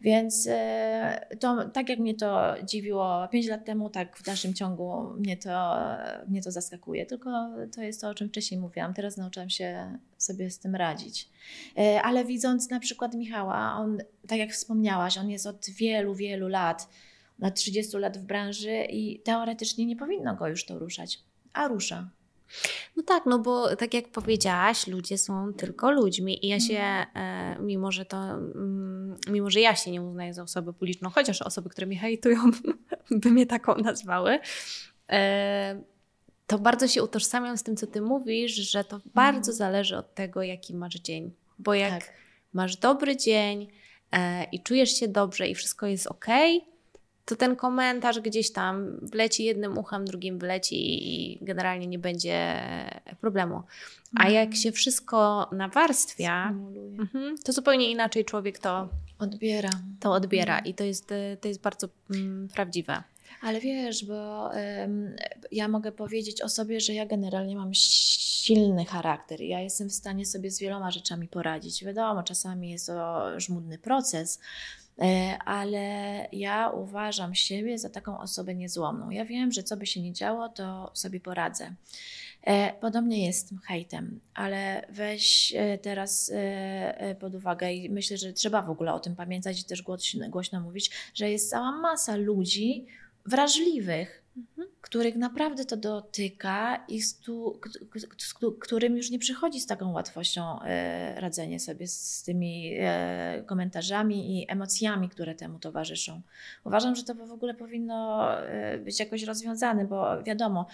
Więc 0.00 0.46
e, 0.50 1.26
to 1.40 1.68
tak 1.68 1.88
jak 1.88 1.98
mnie 1.98 2.14
to 2.14 2.54
dziwiło 2.64 3.28
5 3.28 3.46
lat 3.46 3.64
temu, 3.64 3.90
tak 3.90 4.16
w 4.16 4.22
dalszym 4.22 4.54
ciągu 4.54 5.02
mnie 5.18 5.36
to, 5.36 5.76
mnie 6.28 6.42
to 6.42 6.50
zaskakuje. 6.50 7.06
Tylko 7.06 7.30
to 7.74 7.82
jest 7.82 8.00
to, 8.00 8.08
o 8.08 8.14
czym 8.14 8.28
wcześniej 8.28 8.60
mówiłam. 8.60 8.94
Teraz 8.94 9.16
nauczyłam 9.16 9.50
się 9.50 9.98
sobie 10.18 10.50
z 10.50 10.58
tym 10.58 10.74
radzić. 10.74 11.28
E, 11.78 12.02
Ale 12.02 12.24
widząc 12.24 12.70
na 12.70 12.80
przykład 12.80 13.14
Michała, 13.14 13.74
on, 13.74 13.98
tak 14.28 14.38
jak 14.38 14.52
wspomniałaś, 14.52 15.18
on 15.18 15.30
jest 15.30 15.46
od 15.46 15.70
wielu, 15.70 16.14
wielu 16.14 16.48
lat, 16.48 16.88
na 17.38 17.50
30 17.50 17.96
lat 17.96 18.18
w 18.18 18.24
branży 18.24 18.84
i 18.90 19.20
teoretycznie 19.20 19.86
nie 19.86 19.96
powinno 19.96 20.34
go 20.36 20.48
już 20.48 20.66
to 20.66 20.78
ruszać. 20.78 21.20
A 21.52 21.68
rusza. 21.68 22.10
No 22.96 23.02
tak, 23.02 23.26
no 23.26 23.38
bo 23.38 23.76
tak 23.76 23.94
jak 23.94 24.08
powiedziałaś, 24.08 24.86
ludzie 24.86 25.18
są 25.18 25.52
tylko 25.54 25.90
ludźmi 25.90 26.46
i 26.46 26.48
ja 26.48 26.60
się, 26.60 26.74
Mhm. 26.78 27.06
e, 27.60 27.62
mimo 27.62 27.92
że 27.92 28.04
to, 28.04 28.16
mm, 28.30 29.16
mimo 29.30 29.50
że 29.50 29.60
ja 29.60 29.76
się 29.76 29.90
nie 29.90 30.02
uznaję 30.02 30.34
za 30.34 30.42
osobę 30.42 30.72
publiczną, 30.72 31.10
chociaż 31.10 31.42
osoby, 31.42 31.70
które 31.70 31.86
mnie 31.86 31.98
hejtują, 31.98 32.38
by 33.10 33.30
mnie 33.30 33.46
taką 33.46 33.74
nazwały, 33.76 34.38
e, 35.10 35.82
to 36.46 36.58
bardzo 36.58 36.88
się 36.88 37.02
utożsamiam 37.02 37.58
z 37.58 37.62
tym, 37.62 37.76
co 37.76 37.86
ty 37.86 38.00
mówisz, 38.00 38.52
że 38.54 38.84
to 38.84 39.00
bardzo 39.14 39.52
zależy 39.52 39.96
od 39.96 40.14
tego, 40.14 40.42
jaki 40.42 40.74
masz 40.74 40.94
dzień. 40.94 41.32
Bo 41.58 41.74
jak 41.74 41.90
Tak. 42.04 42.12
masz 42.52 42.76
dobry 42.76 43.16
dzień 43.16 43.68
e, 44.12 44.44
i 44.44 44.60
czujesz 44.62 44.90
się 45.00 45.08
dobrze 45.08 45.48
i 45.48 45.54
wszystko 45.54 45.86
jest 45.86 46.06
ok, 46.06 46.26
to 47.24 47.36
ten 47.36 47.56
komentarz 47.56 48.20
gdzieś 48.20 48.52
tam 48.52 48.98
wleci 49.02 49.44
jednym 49.44 49.78
uchem, 49.78 50.04
drugim 50.04 50.38
wyleci 50.38 50.76
i 51.14 51.38
generalnie 51.44 51.86
nie 51.86 51.98
będzie 51.98 52.60
problemu. 53.20 53.62
A 54.16 54.22
Mhm. 54.26 54.34
jak 54.34 54.54
się 54.56 54.72
wszystko 54.72 55.48
nawarstwia, 55.52 56.48
mhm, 56.98 57.36
to 57.44 57.52
zupełnie 57.52 57.90
inaczej 57.90 58.24
człowiek 58.24 58.58
to, 58.58 58.88
Odbiera. 59.18 59.70
to 60.00 60.12
odbiera 60.12 60.54
Mhm. 60.54 60.66
i 60.66 60.74
to 60.74 60.84
jest, 60.84 61.08
to 61.40 61.48
jest 61.48 61.60
bardzo 61.60 61.88
mm, 62.10 62.48
prawdziwe. 62.48 63.02
Ale 63.42 63.60
wiesz, 63.60 64.04
bo 64.04 64.54
em, 64.54 65.16
ja 65.52 65.68
mogę 65.68 65.92
powiedzieć 65.92 66.42
o 66.42 66.48
sobie, 66.48 66.80
że 66.80 66.94
ja 66.94 67.06
generalnie 67.06 67.56
mam 67.56 67.70
silny 67.74 68.84
charakter. 68.84 69.40
Ja 69.40 69.60
jestem 69.60 69.88
w 69.88 69.92
stanie 69.94 70.26
sobie 70.26 70.50
z 70.50 70.58
wieloma 70.60 70.90
rzeczami 70.90 71.28
poradzić. 71.28 71.84
Wiadomo, 71.84 72.22
czasami 72.22 72.70
jest 72.70 72.86
to 72.86 73.40
żmudny 73.40 73.78
proces, 73.78 74.40
ale 75.44 76.28
ja 76.32 76.70
uważam 76.70 77.34
siebie 77.34 77.78
za 77.78 77.90
taką 77.90 78.18
osobę 78.18 78.54
niezłomną. 78.54 79.10
Ja 79.10 79.24
wiem, 79.24 79.52
że 79.52 79.62
co 79.62 79.76
by 79.76 79.86
się 79.86 80.02
nie 80.02 80.12
działo, 80.12 80.48
to 80.48 80.90
sobie 80.94 81.20
poradzę. 81.20 81.74
E, 82.42 82.72
Podobnie 82.80 83.26
jest 83.26 83.46
z 83.46 83.48
tym 83.48 83.58
hejtem, 83.58 84.20
ale 84.34 84.86
weź 84.90 85.54
e, 85.56 85.78
teraz 85.78 86.30
e, 86.34 86.98
e, 86.98 87.14
pod 87.14 87.34
uwagę 87.34 87.72
i 87.72 87.90
myślę, 87.90 88.16
że 88.16 88.32
trzeba 88.32 88.62
w 88.62 88.70
ogóle 88.70 88.94
o 88.94 89.00
tym 89.00 89.16
pamiętać 89.16 89.60
i 89.60 89.64
też 89.64 89.82
głośno, 89.82 90.28
głośno 90.28 90.60
mówić, 90.60 90.90
że 91.14 91.30
jest 91.30 91.50
cała 91.50 91.72
masa 91.72 92.16
ludzi 92.16 92.86
wrażliwych, 93.26 94.24
których 94.84 95.16
naprawdę 95.16 95.64
to 95.64 95.76
dotyka 95.76 96.84
i 96.88 97.00
z, 97.02 97.18
tu, 97.18 97.60
z 98.18 98.34
któ- 98.34 98.52
którym 98.52 98.96
już 98.96 99.10
nie 99.10 99.18
przychodzi 99.18 99.60
z 99.60 99.66
taką 99.66 99.92
łatwością 99.92 100.60
e, 100.62 101.20
radzenie 101.20 101.60
sobie 101.60 101.86
z 101.88 102.22
tymi 102.22 102.74
e, 102.78 103.42
komentarzami 103.46 104.40
i 104.42 104.50
emocjami, 104.50 105.08
które 105.08 105.34
temu 105.34 105.58
towarzyszą. 105.58 106.20
Uważam, 106.64 106.96
że 106.96 107.04
to 107.04 107.14
w 107.14 107.32
ogóle 107.32 107.54
powinno 107.54 108.30
e, 108.40 108.78
być 108.78 109.00
jakoś 109.00 109.22
rozwiązane, 109.22 109.84
bo 109.84 110.22
wiadomo, 110.22 110.66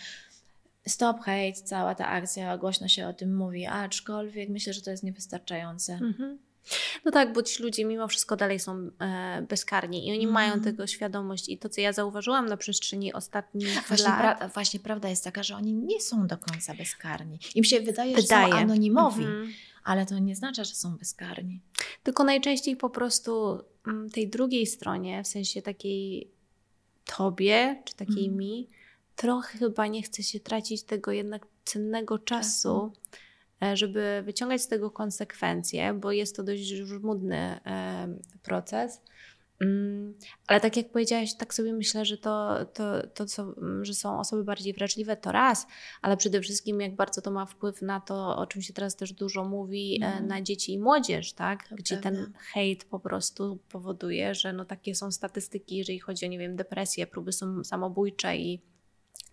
Stop 0.86 1.18
hate, 1.20 1.52
cała 1.52 1.94
ta 1.94 2.06
akcja, 2.06 2.58
głośno 2.58 2.88
się 2.88 3.06
o 3.08 3.12
tym 3.12 3.36
mówi, 3.36 3.66
aczkolwiek 3.66 4.48
myślę, 4.48 4.72
że 4.72 4.82
to 4.82 4.90
jest 4.90 5.02
niewystarczające. 5.02 5.92
Mhm. 5.92 6.38
No 7.04 7.10
tak, 7.10 7.32
bo 7.32 7.42
ci 7.42 7.62
ludzie 7.62 7.84
mimo 7.84 8.08
wszystko 8.08 8.36
dalej 8.36 8.60
są 8.60 8.90
e, 9.00 9.42
bezkarni 9.48 9.98
i 10.08 10.10
oni 10.10 10.24
Mhm. 10.26 10.32
mają 10.34 10.60
tego 10.60 10.86
świadomość. 10.86 11.48
I 11.48 11.58
to, 11.58 11.68
co 11.68 11.80
ja 11.80 11.92
zauważyłam 11.92 12.46
na 12.46 12.56
przestrzeni 12.56 13.12
ostatnich 13.12 13.84
Właśnie, 13.88 14.08
lat. 14.08 14.40
pra- 14.40 14.54
właśnie 14.54 14.80
prawda 14.80 15.08
jest 15.08 15.24
taka, 15.24 15.42
że 15.42 15.56
oni 15.56 15.72
nie 15.72 16.00
są 16.00 16.26
do 16.26 16.38
końca 16.38 16.74
bezkarni. 16.74 17.38
Im 17.54 17.64
się 17.64 17.80
wydaje, 17.80 18.16
że 18.16 18.22
Wydaje. 18.22 18.52
są 18.52 18.58
anonimowi, 18.58 19.24
Mhm. 19.24 19.52
ale 19.84 20.06
to 20.06 20.18
nie 20.18 20.36
znaczy, 20.36 20.64
że 20.64 20.74
są 20.74 20.96
bezkarni. 20.96 21.60
Tylko 22.02 22.24
najczęściej 22.24 22.76
po 22.76 22.90
prostu 22.90 23.60
mm, 23.86 24.10
tej 24.10 24.28
drugiej 24.28 24.66
stronie, 24.66 25.24
w 25.24 25.28
sensie 25.28 25.62
takiej 25.62 26.30
tobie, 27.16 27.82
czy 27.84 27.94
takiej 27.96 28.24
Mhm. 28.24 28.36
mi, 28.36 28.68
trochę 29.16 29.58
chyba 29.58 29.86
nie 29.86 30.02
chce 30.02 30.22
się 30.22 30.40
tracić 30.40 30.82
tego 30.82 31.12
jednak 31.12 31.46
cennego 31.64 32.18
czasu, 32.18 32.92
e, 33.12 33.20
żeby 33.74 34.22
wyciągać 34.24 34.62
z 34.62 34.68
tego 34.68 34.90
konsekwencje, 34.90 35.94
bo 35.94 36.12
jest 36.12 36.36
to 36.36 36.42
dość 36.42 36.62
żmudny 36.62 37.60
e, 37.66 38.08
proces. 38.42 39.00
Mm, 39.60 40.14
Ale 40.46 40.60
tak 40.60 40.76
jak 40.76 40.90
powiedziałaś, 40.90 41.34
tak 41.34 41.54
sobie 41.54 41.72
myślę, 41.72 42.04
że 42.04 42.18
to, 42.18 42.64
to, 42.74 43.06
to 43.06 43.26
co, 43.26 43.42
mm, 43.42 43.84
że 43.84 43.94
są 43.94 44.20
osoby 44.20 44.44
bardziej 44.44 44.72
wrażliwe, 44.74 45.16
to 45.16 45.32
raz, 45.32 45.66
ale 46.02 46.16
przede 46.16 46.40
wszystkim 46.40 46.80
jak 46.80 46.96
bardzo 46.96 47.22
to 47.22 47.30
ma 47.30 47.46
wpływ 47.46 47.82
na 47.82 48.00
to, 48.00 48.36
o 48.36 48.46
czym 48.46 48.62
się 48.62 48.72
teraz 48.72 48.96
też 48.96 49.12
dużo 49.12 49.44
mówi, 49.44 49.98
e, 50.02 50.06
Mhm. 50.06 50.26
na 50.26 50.42
dzieci 50.42 50.72
i 50.72 50.78
młodzież, 50.78 51.32
tak? 51.32 51.68
To 51.68 51.74
Gdzie 51.76 51.96
ten 51.96 52.32
hejt 52.52 52.84
po 52.84 53.00
prostu 53.00 53.58
powoduje, 53.68 54.34
że 54.34 54.52
no 54.52 54.64
takie 54.64 54.94
są 54.94 55.12
statystyki, 55.12 55.76
jeżeli 55.76 55.98
chodzi 55.98 56.26
o, 56.26 56.28
nie 56.28 56.38
wiem, 56.38 56.56
depresję, 56.56 57.06
próby 57.06 57.32
są 57.32 57.64
samobójcze 57.64 58.36
i 58.36 58.60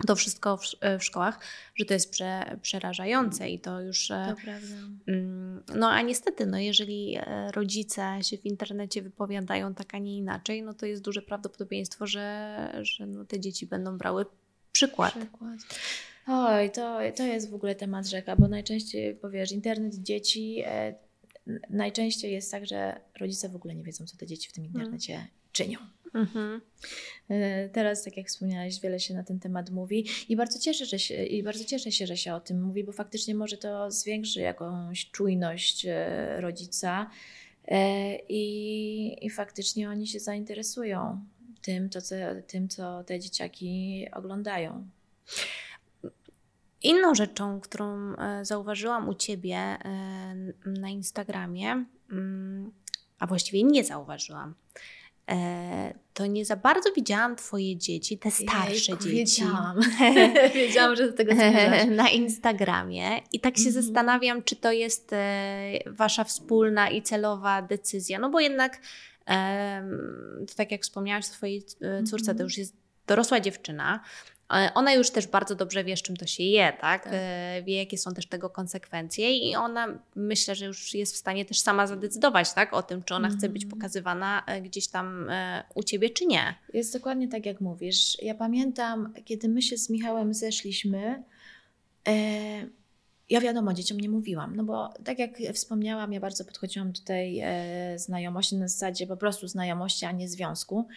to 0.07 0.15
wszystko 0.15 0.57
w, 0.57 0.61
w 0.99 1.03
szkołach, 1.03 1.39
że 1.75 1.85
to 1.85 1.93
jest 1.93 2.11
prze, 2.11 2.57
przerażające 2.61 3.49
i 3.49 3.59
to 3.59 3.81
już... 3.81 4.11
e, 4.11 4.35
To 4.35 4.41
prawda. 4.43 4.75
Mm, 5.07 5.63
No 5.75 5.89
a 5.89 6.01
niestety, 6.01 6.45
no 6.45 6.59
jeżeli 6.59 7.17
e, 7.19 7.51
rodzice 7.51 8.19
się 8.21 8.37
w 8.37 8.45
internecie 8.45 9.01
wypowiadają 9.01 9.73
tak, 9.73 9.95
a 9.95 9.97
nie 9.97 10.17
inaczej, 10.17 10.63
no 10.63 10.73
to 10.73 10.85
jest 10.85 11.01
duże 11.03 11.21
prawdopodobieństwo, 11.21 12.07
że, 12.07 12.79
że 12.81 13.07
no 13.07 13.25
te 13.25 13.39
dzieci 13.39 13.65
będą 13.65 13.97
brały 13.97 14.25
przykład. 14.71 15.13
Przykład. 15.13 15.59
Oj, 16.27 16.71
to, 16.71 16.99
to 17.15 17.23
jest 17.23 17.49
w 17.49 17.53
ogóle 17.53 17.75
temat 17.75 18.07
rzeka, 18.07 18.35
bo 18.35 18.47
najczęściej, 18.47 19.15
powiesz, 19.15 19.51
internet 19.51 19.95
dzieci, 19.95 20.61
e, 20.65 20.95
najczęściej 21.69 22.31
jest 22.31 22.51
tak, 22.51 22.65
że 22.65 22.99
rodzice 23.19 23.49
w 23.49 23.55
ogóle 23.55 23.75
nie 23.75 23.83
wiedzą, 23.83 24.05
co 24.05 24.17
te 24.17 24.27
dzieci 24.27 24.49
w 24.49 24.53
tym 24.53 24.65
internecie 24.65 25.27
czynią. 25.57 25.79
Mhm. 26.13 26.61
E, 27.29 27.69
Teraz, 27.69 28.03
tak 28.03 28.17
jak 28.17 28.27
wspomniałaś, 28.27 28.79
wiele 28.79 28.99
się 28.99 29.13
na 29.13 29.23
ten 29.23 29.39
temat 29.39 29.69
mówi 29.69 30.07
i 30.29 30.35
bardzo 30.35 30.59
cieszę, 30.59 30.85
że 30.85 30.99
się, 30.99 31.25
i 31.25 31.43
bardzo 31.43 31.63
cieszę 31.63 31.91
się, 31.91 32.07
że 32.07 32.17
się 32.17 32.33
o 32.33 32.39
tym 32.39 32.63
mówi, 32.63 32.83
bo 32.83 32.91
faktycznie 32.91 33.35
może 33.35 33.57
to 33.57 33.91
zwiększy 33.91 34.41
jakąś 34.41 35.11
czujność 35.11 35.85
e, 35.85 36.41
rodzica 36.41 37.09
e, 37.67 38.15
i, 38.29 39.25
i 39.25 39.29
faktycznie 39.29 39.89
oni 39.89 40.07
się 40.07 40.19
zainteresują 40.19 41.25
tym, 41.61 41.89
to, 41.89 42.01
co, 42.01 42.15
tym, 42.47 42.69
co 42.69 43.03
te 43.03 43.19
dzieciaki 43.19 44.05
oglądają. 44.13 44.87
Inną 46.83 47.15
rzeczą, 47.15 47.59
którą 47.59 48.13
zauważyłam 48.41 49.09
u 49.09 49.13
Ciebie 49.13 49.77
na 50.65 50.89
Instagramie, 50.89 51.85
mm, 52.11 52.71
a 53.19 53.27
właściwie 53.27 53.63
nie 53.63 53.83
zauważyłam, 53.83 54.55
to 56.13 56.25
nie 56.25 56.45
za 56.45 56.55
bardzo 56.55 56.91
widziałam 56.91 57.35
Twoje 57.35 57.77
dzieci, 57.77 58.17
te 58.17 58.31
starsze 58.31 58.91
Jejku, 58.91 59.03
dzieci. 59.03 59.15
Wiedziałam. 59.15 59.79
wiedziałam, 60.55 60.95
że 60.95 61.07
do 61.11 61.17
tego 61.17 61.33
zmierzasz. 61.35 61.85
na 62.03 62.09
Instagramie 62.09 63.21
i 63.33 63.39
tak 63.39 63.57
się 63.57 63.67
Mhm. 63.67 63.83
zastanawiam, 63.85 64.43
czy 64.43 64.55
to 64.55 64.71
jest 64.71 65.13
e, 65.13 65.71
wasza 65.85 66.23
wspólna 66.23 66.89
i 66.89 67.01
celowa 67.01 67.61
decyzja, 67.61 68.19
no 68.19 68.29
bo 68.29 68.39
jednak 68.39 68.79
to 70.47 70.55
tak 70.55 70.71
jak 70.71 70.81
wspomniałaś 70.81 71.25
o 71.25 71.27
swojej 71.27 71.63
e, 71.81 72.03
córce, 72.03 72.25
to 72.25 72.31
Mhm. 72.31 72.45
już 72.45 72.57
jest 72.57 72.75
dorosła 73.07 73.39
dziewczyna. 73.39 74.03
E, 74.53 74.71
Ona 74.75 74.93
już 74.93 75.09
też 75.09 75.27
bardzo 75.27 75.55
dobrze 75.55 75.83
wie, 75.83 75.97
z 75.97 76.01
czym 76.01 76.17
to 76.17 76.27
się 76.27 76.43
je, 76.43 76.73
tak? 76.81 77.03
Tak. 77.03 77.13
E, 77.15 77.63
Wie, 77.63 77.77
jakie 77.77 77.97
są 77.97 78.13
też 78.13 78.27
tego 78.27 78.49
konsekwencje 78.49 79.37
i 79.37 79.55
ona 79.55 79.87
myślę, 80.15 80.55
że 80.55 80.65
już 80.65 80.93
jest 80.93 81.13
w 81.13 81.17
stanie 81.17 81.45
też 81.45 81.59
sama 81.59 81.87
zadecydować, 81.87 82.53
tak? 82.53 82.73
O 82.73 82.83
tym, 82.83 83.03
czy 83.03 83.15
ona 83.15 83.29
chce 83.29 83.49
być 83.49 83.63
Mhm. 83.63 83.79
pokazywana 83.79 84.43
e, 84.47 84.61
gdzieś 84.61 84.87
tam 84.87 85.29
u 85.75 85.83
ciebie, 85.83 86.09
czy 86.09 86.25
nie. 86.25 86.55
Jest 86.73 86.93
dokładnie 86.93 87.27
tak, 87.27 87.45
jak 87.45 87.61
mówisz. 87.61 88.21
Ja 88.21 88.35
pamiętam, 88.35 89.13
kiedy 89.25 89.49
my 89.49 89.61
się 89.61 89.77
z 89.77 89.89
Michałem 89.89 90.33
zeszliśmy, 90.33 91.23
e, 92.07 92.13
ja 93.29 93.41
wiadomo, 93.41 93.73
dzieciom 93.73 93.99
nie 93.99 94.09
mówiłam, 94.09 94.55
no 94.55 94.63
bo 94.63 94.89
tak 95.05 95.19
jak 95.19 95.31
wspomniałam, 95.53 96.13
ja 96.13 96.19
bardzo 96.19 96.45
podchodziłam 96.45 96.91
do 96.91 97.01
tej 97.01 97.39
e, 97.43 97.99
znajomości 97.99 98.55
na 98.55 98.67
zasadzie 98.67 99.07
po 99.07 99.17
prostu 99.17 99.47
znajomości, 99.47 100.05
a 100.05 100.11
nie 100.11 100.29
związku. 100.29 100.87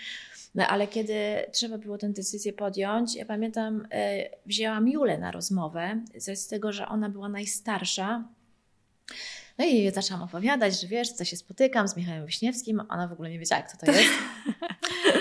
No, 0.55 0.67
ale 0.67 0.87
kiedy 0.87 1.15
trzeba 1.53 1.79
było 1.79 1.99
tę 1.99 2.09
decyzję 2.09 2.53
podjąć, 2.53 3.15
ja 3.15 3.25
pamiętam, 3.25 3.87
e, 3.93 4.29
wzięłam 4.47 4.89
Julę 4.89 5.19
na 5.19 5.31
rozmowę, 5.31 6.01
z 6.15 6.47
tego, 6.47 6.73
że 6.73 6.89
ona 6.89 7.09
była 7.09 7.29
najstarsza. 7.29 8.25
No 9.59 9.67
i 9.67 9.91
zaczęłam 9.91 10.23
opowiadać, 10.23 10.81
że 10.81 10.87
wiesz, 10.87 11.13
co 11.13 11.25
się 11.25 11.37
spotykam 11.37 11.89
z 11.89 11.97
Michałem 11.97 12.27
Wiśniewskim. 12.27 12.83
Ona 12.89 13.09
w 13.09 13.13
ogóle 13.13 13.31
nie 13.31 13.39
wiedziała, 13.39 13.63
kto 13.63 13.87
to 13.87 13.93
jest. 14.01 14.11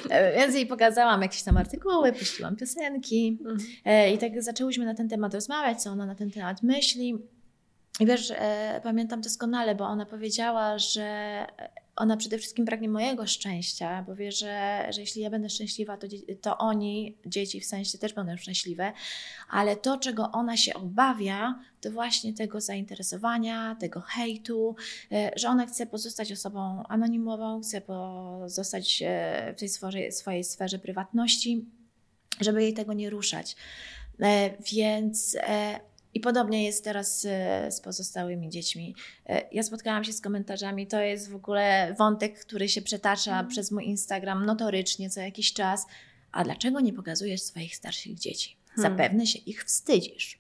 E, 0.10 0.36
Więc 0.36 0.56
jej 0.56 0.66
pokazałam 0.66 1.22
jakieś 1.22 1.44
tam 1.44 1.58
artykuły, 1.58 2.14
puściłam 2.14 2.56
piosenki. 2.56 3.40
E, 3.86 4.14
I 4.14 4.18
tak 4.18 4.44
zaczęłyśmy 4.44 4.86
na 4.86 4.94
ten 4.94 5.10
temat 5.10 5.34
rozmawiać, 5.34 5.82
co 5.82 5.92
ona 5.92 6.06
na 6.06 6.16
ten 6.16 6.32
temat 6.32 6.64
myśli. 6.64 7.18
I 8.00 8.06
wiesz, 8.06 8.34
e, 8.36 8.82
pamiętam 8.84 9.22
doskonale, 9.22 9.76
bo 9.76 9.86
ona 9.86 10.06
powiedziała, 10.06 10.78
że 10.78 11.46
ona 12.00 12.18
przede 12.18 12.38
wszystkim 12.38 12.66
pragnie 12.66 12.90
mojego 12.90 13.28
szczęścia, 13.28 14.04
bo 14.08 14.16
wie, 14.16 14.32
że, 14.32 14.88
że 14.90 15.02
jeśli 15.02 15.22
ja 15.22 15.30
będę 15.30 15.50
szczęśliwa, 15.50 15.98
to, 15.98 16.08
to 16.42 16.58
oni, 16.58 17.18
dzieci 17.26 17.62
w 17.62 17.66
sensie, 17.66 17.98
też 17.98 18.14
będą 18.14 18.38
szczęśliwe. 18.38 18.94
Ale 19.50 19.76
to, 19.76 19.98
czego 19.98 20.32
ona 20.32 20.58
się 20.58 20.74
obawia, 20.74 21.60
to 21.82 21.92
właśnie 21.92 22.34
tego 22.34 22.62
zainteresowania, 22.62 23.76
tego 23.80 24.02
hejtu, 24.02 24.76
e, 25.12 25.32
że 25.36 25.50
ona 25.50 25.66
chce 25.66 25.86
pozostać 25.86 26.32
osobą 26.32 26.84
anonimową, 26.90 27.62
chce 27.62 27.82
pozostać 27.82 29.04
e, 29.06 29.54
w 29.58 29.60
tej 29.60 29.70
swojej, 29.70 30.12
swojej 30.12 30.44
sferze 30.44 30.80
prywatności, 30.80 31.66
żeby 32.42 32.64
jej 32.64 32.74
tego 32.74 32.94
nie 32.94 33.10
ruszać. 33.10 33.56
E, 34.20 34.50
Więc 34.72 35.38
i 36.14 36.20
podobnie 36.20 36.66
jest 36.66 36.84
teraz 36.84 37.26
e, 37.26 37.72
z 37.72 37.82
pozostałymi 37.82 38.50
dziećmi. 38.50 38.96
E, 39.26 39.42
Ja 39.52 39.64
spotkałam 39.64 40.04
się 40.04 40.14
z 40.14 40.22
komentarzami, 40.22 40.88
to 40.88 41.02
jest 41.02 41.30
w 41.30 41.36
ogóle 41.36 41.96
wątek, 41.98 42.40
który 42.40 42.70
się 42.70 42.82
przetacza 42.82 43.32
Mhm. 43.32 43.48
przez 43.48 43.72
mój 43.72 43.86
Instagram 43.86 44.46
notorycznie 44.46 45.10
co 45.10 45.22
jakiś 45.22 45.54
czas. 45.54 45.86
A 46.32 46.44
dlaczego 46.44 46.80
nie 46.80 46.94
pokazujesz 46.94 47.42
swoich 47.42 47.76
starszych 47.76 48.20
dzieci? 48.20 48.56
Hmm. 48.76 48.92
Zapewne 48.92 49.28
się 49.28 49.40
ich 49.40 49.64
wstydzisz. 49.66 50.40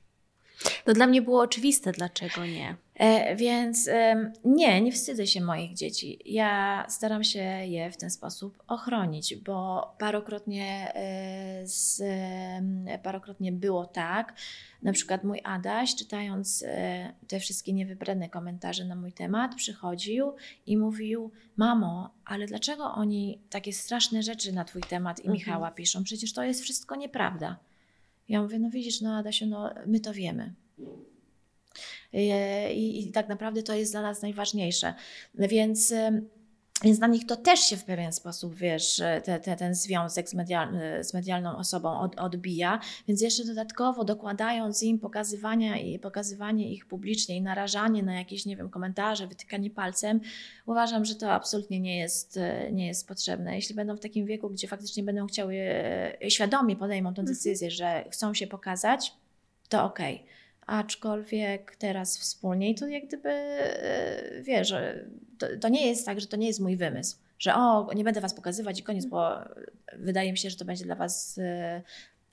No 0.86 0.94
dla 0.94 1.08
mnie 1.08 1.22
było 1.22 1.42
oczywiste, 1.42 1.92
dlaczego 1.92 2.46
nie. 2.46 2.76
E, 2.96 3.36
więc 3.36 3.88
em, 3.88 4.34
nie, 4.46 4.82
nie 4.82 4.92
wstydzę 4.92 5.28
się 5.28 5.42
moich 5.42 5.74
dzieci. 5.74 6.20
Ja 6.26 6.86
staram 6.90 7.24
się 7.24 7.40
je 7.66 7.92
w 7.92 7.98
ten 7.98 8.10
sposób 8.10 8.64
ochronić, 8.68 9.36
bo 9.36 9.88
parokrotnie, 10.00 10.92
e, 10.96 11.68
z, 11.68 12.02
parokrotnie 13.04 13.52
było 13.52 13.86
tak, 13.86 14.34
na 14.84 14.94
przykład 14.94 15.24
mój 15.24 15.42
Adaś, 15.44 15.96
czytając 15.96 16.64
e, 16.68 17.14
te 17.28 17.40
wszystkie 17.40 17.74
niewybrane 17.74 18.30
komentarze 18.30 18.86
na 18.86 18.96
mój 18.96 19.14
temat, 19.14 19.56
przychodził 19.56 20.34
i 20.66 20.78
mówił: 20.78 21.32
Mamo, 21.58 22.10
ale 22.26 22.46
dlaczego 22.46 22.84
oni 22.84 23.40
takie 23.50 23.74
straszne 23.74 24.24
rzeczy 24.24 24.52
na 24.52 24.66
Twój 24.66 24.82
temat 24.82 25.20
i 25.20 25.22
Mhm. 25.22 25.34
Michała 25.34 25.72
piszą? 25.72 26.04
Przecież 26.04 26.34
to 26.34 26.44
jest 26.44 26.62
wszystko 26.62 26.96
nieprawda. 26.96 27.58
Ja 28.30 28.42
mówię: 28.42 28.60
No 28.60 28.70
widzisz, 28.70 29.02
no 29.02 29.18
Adasiu, 29.18 29.46
no 29.46 29.74
my 29.86 30.00
to 30.00 30.14
wiemy. 30.14 30.54
E, 32.14 32.74
I, 32.74 33.08
I 33.08 33.12
tak 33.12 33.30
naprawdę 33.30 33.64
to 33.64 33.76
jest 33.76 33.94
dla 33.94 34.02
nas 34.02 34.22
najważniejsze. 34.22 34.94
Więc, 35.36 35.94
więc 36.84 37.00
dla 37.00 37.08
nich 37.08 37.26
to 37.26 37.36
też 37.36 37.60
się 37.60 37.78
w 37.78 37.84
pewien 37.84 38.14
sposób, 38.14 38.56
wiesz, 38.56 39.02
te, 39.24 39.40
te, 39.40 39.56
ten 39.56 39.76
związek 39.76 40.30
z, 40.30 40.34
medial, 40.34 40.70
z 41.02 41.14
medialną 41.14 41.58
osobą 41.58 42.00
od, 42.00 42.20
odbija. 42.20 42.80
Więc 43.08 43.22
jeszcze 43.22 43.46
dodatkowo 43.46 44.04
dokładając 44.04 44.84
im 44.84 45.00
pokazywania 45.00 45.78
i 45.78 46.00
pokazywanie 46.00 46.74
ich 46.74 46.86
publicznie 46.86 47.38
i 47.38 47.42
narażanie 47.42 48.04
na 48.04 48.16
jakieś, 48.16 48.46
nie 48.46 48.58
wiem, 48.58 48.70
komentarze, 48.70 49.28
wytykanie 49.28 49.70
palcem, 49.70 50.20
uważam, 50.66 51.06
że 51.06 51.16
to 51.16 51.32
absolutnie 51.32 51.80
nie 51.80 52.00
jest, 52.00 52.38
e, 52.38 52.72
nie 52.72 52.88
jest 52.88 53.08
potrzebne. 53.08 53.56
Jeśli 53.56 53.76
będą 53.76 53.96
w 53.98 54.00
takim 54.00 54.26
wieku, 54.26 54.50
gdzie 54.50 54.68
faktycznie 54.68 55.04
będą 55.04 55.28
chciały, 55.28 55.56
e, 55.56 56.30
świadomie 56.30 56.76
podejmą 56.76 57.14
tę 57.14 57.22
Mhm. 57.22 57.36
decyzję, 57.36 57.72
że 57.72 58.06
chcą 58.12 58.34
się 58.34 58.48
pokazać, 58.48 59.14
to 59.70 59.84
okej. 59.84 60.26
Aczkolwiek 60.70 61.76
teraz 61.76 62.18
wspólnie 62.18 62.70
i 62.70 62.76
to 62.76 62.88
jak 62.88 63.08
gdyby, 63.08 63.30
e, 63.30 64.42
wiesz, 64.42 64.74
to, 65.38 65.48
to 65.62 65.70
nie 65.70 65.88
jest 65.88 66.06
tak, 66.06 66.22
że 66.22 66.28
to 66.28 66.38
nie 66.38 66.48
jest 66.48 66.60
mój 66.60 66.78
wymysł, 66.78 67.18
że 67.40 67.56
o, 67.56 67.94
nie 67.94 68.04
będę 68.04 68.22
was 68.22 68.34
pokazywać 68.34 68.80
i 68.80 68.84
koniec, 68.84 69.06
bo 69.06 69.32
wydaje 69.98 70.32
mi 70.32 70.38
się, 70.38 70.50
że 70.50 70.58
to 70.58 70.66
będzie 70.66 70.86
dla 70.86 70.96
was 70.96 71.38
e, 71.38 71.82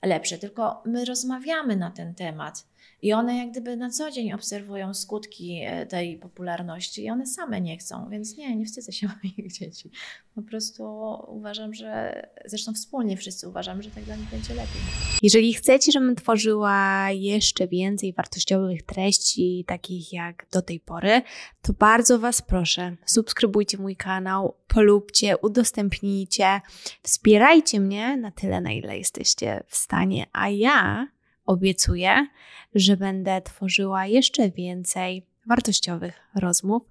lepsze. 0.03 0.37
Tylko 0.37 0.83
my 0.85 1.05
rozmawiamy 1.05 1.75
na 1.75 1.91
ten 1.91 2.15
temat 2.15 2.67
i 3.01 3.13
one 3.13 3.37
jak 3.37 3.51
gdyby 3.51 3.77
na 3.77 3.89
co 3.89 4.11
dzień 4.11 4.33
obserwują 4.33 4.93
skutki 4.93 5.61
e, 5.65 5.85
tej 5.85 6.17
popularności 6.17 7.03
i 7.03 7.09
one 7.09 7.27
same 7.27 7.61
nie 7.61 7.77
chcą, 7.77 8.09
więc 8.09 8.37
nie, 8.37 8.55
nie 8.55 8.65
wstydzę 8.65 8.91
się 8.91 9.07
moich 9.23 9.51
dzieci. 9.51 9.91
Po 10.35 10.41
prostu 10.41 10.83
uważam, 11.27 11.73
że, 11.73 12.21
zresztą 12.45 12.73
wspólnie 12.73 13.17
wszyscy 13.17 13.49
uważamy, 13.49 13.83
że 13.83 13.91
tak 13.91 14.03
dla 14.03 14.15
nich 14.15 14.29
będzie 14.29 14.53
lepiej. 14.53 14.81
Jeżeli 15.21 15.53
chcecie, 15.53 15.91
żebym 15.91 16.15
tworzyła 16.15 17.07
jeszcze 17.11 17.67
więcej 17.67 18.13
wartościowych 18.13 18.83
treści, 18.83 19.63
takich 19.67 20.13
jak 20.13 20.47
do 20.51 20.61
tej 20.61 20.79
pory, 20.79 21.21
to 21.61 21.73
bardzo 21.73 22.19
Was 22.19 22.41
proszę, 22.41 22.95
subskrybujcie 23.05 23.77
mój 23.77 23.95
kanał, 23.95 24.55
polubcie, 24.67 25.37
udostępnijcie, 25.37 26.61
wspierajcie 27.03 27.79
mnie 27.79 28.17
na 28.17 28.31
tyle, 28.31 28.61
na 28.61 28.71
ile 28.71 28.97
jesteście 28.97 29.63
w 29.67 29.75
stanie, 29.75 30.25
a 30.33 30.49
ja 30.49 31.07
obiecuję, 31.47 32.27
że 32.75 32.97
będę 32.97 33.41
tworzyła 33.41 34.05
jeszcze 34.05 34.49
więcej 34.49 35.25
wartościowych 35.45 36.19
rozmów 36.35 36.83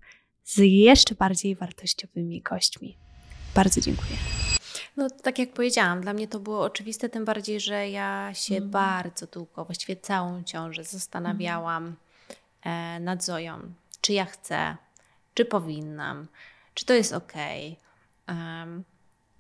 z 0.45 0.59
jeszcze 0.59 1.15
bardziej 1.15 1.57
wartościowymi 1.57 2.43
gośćmi. 2.43 2.97
Bardzo 3.55 3.81
dziękuję. 3.81 4.17
No, 4.97 5.11
tak 5.11 5.39
jak 5.39 5.53
powiedziałam, 5.53 6.01
dla 6.01 6.13
mnie 6.13 6.29
to 6.29 6.41
było 6.41 6.63
oczywiste, 6.63 7.09
tym 7.09 7.25
bardziej, 7.25 7.61
że 7.61 7.91
ja 7.91 8.31
się 8.35 8.55
Mhm. 8.55 8.71
bardzo 8.71 9.27
długo, 9.27 9.65
właściwie 9.65 9.97
całą 9.97 10.43
ciążę 10.43 10.85
zastanawiałam 10.85 11.97
e, 12.63 13.01
nad 13.01 13.25
Zoją, 13.25 13.61
czy 14.01 14.13
ja 14.13 14.25
chcę, 14.25 14.77
czy 15.35 15.45
powinnam, 15.45 16.27
czy 16.75 16.85
to 16.85 16.95
jest 16.95 17.13
ok. 17.13 17.33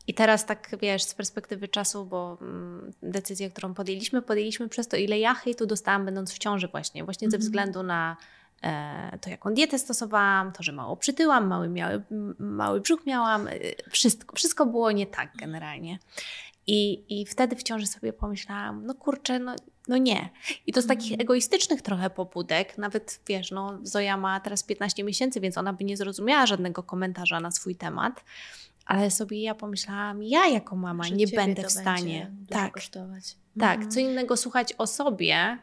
I 0.06 0.14
teraz 0.14 0.46
tak, 0.46 0.76
wiesz, 0.80 1.02
z 1.02 1.14
perspektywy 1.14 1.68
czasu, 1.68 2.06
bo 2.06 2.38
mm, 2.40 2.92
decyzję, 3.02 3.50
którą 3.50 3.74
podjęliśmy, 3.74 4.22
podjęliśmy 4.22 4.68
przez 4.68 4.88
to, 4.88 4.96
ile 4.96 5.18
ja 5.18 5.34
hejtu 5.34 5.66
dostałam 5.66 6.04
będąc 6.04 6.32
w 6.32 6.38
ciąży 6.38 6.68
właśnie, 6.68 7.04
właśnie 7.04 7.30
ze 7.30 7.36
Mhm. 7.36 7.40
względu 7.40 7.82
na 7.82 8.16
e, 8.62 9.18
to, 9.20 9.30
jaką 9.30 9.54
dietę 9.54 9.78
stosowałam, 9.78 10.52
to, 10.52 10.62
że 10.62 10.72
mało 10.72 10.96
przytyłam, 10.96 11.46
mały, 11.46 11.68
miały, 11.68 12.02
mały 12.38 12.80
brzuch 12.80 13.06
miałam, 13.06 13.48
y, 13.48 13.74
wszystko, 13.90 14.36
wszystko 14.36 14.66
było 14.66 14.92
nie 14.92 15.06
tak 15.06 15.36
generalnie. 15.36 15.98
I, 16.66 17.04
I 17.20 17.26
wtedy 17.26 17.56
w 17.56 17.62
ciąży 17.62 17.86
sobie 17.86 18.12
pomyślałam, 18.12 18.86
no 18.86 18.94
kurczę, 18.94 19.38
no, 19.38 19.56
no 19.88 19.96
nie. 19.96 20.28
I 20.66 20.72
to 20.72 20.82
z 20.82 20.86
takich 20.86 21.12
Mhm. 21.12 21.20
egoistycznych 21.20 21.82
trochę 21.82 22.10
pobudek, 22.10 22.78
nawet 22.78 23.20
wiesz, 23.28 23.50
no 23.50 23.78
Zoja 23.82 24.16
ma 24.16 24.40
teraz 24.40 24.62
15 24.62 25.04
miesięcy, 25.04 25.40
więc 25.40 25.58
ona 25.58 25.72
by 25.72 25.84
nie 25.84 25.96
zrozumiała 25.96 26.46
żadnego 26.46 26.82
komentarza 26.82 27.40
na 27.40 27.50
swój 27.50 27.76
temat, 27.76 28.24
ale 28.86 29.10
sobie 29.10 29.42
ja 29.42 29.54
pomyślałam, 29.54 30.22
ja 30.22 30.46
jako 30.48 30.76
mama 30.76 31.04
Że 31.04 31.14
nie 31.14 31.26
będę 31.26 31.62
w 31.68 31.72
stanie. 31.72 32.30
Tak, 32.48 32.72
kosztować. 32.72 33.36
tak. 33.60 33.74
Mhm. 33.74 33.90
Co 33.90 34.00
innego 34.00 34.36
słuchać 34.36 34.72
o 34.78 34.86
sobie, 34.86 35.58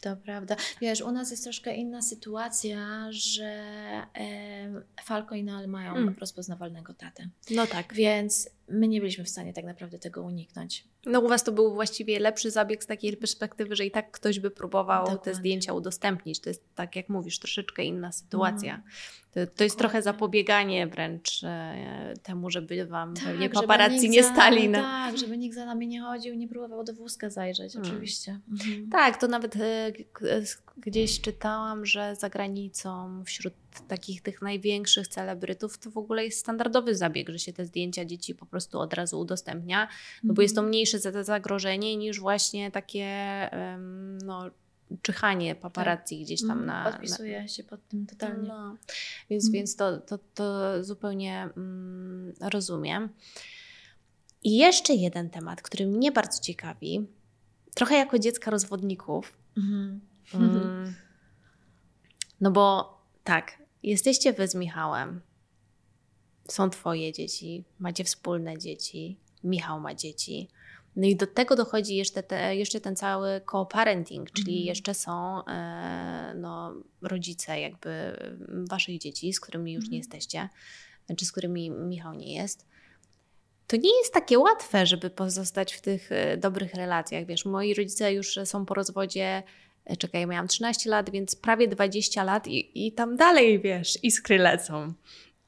To 0.00 0.16
prawda. 0.16 0.56
Wiesz, 0.80 1.00
u 1.00 1.12
nas 1.12 1.30
jest 1.30 1.42
troszkę 1.44 1.74
inna 1.74 2.02
sytuacja, 2.02 3.06
że 3.10 3.62
em, 4.14 4.82
Falco 5.04 5.34
i 5.34 5.44
Noel 5.44 5.68
mają 5.68 5.94
Mm. 5.96 6.14
rozpoznawalnego 6.20 6.94
tatę. 6.94 7.28
no 7.50 7.66
tak. 7.66 7.94
Więc 7.94 8.50
my 8.68 8.88
nie 8.88 9.00
byliśmy 9.00 9.24
w 9.24 9.28
stanie 9.28 9.52
tak 9.52 9.64
naprawdę 9.64 9.98
tego 9.98 10.22
uniknąć. 10.22 10.84
No 11.06 11.20
u 11.20 11.28
Was 11.28 11.44
to 11.44 11.52
był 11.52 11.74
właściwie 11.74 12.18
lepszy 12.18 12.50
zabieg 12.50 12.84
z 12.84 12.86
takiej 12.86 13.16
perspektywy, 13.16 13.76
że 13.76 13.84
i 13.84 13.90
tak 13.90 14.10
ktoś 14.10 14.40
by 14.40 14.50
próbował 14.50 15.04
Dokładnie. 15.04 15.24
te 15.24 15.34
zdjęcia 15.34 15.72
udostępnić. 15.72 16.40
To 16.40 16.50
jest, 16.50 16.74
tak 16.74 16.96
jak 16.96 17.08
mówisz, 17.08 17.38
troszeczkę 17.38 17.84
inna 17.84 18.12
sytuacja. 18.12 18.74
Mhm. 18.74 18.92
To, 19.32 19.46
to 19.56 19.64
jest 19.64 19.78
trochę 19.78 20.02
zapobieganie 20.02 20.86
wręcz 20.86 21.44
e, 21.44 22.14
temu, 22.22 22.50
żeby 22.50 22.86
Wam 22.86 23.14
pewnie 23.14 23.42
żeby 23.42 23.54
paparazzi 23.54 24.08
nie 24.10 24.22
za- 24.22 24.32
stali. 24.32 24.68
Na... 24.68 24.82
Tak, 24.82 25.18
żeby 25.18 25.38
nikt 25.38 25.54
za 25.54 25.66
nami 25.66 25.86
nie 25.86 26.00
chodził, 26.00 26.34
nie 26.34 26.48
próbował 26.48 26.84
do 26.84 26.94
wózka 26.94 27.30
zajrzeć, 27.30 27.72
Hmm. 27.72 27.90
oczywiście. 27.92 28.40
Mhm. 28.50 28.88
Tak, 28.90 29.20
to 29.20 29.28
nawet 29.28 29.56
e, 29.56 29.86
e, 29.86 29.92
gdzieś 30.76 31.20
czytałam, 31.20 31.86
że 31.86 32.16
za 32.16 32.28
granicą 32.28 33.22
wśród 33.24 33.54
takich 33.80 34.22
tych 34.22 34.42
największych 34.42 35.08
celebrytów 35.08 35.78
to 35.78 35.90
w 35.90 35.98
ogóle 35.98 36.24
jest 36.24 36.38
standardowy 36.38 36.94
zabieg, 36.94 37.28
że 37.28 37.38
się 37.38 37.52
te 37.52 37.66
zdjęcia 37.66 38.04
dzieci 38.04 38.34
po 38.34 38.46
prostu 38.46 38.78
od 38.80 38.94
razu 38.94 39.20
udostępnia, 39.20 39.88
no 40.24 40.34
bo 40.34 40.42
jest 40.42 40.54
to 40.54 40.60
Mhm. 40.60 40.68
mniejsze 40.70 40.98
za- 40.98 41.24
zagrożenie 41.24 41.96
niż 41.96 42.20
właśnie 42.20 42.70
takie 42.70 43.06
no, 44.24 44.50
czyhanie 45.02 45.54
paparazzi 45.54 46.22
gdzieś 46.24 46.40
tam 46.40 46.50
Mhm, 46.50 46.66
na... 46.66 46.84
na 46.84 46.90
Podpisuję 46.90 47.48
się 47.48 47.64
pod 47.64 47.88
tym 47.88 48.06
totalnie. 48.06 48.48
no, 48.48 48.76
więc, 49.30 49.44
Mm. 49.44 49.52
więc 49.52 49.76
to, 49.76 49.98
to, 50.00 50.18
to 50.34 50.84
zupełnie 50.84 51.48
mm, 51.56 52.32
rozumiem. 52.40 53.08
I 54.44 54.56
jeszcze 54.56 54.94
jeden 54.94 55.30
temat, 55.30 55.62
który 55.62 55.86
mnie 55.86 56.12
bardzo 56.12 56.42
ciekawi, 56.42 57.06
trochę 57.74 57.96
jako 57.96 58.18
dziecka 58.18 58.50
rozwodników. 58.50 59.32
Mhm. 59.56 60.00
Mm, 60.34 60.94
no 62.40 62.50
bo 62.50 62.96
tak, 63.24 63.58
jesteście 63.90 64.32
wy 64.32 64.48
z 64.48 64.54
Michałem, 64.54 65.20
są 66.48 66.70
twoje 66.70 67.12
dzieci, 67.12 67.64
macie 67.78 68.04
wspólne 68.04 68.58
dzieci, 68.58 69.16
Michał 69.44 69.80
ma 69.80 69.94
dzieci. 69.94 70.48
No 70.96 71.06
i 71.06 71.16
do 71.16 71.26
tego 71.26 71.56
dochodzi 71.56 71.96
jeszcze, 71.96 72.22
te, 72.22 72.56
jeszcze 72.56 72.80
ten 72.80 72.96
cały 72.96 73.40
co-parenting, 73.52 74.30
czyli 74.30 74.52
Mhm. 74.52 74.66
jeszcze 74.66 74.94
są 74.94 75.44
e, 75.44 76.34
no, 76.36 76.74
rodzice 77.02 77.60
jakby 77.60 78.16
waszych 78.70 78.98
dzieci, 78.98 79.32
z 79.32 79.40
którymi 79.40 79.72
już 79.72 79.84
nie 79.84 79.98
Mhm. 79.98 79.98
jesteście, 79.98 80.48
czy 81.16 81.26
z 81.26 81.32
którymi 81.32 81.70
Michał 81.70 82.14
nie 82.14 82.34
jest. 82.34 82.66
To 83.66 83.76
nie 83.76 83.98
jest 83.98 84.14
takie 84.14 84.38
łatwe, 84.38 84.86
żeby 84.86 85.10
pozostać 85.10 85.74
w 85.74 85.80
tych 85.80 86.12
e, 86.12 86.36
dobrych 86.36 86.74
relacjach. 86.74 87.26
Wiesz, 87.26 87.44
moi 87.44 87.74
rodzice 87.74 88.12
już 88.12 88.38
są 88.44 88.66
po 88.66 88.74
rozwodzie, 88.74 89.42
czekaj, 89.98 90.20
ja 90.20 90.26
miałam 90.26 90.48
13 90.48 90.90
lat, 90.90 91.10
więc 91.10 91.36
prawie 91.36 91.68
20 91.68 92.24
lat 92.24 92.48
i, 92.48 92.86
i 92.86 92.92
tam 92.92 93.16
dalej, 93.16 93.60
wiesz, 93.60 94.04
iskry 94.04 94.38
lecą. 94.38 94.92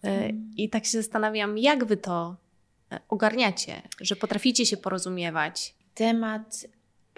E. 0.05 0.31
I 0.57 0.69
tak 0.71 0.85
się 0.85 1.03
zastanawiam, 1.03 1.59
jak 1.59 1.85
wy 1.85 1.97
to 1.97 2.37
e, 2.93 3.01
ogarniacie, 3.09 3.83
że 4.01 4.17
potraficie 4.17 4.67
się 4.67 4.77
porozumiewać. 4.77 5.75
Temat 5.95 6.67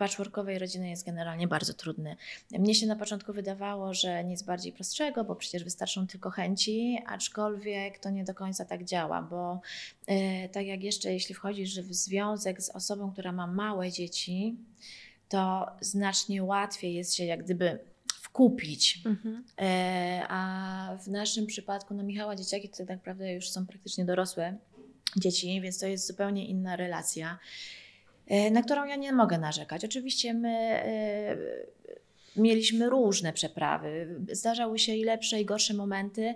patchworkowej 0.00 0.58
rodziny 0.58 0.90
jest 0.90 1.06
generalnie 1.06 1.48
bardzo 1.48 1.74
trudny. 1.74 2.16
Mnie 2.50 2.74
się 2.74 2.86
na 2.86 2.96
początku 2.96 3.32
wydawało, 3.32 3.94
że 3.94 4.24
nic 4.24 4.42
bardziej 4.42 4.72
prostszego, 4.72 5.24
bo 5.24 5.36
przecież 5.36 5.64
wystarczą 5.64 6.06
tylko 6.06 6.30
chęci, 6.30 6.98
aczkolwiek 7.06 7.98
to 7.98 8.10
nie 8.10 8.24
do 8.24 8.34
końca 8.34 8.64
tak 8.64 8.84
działa, 8.84 9.22
bo 9.22 9.60
e, 10.06 10.48
tak 10.48 10.66
jak 10.66 10.82
jeszcze 10.82 11.12
jeśli 11.12 11.34
wchodzisz 11.34 11.80
w 11.80 11.94
związek 11.94 12.62
z 12.62 12.70
osobą, 12.70 13.12
która 13.12 13.32
ma 13.32 13.46
małe 13.46 13.92
dzieci, 13.92 14.56
to 15.30 15.66
znacznie 15.80 16.44
łatwiej 16.44 16.94
jest 16.94 17.14
się 17.14 17.24
jak 17.24 17.44
gdyby 17.44 17.78
wkupić. 18.22 19.02
E, 19.60 20.24
A 20.28 20.96
w 21.04 21.08
naszym 21.08 21.46
przypadku, 21.46 21.94
no 21.94 22.02
Michała 22.02 22.36
dzieciaki 22.36 22.68
to 22.68 22.76
tak 22.76 22.88
naprawdę 22.88 23.32
już 23.32 23.50
są 23.50 23.66
praktycznie 23.66 24.04
dorosłe 24.04 24.56
dzieci, 25.16 25.60
więc 25.60 25.78
to 25.78 25.86
jest 25.86 26.06
zupełnie 26.06 26.46
inna 26.46 26.76
relacja, 26.76 27.38
e, 28.26 28.50
na 28.50 28.62
którą 28.62 28.84
ja 28.84 28.96
nie 28.96 29.12
mogę 29.12 29.38
narzekać. 29.38 29.84
Oczywiście 29.84 30.34
my 30.34 30.58
e, 30.58 31.36
mieliśmy 32.36 32.90
różne 32.90 33.32
przeprawy, 33.32 34.20
zdarzały 34.32 34.78
się 34.78 34.94
i 34.94 35.04
lepsze, 35.04 35.40
i 35.40 35.44
gorsze 35.44 35.74
momenty. 35.74 36.34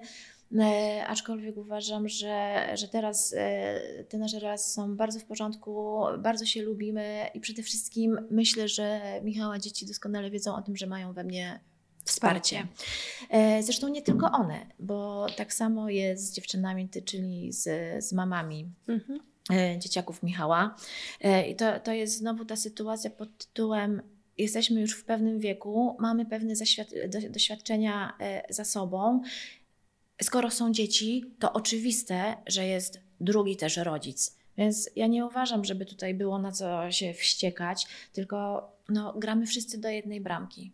E, 0.60 1.06
aczkolwiek 1.06 1.56
uważam, 1.56 2.08
że, 2.08 2.66
że 2.74 2.88
teraz 2.88 3.34
e, 3.36 4.04
te 4.08 4.18
nasze 4.18 4.38
relacje 4.38 4.72
są 4.72 4.96
bardzo 4.96 5.20
w 5.20 5.24
porządku, 5.24 6.00
bardzo 6.18 6.46
się 6.46 6.62
lubimy 6.62 7.28
i 7.34 7.40
przede 7.40 7.62
wszystkim 7.62 8.18
myślę, 8.30 8.68
że 8.68 9.00
Michała 9.22 9.58
dzieci 9.58 9.86
doskonale 9.86 10.30
wiedzą 10.30 10.56
o 10.56 10.62
tym, 10.62 10.76
że 10.76 10.86
mają 10.86 11.12
we 11.12 11.24
mnie 11.24 11.60
wsparcie. 12.04 12.66
E, 13.30 13.62
Zresztą 13.62 13.88
nie 13.88 14.02
tylko 14.02 14.30
one, 14.32 14.66
bo 14.78 15.26
tak 15.36 15.54
samo 15.54 15.90
jest 15.90 16.26
z 16.26 16.32
dziewczynami, 16.32 16.88
czyli 17.04 17.52
z, 17.52 17.68
z 18.04 18.12
mamami 18.12 18.70
Mhm. 18.88 19.20
dzieciaków 19.80 20.22
Michała. 20.22 20.76
I 21.48 21.56
to, 21.56 21.80
to 21.80 21.92
jest 21.92 22.18
znowu 22.18 22.44
ta 22.44 22.56
sytuacja 22.56 23.10
pod 23.10 23.38
tytułem 23.38 24.02
jesteśmy 24.38 24.80
już 24.80 24.92
w 24.92 25.04
pewnym 25.04 25.40
wieku, 25.40 25.96
mamy 26.00 26.26
pewne 26.26 26.54
doświadczenia 27.30 28.18
za 28.50 28.64
sobą. 28.64 29.22
Skoro 30.22 30.50
są 30.50 30.72
dzieci, 30.72 31.24
to 31.38 31.52
oczywiste, 31.52 32.36
że 32.46 32.66
jest 32.66 33.00
drugi 33.20 33.56
też 33.56 33.76
rodzic. 33.76 34.36
Więc 34.58 34.90
ja 34.96 35.06
nie 35.06 35.26
uważam, 35.26 35.64
żeby 35.64 35.86
tutaj 35.86 36.14
było 36.14 36.38
na 36.38 36.52
co 36.52 36.90
się 36.90 37.14
wściekać, 37.14 37.86
tylko 38.12 38.68
no, 38.88 39.14
gramy 39.16 39.46
wszyscy 39.46 39.78
do 39.78 39.88
jednej 39.88 40.20
bramki. 40.20 40.72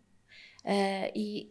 E, 0.65 1.09
I 1.09 1.49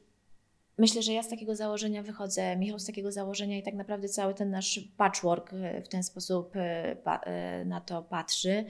myślę, 0.78 1.02
że 1.02 1.12
ja 1.12 1.22
z 1.22 1.28
takiego 1.28 1.56
założenia 1.56 2.02
wychodzę, 2.02 2.56
Michał 2.56 2.78
z 2.78 2.86
takiego 2.86 3.12
założenia 3.12 3.58
i 3.58 3.62
tak 3.62 3.74
naprawdę 3.74 4.08
cały 4.08 4.34
ten 4.34 4.50
nasz 4.50 4.80
patchwork 4.96 5.52
e, 5.52 5.82
w 5.82 5.88
ten 5.88 6.02
sposób 6.02 6.52
e, 6.56 7.64
na 7.64 7.80
to 7.80 8.02
patrzy. 8.02 8.64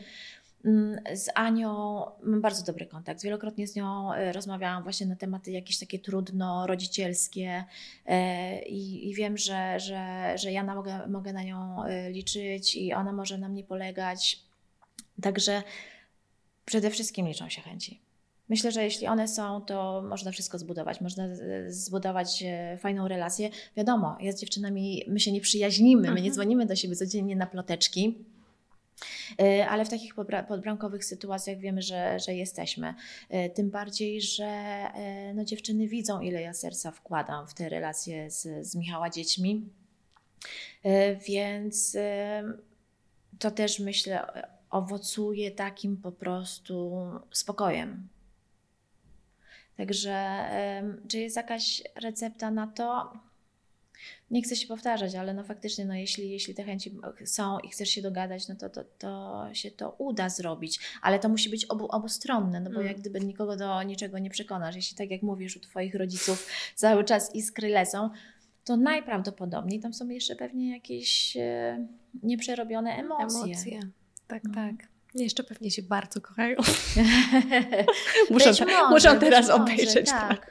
Mm, 0.64 1.00
Z 1.14 1.28
Anią 1.34 2.02
mam 2.22 2.40
bardzo 2.40 2.64
dobry 2.64 2.86
kontakt. 2.86 3.22
Wielokrotnie 3.22 3.66
z 3.68 3.76
nią 3.76 4.12
e, 4.14 4.32
rozmawiałam 4.32 4.82
właśnie 4.82 5.06
na 5.06 5.16
tematy 5.16 5.50
jakieś 5.50 5.78
takie 5.78 5.98
trudno 5.98 6.66
rodzicielskie 6.66 7.64
e, 8.06 8.62
i, 8.62 9.10
i 9.10 9.14
wiem, 9.14 9.36
że, 9.36 9.80
że, 9.80 10.32
że 10.38 10.52
ja 10.52 10.64
mogę, 10.64 11.06
mogę 11.08 11.32
na 11.32 11.42
nią 11.42 11.84
e, 11.84 12.10
liczyć 12.10 12.74
i 12.74 12.92
ona 12.92 13.12
może 13.12 13.38
na 13.38 13.48
mnie 13.48 13.64
polegać. 13.64 14.42
Także 15.22 15.62
przede 16.64 16.90
wszystkim 16.90 17.26
liczą 17.28 17.48
się 17.48 17.62
chęci. 17.62 18.00
Myślę, 18.48 18.72
że 18.72 18.84
jeśli 18.84 19.06
one 19.06 19.28
są, 19.28 19.60
to 19.60 20.02
można 20.08 20.30
wszystko 20.30 20.58
zbudować. 20.58 21.00
Można 21.00 21.24
zbudować 21.68 22.44
fajną 22.78 23.08
relację. 23.08 23.50
Wiadomo, 23.76 24.16
ja 24.20 24.32
z 24.32 24.40
dziewczynami, 24.40 25.04
my 25.08 25.20
się 25.20 25.32
nie 25.32 25.40
przyjaźnimy, 25.40 26.02
my 26.02 26.08
nie 26.08 26.12
Mhm. 26.12 26.32
dzwonimy 26.32 26.66
do 26.66 26.76
siebie 26.76 26.96
codziennie 26.96 27.36
na 27.36 27.46
ploteczki. 27.46 28.24
E, 29.42 29.68
Ale 29.68 29.84
w 29.84 29.88
takich 29.88 30.14
podbra- 30.14 30.46
podbramkowych 30.46 31.04
sytuacjach 31.04 31.58
wiemy, 31.58 31.82
że, 31.82 32.18
że 32.18 32.34
jesteśmy. 32.34 32.94
E, 33.28 33.50
Tym 33.50 33.70
bardziej, 33.70 34.22
że 34.22 34.44
e, 34.44 35.34
no, 35.34 35.44
dziewczyny 35.44 35.88
widzą, 35.88 36.20
ile 36.20 36.42
ja 36.42 36.54
serca 36.54 36.90
wkładam 36.90 37.48
w 37.48 37.54
te 37.54 37.68
relacje 37.68 38.30
z, 38.30 38.66
z 38.66 38.76
Michała 38.76 39.10
dziećmi. 39.10 39.68
Więc 41.28 41.96
to 43.38 43.50
też 43.50 43.80
myślę 43.80 44.26
owocuje 44.70 45.50
takim 45.50 45.96
po 45.96 46.12
prostu 46.12 47.00
spokojem. 47.32 48.08
Także 49.76 50.44
czy 51.08 51.18
jest 51.18 51.36
jakaś 51.36 51.82
recepta 51.94 52.50
na 52.50 52.66
to? 52.66 53.12
Nie 54.30 54.42
chcę 54.42 54.56
się 54.56 54.66
powtarzać, 54.66 55.14
ale 55.14 55.34
no 55.34 55.44
faktycznie, 55.44 55.84
no 55.84 55.94
jeśli, 55.94 56.30
jeśli 56.30 56.54
te 56.54 56.64
chęci 56.64 56.98
są 57.24 57.58
i 57.58 57.68
chcesz 57.68 57.88
się 57.90 58.02
dogadać, 58.02 58.48
no 58.48 58.54
to, 58.56 58.70
to, 58.70 58.84
to 58.98 59.48
się 59.52 59.70
to 59.70 59.90
uda 59.98 60.28
zrobić, 60.28 60.80
ale 61.02 61.18
to 61.18 61.28
musi 61.28 61.50
być 61.50 61.64
obu, 61.64 61.86
obustronne, 61.86 62.60
no 62.60 62.70
bo 62.70 62.76
Mm. 62.76 62.86
jak 62.86 63.00
gdyby 63.00 63.20
nikogo 63.20 63.56
do 63.56 63.82
niczego 63.82 64.18
nie 64.18 64.30
przekonasz. 64.30 64.76
Jeśli 64.76 64.96
tak 64.96 65.10
jak 65.10 65.22
mówisz, 65.22 65.56
u 65.56 65.60
Twoich 65.60 65.94
rodziców 65.94 66.46
cały 66.74 67.04
czas 67.04 67.34
iskry 67.34 67.68
lecą, 67.68 68.10
to 68.64 68.76
najprawdopodobniej 68.76 69.80
tam 69.80 69.94
są 69.94 70.08
jeszcze 70.08 70.36
pewnie 70.36 70.70
jakieś 70.72 71.36
e, 71.36 71.86
nieprzerobione 72.22 72.90
emocje. 72.96 73.80
Tak, 74.26 74.44
No. 74.44 74.54
tak. 74.54 74.89
Jeszcze 75.14 75.44
pewnie 75.44 75.70
się 75.70 75.82
bardzo 75.82 76.20
kochają. 76.20 76.56
te, 78.28 78.30
może, 78.30 78.50
muszę 78.90 79.10
być 79.10 79.20
teraz 79.20 79.48
może, 79.48 79.54
obejrzeć. 79.62 80.10
tak. 80.10 80.50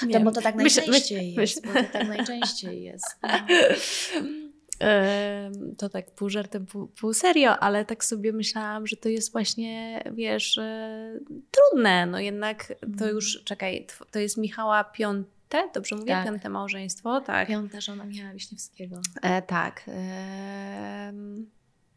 To, 0.00 0.06
wiem. 0.06 0.24
bo 0.24 0.30
to 0.32 0.40
tak 0.40 0.54
najczęściej 0.54 1.34
myśl- 1.36 1.40
jest. 1.40 1.66
Bo 1.66 1.72
to 1.72 1.82
tak 1.92 2.08
najczęściej 2.08 2.82
jest. 2.82 3.04
No. 3.22 3.28
To 5.78 5.88
tak 5.88 6.10
pół 6.10 6.30
żartem, 6.30 6.66
pół, 6.66 6.86
pół 6.86 7.14
serio, 7.14 7.58
ale 7.58 7.84
tak 7.84 8.04
sobie 8.04 8.32
myślałam, 8.32 8.86
że 8.86 8.96
to 8.96 9.08
jest 9.08 9.32
właśnie, 9.32 10.02
wiesz, 10.14 10.58
e, 10.58 11.12
trudne. 11.50 12.06
No 12.06 12.20
jednak 12.20 12.66
to 12.68 12.86
Mhm. 12.86 13.10
już, 13.14 13.44
czekaj, 13.44 13.86
to 14.10 14.18
jest 14.18 14.36
Michała 14.36 14.84
piąte, 14.84 15.68
dobrze 15.74 15.96
mówię? 15.96 16.12
Tak. 16.12 16.24
Piąte 16.24 16.48
małżeństwo, 16.48 17.20
tak. 17.20 17.48
Piąta 17.48 17.80
żona 17.80 18.04
Michała 18.04 18.32
Wiśniewskiego. 18.32 19.00
E, 19.22 19.42
tak. 19.42 19.82
Em, 19.88 21.50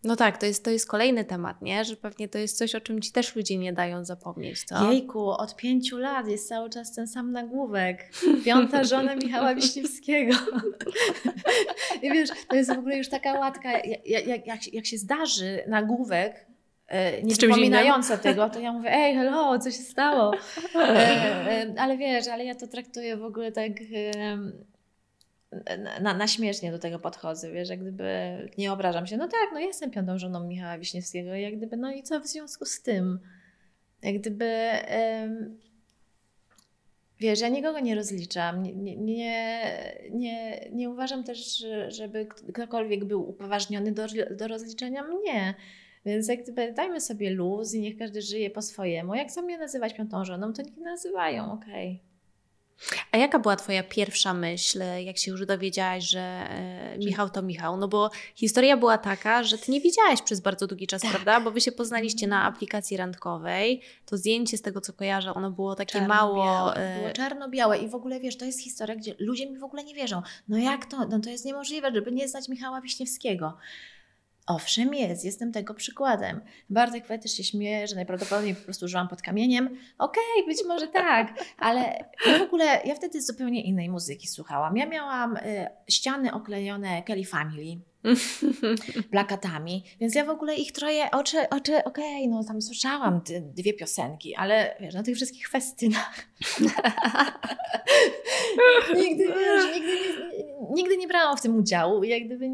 No 0.04 0.16
tak, 0.16 0.38
to 0.38 0.46
jest, 0.46 0.64
to 0.64 0.72
jest 0.72 0.88
kolejny 0.88 1.26
temat, 1.26 1.62
nie? 1.62 1.86
Że 1.86 1.96
pewnie 1.96 2.30
to 2.30 2.38
jest 2.38 2.58
coś, 2.58 2.76
o 2.76 2.82
czym 2.82 3.02
ci 3.02 3.12
też 3.12 3.36
ludzie 3.36 3.58
nie 3.58 3.74
dają 3.74 4.06
zapomnieć, 4.06 4.64
co? 4.64 4.92
Jejku, 4.92 5.30
od 5.30 5.56
pięciu 5.56 5.98
lat 5.98 6.28
jest 6.28 6.50
cały 6.50 6.70
czas 6.70 6.96
ten 6.96 7.08
sam 7.08 7.32
nagłówek. 7.32 8.12
Piąta 8.46 8.84
żona 8.84 9.16
Michała 9.16 9.56
Wiśniewskiego. 9.56 10.36
I 12.02 12.12
wiesz, 12.12 12.30
to 12.50 12.56
jest 12.56 12.76
w 12.76 12.80
ogóle 12.80 12.98
już 12.98 13.10
taka 13.10 13.34
łatka, 13.34 13.72
jak, 13.72 14.08
jak, 14.28 14.48
jak, 14.48 14.74
jak 14.74 14.86
się 14.86 14.98
zdarzy 14.98 15.64
nagłówek, 15.68 16.46
e, 16.88 17.24
nie 17.24 17.36
przypominające 17.36 18.18
tego, 18.18 18.50
to 18.50 18.60
ja 18.60 18.74
mówię, 18.74 18.94
ej, 18.94 19.16
hello, 19.16 19.60
co 19.60 19.72
się 19.72 19.84
stało? 19.84 20.32
E, 20.76 20.80
e, 20.80 21.74
ale 21.78 21.98
wiesz, 21.98 22.28
ale 22.28 22.46
ja 22.46 22.56
to 22.56 22.68
traktuję 22.68 23.18
w 23.18 23.24
ogóle 23.24 23.52
tak 23.52 23.72
na, 26.02 26.14
na 26.14 26.28
śmiesznie 26.28 26.72
do 26.72 26.80
tego 26.80 27.00
podchodzę, 27.00 27.52
wiesz, 27.52 27.70
jak 27.70 27.80
gdyby 27.80 28.10
nie 28.58 28.72
obrażam 28.72 29.08
się. 29.08 29.18
No 29.18 29.28
tak, 29.28 29.50
no 29.54 29.60
jestem 29.60 29.92
piątą 29.92 30.18
żoną 30.18 30.48
Michała 30.48 30.78
Wiśniewskiego, 30.78 31.36
jak 31.36 31.58
gdyby, 31.58 31.78
no 31.78 31.92
i 31.92 32.04
co 32.04 32.20
w 32.20 32.28
związku 32.28 32.66
z 32.66 32.82
tym? 32.82 33.20
Jak 34.04 34.18
gdyby, 34.18 34.70
um, 35.22 35.60
wiesz, 37.20 37.40
ja 37.40 37.50
nikogo 37.50 37.80
nie 37.80 37.96
rozliczam, 37.96 38.64
nie, 38.64 38.98
nie, 38.98 39.74
nie, 40.12 40.60
nie 40.72 40.90
uważam 40.90 41.24
też, 41.24 41.66
żeby 41.88 42.28
ktokolwiek 42.54 43.06
był 43.06 43.30
upoważniony 43.30 43.92
do, 43.92 44.08
do 44.32 44.48
rozliczenia 44.48 45.04
mnie. 45.04 45.56
Więc 46.06 46.28
jak 46.28 46.44
gdyby 46.44 46.74
dajmy 46.74 47.02
sobie 47.02 47.30
luz 47.30 47.74
i 47.74 47.80
niech 47.80 47.98
każdy 47.98 48.22
żyje 48.22 48.50
po 48.50 48.62
swojemu. 48.62 49.16
Jak 49.16 49.28
chcą 49.28 49.42
mnie 49.42 49.58
nazywać 49.58 49.94
piątą 49.94 50.26
żoną, 50.26 50.54
to 50.54 50.62
niech 50.62 50.78
nazywają, 50.78 51.52
okej. 51.52 51.88
Okay. 51.88 52.11
A 53.12 53.18
jaka 53.18 53.40
była 53.40 53.56
Twoja 53.56 53.84
pierwsza 53.84 54.34
myśl, 54.34 54.80
jak 55.06 55.18
się 55.18 55.32
już 55.32 55.46
dowiedziałaś, 55.46 56.04
że 56.04 56.20
e, 56.20 56.98
Michał 56.98 57.30
to 57.30 57.42
Michał? 57.42 57.78
No 57.78 57.88
bo 57.88 58.10
historia 58.36 58.78
była 58.78 58.98
taka, 58.98 59.44
że 59.44 59.58
Ty 59.58 59.72
nie 59.72 59.82
wiedziałaś 59.82 60.22
przez 60.22 60.40
bardzo 60.40 60.68
długi 60.68 60.88
czas, 60.88 61.02
tak. 61.02 61.12
prawda? 61.12 61.40
Bo 61.40 61.52
Wy 61.52 61.62
się 61.62 61.72
poznaliście 61.72 62.28
na 62.28 62.44
aplikacji 62.44 62.98
randkowej. 62.98 63.82
To 64.06 64.18
zdjęcie, 64.18 64.58
z 64.58 64.62
tego 64.62 64.82
co 64.82 64.94
kojarzę, 64.94 65.34
ono 65.34 65.52
było 65.52 65.76
takie 65.76 65.92
czarno 65.92 66.08
mało... 66.08 66.76
E... 66.76 67.00
Było 67.00 67.14
czarno-białe 67.14 67.78
i 67.78 67.90
w 67.90 67.96
ogóle, 67.96 68.20
wiesz, 68.20 68.38
to 68.38 68.46
jest 68.46 68.62
historia, 68.62 68.96
gdzie 68.96 69.16
ludzie 69.20 69.50
mi 69.50 69.58
w 69.58 69.64
ogóle 69.64 69.84
nie 69.84 69.96
wierzą. 69.96 70.22
No 70.48 70.58
jak 70.58 70.86
to? 70.86 71.06
No 71.06 71.20
to 71.20 71.30
jest 71.30 71.46
niemożliwe, 71.46 71.92
żeby 71.94 72.12
nie 72.12 72.28
znać 72.28 72.50
Michała 72.50 72.82
Wiśniewskiego. 72.82 73.58
Owszem 74.56 74.94
jest, 74.94 75.26
jestem 75.26 75.52
tego 75.52 75.74
przykładem. 75.74 76.42
Bartek 76.70 77.08
też 77.08 77.32
się 77.32 77.44
śmieje, 77.44 77.88
że 77.88 77.96
najprawdopodobniej 77.96 78.56
po 78.56 78.62
prostu 78.62 78.88
żyłam 78.88 79.08
pod 79.08 79.22
kamieniem. 79.22 79.66
Okej, 79.98 80.24
okay, 80.38 80.46
być 80.48 80.58
może 80.68 80.88
tak, 80.88 81.34
ale 81.58 82.06
w 82.40 82.42
ogóle, 82.42 82.82
ja 82.86 82.96
wtedy 82.96 83.22
zupełnie 83.22 83.64
innej 83.64 83.90
muzyki 83.90 84.28
słuchałam. 84.28 84.78
Ja 84.78 84.86
miałam 84.86 85.38
y, 85.38 85.68
ściany 85.90 86.34
oklejone 86.34 87.04
Kelly 87.04 87.26
Family, 87.26 87.82
plakatami, 89.12 89.84
więc 90.00 90.16
ja 90.16 90.26
w 90.26 90.30
ogóle 90.30 90.56
ich 90.56 90.72
troje 90.72 91.12
oczy, 91.12 91.50
oczy 91.50 91.84
okej, 91.84 92.26
okay, 92.26 92.28
no 92.28 92.44
tam 92.44 92.62
słyszałam 92.62 93.22
te 93.22 93.42
dwie 93.42 93.74
piosenki, 93.74 94.36
ale 94.36 94.76
wiesz, 94.80 94.94
na 94.94 95.04
tych 95.04 95.16
wszystkich 95.16 95.50
festynach 95.50 96.16
nigdy, 98.96 99.28
wiesz, 99.28 99.76
nigdy 99.76 99.92
nie, 100.38 100.76
nigdy 100.76 100.98
nie 100.98 101.08
brałam 101.08 101.38
w 101.38 101.42
tym 101.42 101.56
udziału, 101.56 102.04
jak 102.04 102.26
gdyby 102.26 102.50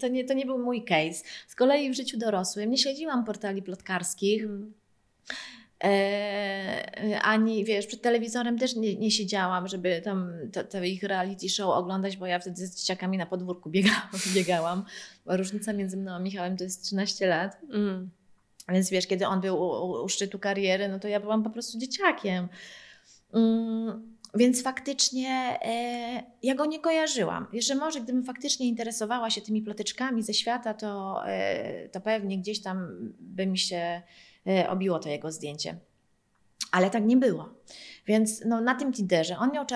to 0.00 0.08
nie, 0.08 0.24
to 0.24 0.34
nie 0.34 0.46
był 0.46 0.58
mój 0.58 0.84
case. 0.84 1.24
Z 1.48 1.54
kolei 1.54 1.90
w 1.90 1.94
życiu 1.94 2.18
dorosłym 2.18 2.70
nie 2.70 2.78
śledziłam 2.78 3.24
portali 3.24 3.62
plotkarskich. 3.62 4.46
E, 5.84 7.20
ani 7.22 7.64
wiesz, 7.64 7.86
przed 7.86 8.02
telewizorem 8.02 8.58
też 8.58 8.76
nie, 8.76 8.96
nie 8.96 9.10
siedziałam, 9.10 9.68
żeby 9.68 10.00
tam 10.04 10.32
te, 10.70 10.88
ich 10.88 11.02
reality 11.02 11.48
show 11.48 11.68
oglądać, 11.68 12.16
bo 12.16 12.26
ja 12.26 12.38
wtedy 12.38 12.66
z 12.66 12.76
dzieciakami 12.76 13.18
na 13.18 13.26
podwórku 13.26 13.70
biegałam. 13.70 14.10
biegałam. 14.34 14.84
Różnica 15.26 15.72
między 15.72 15.96
mną 15.96 16.12
a 16.12 16.18
Michałem 16.18 16.56
to 16.56 16.64
jest 16.64 16.84
13 16.84 17.26
lat. 17.26 17.58
Mm. 17.72 18.10
Więc 18.68 18.90
wiesz, 18.90 19.06
kiedy 19.06 19.26
on 19.26 19.40
był 19.40 19.56
u, 19.56 20.04
u, 20.04 20.08
szczytu 20.08 20.38
kariery, 20.38 20.88
no 20.88 20.98
to 20.98 21.08
ja 21.08 21.20
byłam 21.20 21.42
po 21.42 21.50
prostu 21.50 21.78
dzieciakiem. 21.78 22.48
Mm, 23.34 24.16
więc 24.34 24.62
faktycznie 24.62 25.58
e, 25.62 26.22
ja 26.42 26.54
go 26.54 26.66
nie 26.66 26.80
kojarzyłam. 26.80 27.46
Jeszcze 27.52 27.74
może 27.74 28.00
gdybym 28.00 28.24
faktycznie 28.24 28.68
interesowała 28.68 29.30
się 29.30 29.40
tymi 29.40 29.62
ploteczkami 29.62 30.22
ze 30.22 30.34
świata, 30.34 30.74
to, 30.74 31.20
e, 31.26 31.88
to 31.88 32.00
pewnie 32.00 32.38
gdzieś 32.38 32.62
tam 32.62 32.88
by 33.20 33.46
mi 33.46 33.58
się 33.58 34.02
obiło 34.68 34.98
to 34.98 35.08
jego 35.08 35.32
zdjęcie. 35.32 35.76
Ale 36.72 36.90
tak 36.90 37.04
nie 37.04 37.16
było. 37.16 37.48
Więc 38.06 38.44
no, 38.44 38.60
na 38.60 38.74
tym 38.74 38.92
Tinderze 38.92 39.38
on 39.38 39.52
miał 39.52 39.66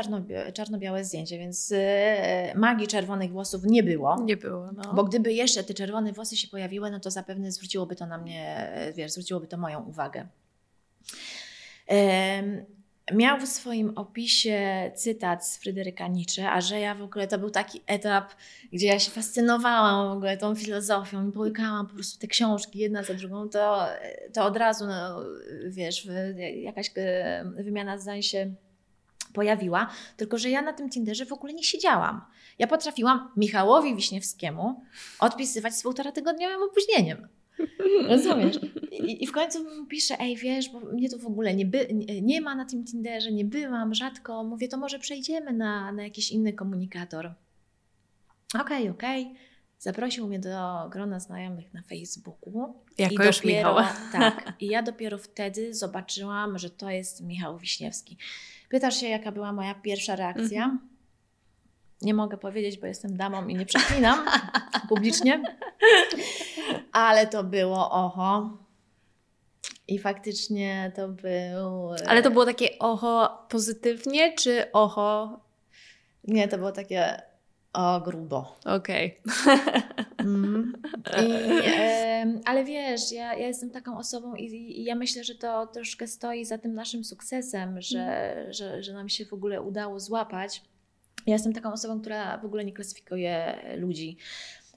czarno-białe 0.55 1.05
zdjęcie, 1.05 1.39
więc 1.39 1.73
e, 1.77 2.53
magii 2.57 2.87
czerwonych 2.87 3.33
włosów 3.33 3.65
nie 3.65 3.83
było. 3.83 4.23
Nie 4.23 4.37
było, 4.37 4.73
no. 4.73 4.95
Bo 4.95 5.05
gdyby 5.05 5.33
jeszcze 5.33 5.65
te 5.65 5.75
czerwone 5.75 6.13
włosy 6.13 6.37
się 6.37 6.49
pojawiły, 6.49 6.91
no 6.91 7.01
to 7.01 7.11
zapewne 7.11 7.53
zwróciłoby 7.53 7.97
to 7.97 8.07
na 8.07 8.19
mnie, 8.19 8.71
wiesz, 8.95 9.13
zwróciłoby 9.13 9.47
to 9.47 9.59
moją 9.59 9.85
uwagę 9.85 10.27
miał 13.13 13.41
w 13.41 13.47
swoim 13.47 13.93
opisie 13.97 14.91
cytat 14.95 15.47
z 15.47 15.57
Fryderyka 15.57 16.09
Nietzsche, 16.09 16.51
a 16.51 16.61
że 16.61 16.81
ja 16.81 16.95
w 16.95 17.03
ogóle 17.03 17.27
to 17.27 17.39
był 17.39 17.51
taki 17.51 17.81
etap, 17.87 18.35
gdzie 18.73 18.87
ja 18.87 18.99
się 18.99 19.11
fascynowałam 19.11 20.09
w 20.09 20.17
ogóle 20.17 20.37
tą 20.37 20.55
filozofią 20.55 21.29
i 21.29 21.33
połykałam 21.33 21.87
po 21.87 21.95
prostu 21.95 22.21
te 22.21 22.27
książki 22.27 22.79
jedna 22.79 23.03
za 23.03 23.15
drugą, 23.15 23.49
to, 23.49 23.87
to 24.33 24.45
od 24.45 24.57
razu, 24.57 24.87
no, 24.87 25.21
wiesz, 25.69 26.09
jakaś 26.55 26.91
e, 26.97 27.45
wymiana 27.57 27.99
zdań 27.99 28.23
się 28.23 28.55
pojawiła, 29.33 29.91
tylko 30.17 30.39
że 30.39 30.51
ja 30.51 30.63
na 30.63 30.73
tym 30.73 30.91
Tinderze 30.91 31.27
w 31.27 31.33
ogóle 31.33 31.55
nie 31.55 31.65
siedziałam. 31.65 32.21
Ja 32.59 32.67
potrafiłam 32.67 33.31
Michałowi 33.37 33.97
Wiśniewskiemu 33.97 34.83
odpisywać 35.19 35.75
z 35.75 35.83
półtora 35.83 36.13
tygodniowym 36.13 36.63
opóźnieniem. 36.63 37.29
Rozumiesz? 38.09 38.59
I, 38.93 39.25
I, 39.25 39.27
w 39.27 39.33
końcu 39.33 39.65
mu 39.65 39.87
piszę, 39.87 40.17
ej 40.21 40.37
wiesz, 40.37 40.71
bo 40.71 40.81
mnie 40.81 41.11
to 41.11 41.19
w 41.19 41.27
ogóle 41.27 41.55
nie, 41.55 41.67
by, 41.67 41.89
nie, 41.95 42.23
nie, 42.23 42.41
ma 42.41 42.55
na 42.55 42.65
tym 42.65 42.85
Tinderze, 42.85 43.33
nie 43.33 43.45
byłam, 43.45 43.95
rzadko. 43.95 44.45
Mówię, 44.45 44.69
to 44.69 44.77
może 44.77 44.99
przejdziemy 44.99 45.53
na, 45.53 45.93
na 45.93 46.03
jakiś 46.03 46.31
inny 46.31 46.53
komunikator. 46.53 47.35
Okej, 48.55 48.63
okay, 48.63 48.91
okej. 48.91 49.23
Okay. 49.23 49.35
Zaprosił 49.79 50.29
mnie 50.29 50.39
do 50.39 50.89
grona 50.91 51.21
znajomych 51.21 51.75
na 51.75 51.83
Facebooku. 51.83 52.75
Jako 52.99 53.23
I 53.23 53.27
już 53.27 53.37
dopiero, 53.37 53.81
Michał. 53.81 53.95
Tak. 54.13 54.53
I 54.61 54.67
ja 54.67 54.83
dopiero 54.83 55.19
wtedy 55.19 55.75
zobaczyłam, 55.75 56.59
że 56.59 56.71
to 56.71 56.91
jest 56.91 57.21
Michał 57.21 57.59
Wiśniewski. 57.59 58.17
Pytasz 58.69 59.01
się, 59.01 59.09
jaka 59.09 59.33
była 59.33 59.53
moja 59.53 59.75
pierwsza 59.75 60.17
reakcja? 60.17 60.69
-hmm. 60.69 60.98
Nie 62.03 62.15
mogę 62.15 62.37
powiedzieć, 62.37 62.79
bo 62.79 62.87
jestem 62.87 63.17
damą 63.17 63.49
i 63.49 63.55
nie 63.55 63.67
przeklinam 63.67 64.27
publicznie. 64.89 65.43
Ale 66.93 67.27
to 67.27 67.45
było 67.45 67.91
oho. 67.91 68.59
I 69.89 69.99
faktycznie 69.99 70.93
to 70.97 71.09
był. 71.09 71.95
E, 71.95 72.09
Ale 72.09 72.23
to 72.23 72.31
było 72.31 72.47
takie 72.47 72.79
oho 72.79 73.47
pozytywnie, 73.49 74.33
czy 74.33 74.73
oho. 74.73 75.41
Nie, 76.25 76.49
to 76.49 76.59
było 76.59 76.73
takie 76.73 77.23
o 77.73 78.01
grubo. 78.01 78.57
Okej. 78.65 79.21
Okay. 79.27 79.59
Mm. 80.19 80.73
E, 81.13 82.27
ale 82.45 82.65
wiesz, 82.65 83.13
ja, 83.13 83.35
ja 83.35 83.47
jestem 83.47 83.71
taką 83.71 83.99
osobą 83.99 84.35
i, 84.35 84.45
i, 84.45 84.85
ja 84.85 84.95
myślę, 84.95 85.25
że 85.25 85.35
to 85.35 85.67
troszkę 85.67 86.07
stoi 86.07 86.45
za 86.45 86.59
tym 86.59 86.75
naszym 86.75 87.05
sukcesem, 87.05 87.81
że, 87.81 88.33
mm. 88.33 88.53
że, 88.53 88.83
że 88.83 88.93
nam 88.93 89.09
się 89.09 89.27
w 89.27 89.33
ogóle 89.33 89.63
udało 89.63 90.01
złapać. 90.01 90.63
Ja 91.29 91.35
jestem 91.35 91.53
taką 91.53 91.73
osobą, 91.73 92.01
która 92.01 92.39
w 92.39 92.45
ogóle 92.45 92.65
nie 92.65 92.73
klasyfikuje 92.73 93.63
ludzi. 93.77 94.17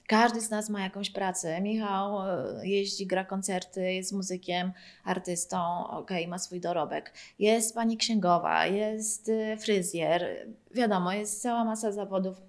Każdy 0.06 0.40
z 0.40 0.50
nas 0.50 0.70
ma 0.70 0.80
jakąś 0.80 1.10
pracę. 1.10 1.60
Michał 1.60 2.28
e, 2.28 2.68
jeździ, 2.68 3.06
gra 3.06 3.24
koncerty, 3.24 3.92
jest 3.92 4.12
muzykiem, 4.12 4.72
artystą, 5.04 5.86
ok, 5.88 6.10
ma 6.28 6.38
swój 6.38 6.60
dorobek. 6.60 7.12
Jest 7.38 7.74
pani 7.74 7.96
księgowa, 7.96 8.66
jest 8.66 9.28
e, 9.28 9.56
fryzjer. 9.56 10.46
Wiadomo, 10.74 11.12
jest 11.12 11.42
cała 11.42 11.64
masa 11.64 11.92
zawodów, 11.92 12.42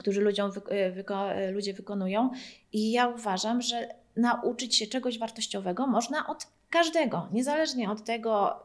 którzy 0.00 0.20
ludziom, 0.20 0.50
e, 0.68 0.90
wyko, 0.90 1.26
ludzie 1.52 1.74
wykonują. 1.74 2.30
I 2.72 2.92
ja 2.92 3.08
uważam, 3.08 3.62
że 3.62 3.88
nauczyć 4.16 4.76
się 4.76 4.86
czegoś 4.86 5.18
wartościowego 5.18 5.86
można 5.86 6.26
od 6.26 6.46
każdego, 6.70 7.28
niezależnie 7.32 7.90
od 7.90 8.04
tego, 8.04 8.62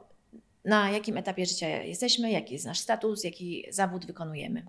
na 0.66 0.92
jakim 0.92 1.18
etapie 1.18 1.46
życia 1.46 1.68
jesteśmy, 1.68 2.32
jaki 2.32 2.54
jest 2.54 2.66
nasz 2.66 2.80
status, 2.80 3.24
jaki 3.24 3.66
zawód 3.72 4.06
wykonujemy. 4.06 4.66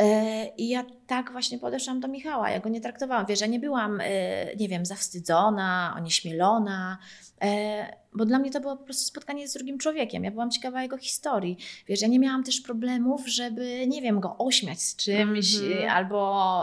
E, 0.00 0.46
I 0.46 0.68
ja 0.68 0.84
tak 1.06 1.32
właśnie 1.32 1.58
podeszłam 1.58 2.00
do 2.00 2.08
Michała. 2.08 2.50
Ja 2.50 2.60
go 2.60 2.68
nie 2.68 2.80
traktowałam. 2.80 3.26
Wiesz, 3.26 3.40
ja 3.40 3.46
nie 3.46 3.60
byłam, 3.60 4.00
e, 4.00 4.56
nie 4.56 4.68
wiem, 4.68 4.86
zawstydzona, 4.86 5.94
onieśmielona, 5.96 6.98
e, 7.42 8.00
bo 8.12 8.24
dla 8.24 8.38
mnie 8.38 8.50
to 8.50 8.60
było 8.60 8.76
po 8.76 8.84
prostu 8.84 9.04
spotkanie 9.04 9.48
z 9.48 9.52
drugim 9.52 9.78
człowiekiem. 9.78 10.24
Ja 10.24 10.30
byłam 10.30 10.50
ciekawa 10.50 10.82
jego 10.82 10.98
historii. 10.98 11.56
Wiesz, 11.86 12.02
ja 12.02 12.08
nie 12.08 12.18
miałam 12.18 12.44
też 12.44 12.60
problemów, 12.60 13.28
żeby, 13.28 13.86
nie 13.86 14.02
wiem, 14.02 14.20
go 14.20 14.36
ośmiać 14.38 14.82
z 14.82 14.96
czymś 14.96 15.46
-hmm. 15.46 15.86
albo 15.86 16.62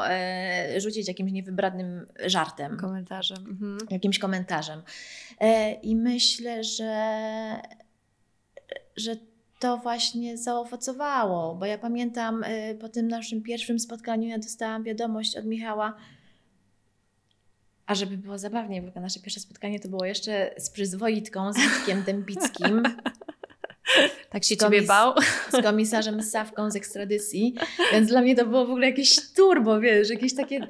rzucić 0.78 1.08
jakimś 1.08 1.32
niewybradnym 1.32 2.08
żartem. 2.26 2.78
Komentarzem. 2.78 3.38
-hmm. 3.38 3.92
Jakimś 3.92 4.20
komentarzem. 4.20 4.82
I 5.82 5.96
myślę, 5.96 6.64
że 6.64 6.92
że 8.98 9.16
to 9.60 9.78
właśnie 9.78 10.38
zaowocowało, 10.38 11.56
bo 11.56 11.66
ja 11.66 11.78
pamiętam 11.78 12.44
y, 12.44 12.78
po 12.82 12.90
tym 12.90 13.08
naszym 13.08 13.44
pierwszym 13.44 13.80
spotkaniu, 13.80 14.30
ja 14.30 14.38
dostałam 14.38 14.84
wiadomość 14.84 15.38
od 15.38 15.46
Michała, 15.46 15.94
A 17.86 17.96
żeby 17.96 18.18
było 18.18 18.38
zabawniej, 18.38 18.82
bo 18.82 19.02
nasze 19.02 19.20
pierwsze 19.20 19.40
spotkanie 19.40 19.80
to 19.80 19.90
było 19.90 20.06
jeszcze 20.06 20.54
z 20.58 20.70
przyzwoitką, 20.70 21.54
z 21.54 21.58
Witkiem 21.58 22.04
Dębickim. 22.04 22.84
Tak 24.30 24.44
się 24.44 24.58
ciebie 24.58 24.82
bał? 24.82 25.14
Z 25.54 25.64
komisarzem 25.64 26.24
Sawką 26.24 26.72
z 26.72 26.76
ekstradycji. 26.76 27.56
Więc 27.92 28.10
dla 28.10 28.22
mnie 28.22 28.36
to 28.36 28.46
było 28.46 28.66
w 28.66 28.70
ogóle 28.70 28.88
jakieś 28.88 29.34
turbo, 29.34 29.80
wiesz, 29.80 30.10
jakieś 30.10 30.36
takie 30.36 30.68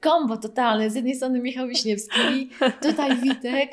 kombo 0.00 0.36
totalne. 0.36 0.90
Z 0.90 0.94
jednej 0.94 1.14
strony 1.14 1.40
Michał 1.40 1.68
Wiśniewski, 1.68 2.50
tutaj 2.82 3.20
Witek, 3.20 3.70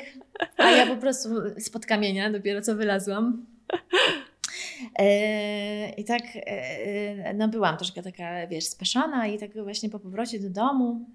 a 0.56 0.70
ja 0.70 0.86
po 0.86 0.96
prostu 0.96 1.28
spod 1.58 1.86
kamienia 1.86 2.30
dopiero 2.30 2.62
co 2.62 2.76
wylazłam. 2.76 3.46
E, 4.98 5.88
I 5.90 6.04
tak 6.04 6.22
e, 6.34 7.34
no 7.34 7.48
byłam 7.48 7.76
troszkę 7.76 8.02
taka, 8.02 8.46
wiesz, 8.46 8.64
speszona 8.64 9.26
i 9.26 9.38
tak 9.38 9.62
właśnie 9.62 9.90
po 9.90 9.98
powrocie 9.98 10.40
do 10.40 10.50
domu 10.50 11.06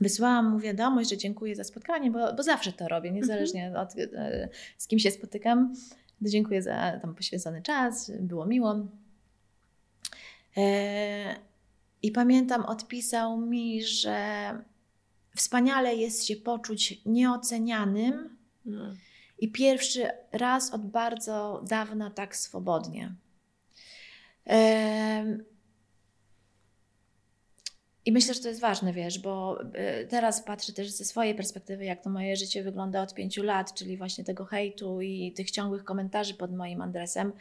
wysłałam 0.00 0.50
mu 0.50 0.58
wiadomość, 0.58 1.10
że 1.10 1.16
dziękuję 1.16 1.56
za 1.56 1.64
spotkanie, 1.64 2.10
bo, 2.10 2.32
bo 2.32 2.42
zawsze 2.42 2.72
to 2.72 2.88
robię, 2.88 3.10
niezależnie 3.10 3.66
mhm. 3.66 3.86
od 3.86 3.98
e, 3.98 4.48
z 4.78 4.86
kim 4.86 4.98
się 4.98 5.10
spotykam. 5.10 5.74
Dziękuję 6.22 6.62
za 6.62 6.98
tam 7.02 7.14
poświęcony 7.14 7.62
czas, 7.62 8.12
było 8.20 8.46
miło. 8.46 8.86
I 12.02 12.12
pamiętam, 12.12 12.64
odpisał 12.64 13.40
mi, 13.40 13.82
że 13.82 14.18
wspaniale 15.36 15.94
jest 15.94 16.26
się 16.26 16.36
poczuć 16.36 17.00
nieocenianym. 17.06 18.38
Mhm 18.66 18.96
i 19.42 19.48
pierwszy 19.48 20.08
raz 20.32 20.74
od 20.74 20.86
bardzo 20.86 21.64
dawna 21.68 22.10
tak 22.10 22.36
swobodnie. 22.36 23.14
I 28.04 28.12
myślę, 28.12 28.34
że 28.34 28.40
to 28.40 28.48
jest 28.48 28.60
ważne, 28.60 28.92
wiesz, 28.92 29.18
bo 29.18 29.60
e, 29.74 30.04
teraz 30.04 30.42
patrzę 30.44 30.72
też 30.72 30.90
ze 30.90 31.04
swojej 31.04 31.34
perspektywy, 31.34 31.84
jak 31.84 32.02
to 32.04 32.10
moje 32.10 32.36
życie 32.36 32.62
wygląda 32.62 33.02
od 33.02 33.14
pięciu 33.14 33.42
lat, 33.42 33.74
czyli 33.74 33.96
właśnie 33.96 34.24
tego 34.24 34.44
hejtu 34.44 35.00
i 35.00 35.32
tych 35.32 35.50
ciągłych 35.50 35.84
komentarzy 35.84 36.34
pod 36.34 36.52
moim 36.52 36.82
adresem. 36.82 37.32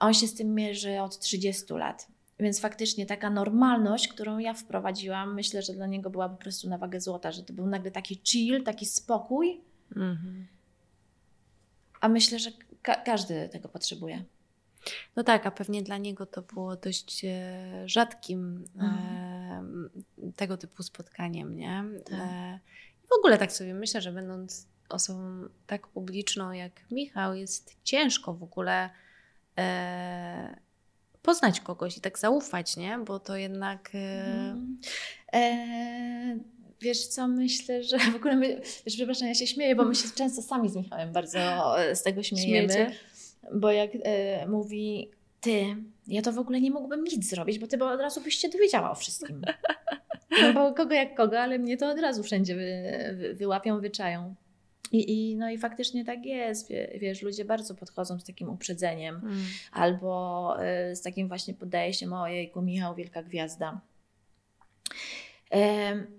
On 0.00 0.14
się 0.14 0.26
z 0.26 0.34
tym 0.34 0.54
mierzy 0.54 1.00
od 1.00 1.18
30 1.18 1.74
lat. 1.74 2.06
Więc 2.40 2.60
faktycznie 2.60 3.06
taka 3.06 3.30
normalność, 3.30 4.08
którą 4.08 4.38
ja 4.38 4.54
wprowadziłam, 4.54 5.34
myślę, 5.34 5.62
że 5.62 5.72
dla 5.72 5.86
niego 5.86 6.10
była 6.10 6.28
po 6.28 6.36
prostu 6.36 6.68
na 6.68 6.78
wagę 6.78 7.00
złota, 7.00 7.32
że 7.32 7.42
to 7.42 7.52
był 7.52 7.66
nagle 7.66 7.90
taki 7.90 8.20
chill, 8.24 8.64
taki 8.64 8.86
spokój. 8.86 9.60
Mhm 9.96 10.57
a 12.00 12.08
myślę, 12.08 12.38
że 12.38 12.50
ka 12.82 12.94
każdy 12.94 13.48
tego 13.48 13.68
potrzebuje. 13.68 14.24
No 15.16 15.24
tak, 15.24 15.46
a 15.46 15.50
pewnie 15.50 15.82
dla 15.82 15.98
niego 15.98 16.26
to 16.26 16.42
było 16.42 16.76
dość 16.76 17.24
e, 17.24 17.88
rzadkim 17.88 18.64
mhm. 18.76 19.90
e, 20.18 20.32
tego 20.32 20.56
typu 20.56 20.82
spotkaniem, 20.82 21.56
nie? 21.56 21.84
Tak. 22.04 22.14
E, 22.20 22.58
w 23.08 23.18
ogóle 23.18 23.38
tak 23.38 23.52
sobie 23.52 23.74
myślę, 23.74 24.00
że 24.00 24.12
będąc 24.12 24.66
osobą 24.88 25.48
tak 25.66 25.86
publiczną 25.86 26.52
jak 26.52 26.72
Michał, 26.90 27.34
jest 27.34 27.76
ciężko 27.84 28.34
w 28.34 28.42
ogóle 28.42 28.90
e, 29.58 30.58
poznać 31.22 31.60
kogoś 31.60 31.96
i 31.96 32.00
tak 32.00 32.18
zaufać, 32.18 32.76
nie? 32.76 32.98
Bo 32.98 33.20
to 33.20 33.36
jednak. 33.36 33.90
E, 33.94 34.24
mhm. 35.32 36.44
Wiesz 36.80 37.06
co, 37.06 37.28
myślę, 37.28 37.82
że 37.82 37.98
w 37.98 38.16
ogóle, 38.16 38.36
my, 38.36 38.60
wiesz, 38.86 38.96
przepraszam, 38.96 39.28
ja 39.28 39.34
się 39.34 39.46
śmieję, 39.46 39.74
bo 39.74 39.84
my 39.84 39.94
się 39.94 40.08
często 40.14 40.42
sami 40.42 40.68
z 40.68 40.76
Michałem 40.76 41.12
bardzo 41.12 41.38
e, 41.82 41.96
z 41.96 42.02
tego 42.02 42.22
śmiejemy. 42.22 42.68
Śmiecie? 42.72 42.90
Bo 43.54 43.70
jak 43.70 43.90
e, 44.02 44.46
mówi, 44.46 45.10
ty, 45.40 45.76
ja 46.06 46.22
to 46.22 46.32
w 46.32 46.38
ogóle 46.38 46.60
nie 46.60 46.70
mógłbym 46.70 47.04
nic 47.04 47.30
zrobić, 47.30 47.58
bo 47.58 47.66
ty 47.66 47.78
bo 47.78 47.90
od 47.90 48.00
razu 48.00 48.20
byś 48.20 48.34
się 48.34 48.48
dowiedziała 48.48 48.90
o 48.90 48.94
wszystkim. 48.94 49.42
No 50.42 50.52
bo 50.52 50.74
kogo 50.74 50.94
jak 50.94 51.14
kogo, 51.14 51.40
ale 51.40 51.58
mnie 51.58 51.76
to 51.76 51.90
od 51.90 51.98
razu 51.98 52.22
wszędzie 52.22 52.54
wy, 52.54 52.82
wy, 53.14 53.34
wyłapią, 53.34 53.80
wyczają. 53.80 54.34
I, 54.92 55.30
I, 55.30 55.36
no 55.36 55.50
i 55.50 55.58
faktycznie 55.58 56.04
tak 56.04 56.24
jest, 56.24 56.72
wiesz, 57.00 57.22
ludzie 57.22 57.44
bardzo 57.44 57.74
podchodzą 57.74 58.18
z 58.18 58.24
takim 58.24 58.48
uprzedzeniem 58.48 59.16
mm. 59.16 59.36
albo 59.72 60.56
y, 60.90 60.96
z 60.96 61.02
takim 61.02 61.28
właśnie 61.28 61.54
podejściem, 61.54 62.12
ojejku, 62.12 62.62
Michał, 62.62 62.94
wielka 62.94 63.22
gwiazda. 63.22 63.80
Y, 65.54 66.17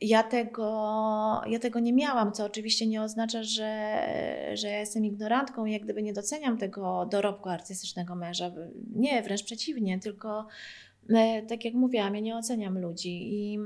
ja 0.00 0.22
tego, 0.22 1.42
ja 1.46 1.58
tego 1.58 1.80
nie 1.80 1.92
miałam, 1.92 2.32
co 2.32 2.44
oczywiście 2.44 2.86
nie 2.86 3.02
oznacza, 3.02 3.42
że, 3.42 4.00
że 4.54 4.68
ja 4.68 4.78
jestem 4.78 5.04
ignorantką 5.04 5.66
i 5.66 5.72
jak 5.72 5.82
gdyby 5.82 6.02
nie 6.02 6.12
doceniam 6.12 6.58
tego 6.58 7.06
dorobku 7.10 7.48
artystycznego 7.48 8.14
męża. 8.14 8.50
Nie, 8.94 9.22
wręcz 9.22 9.42
przeciwnie, 9.44 9.98
tylko 9.98 10.46
e, 11.08 11.42
tak 11.42 11.64
jak 11.64 11.74
mówiłam, 11.74 12.14
ja 12.14 12.20
nie 12.20 12.36
oceniam 12.36 12.78
ludzi 12.78 13.34
i. 13.34 13.58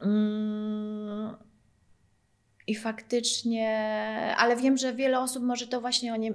Mm, 0.00 1.36
i 2.70 2.74
faktycznie, 2.74 3.68
ale 4.36 4.56
wiem, 4.56 4.76
że 4.76 4.94
wiele 4.94 5.20
osób 5.20 5.42
może 5.42 5.66
to 5.66 5.80
właśnie 5.80 6.14
onie, 6.14 6.34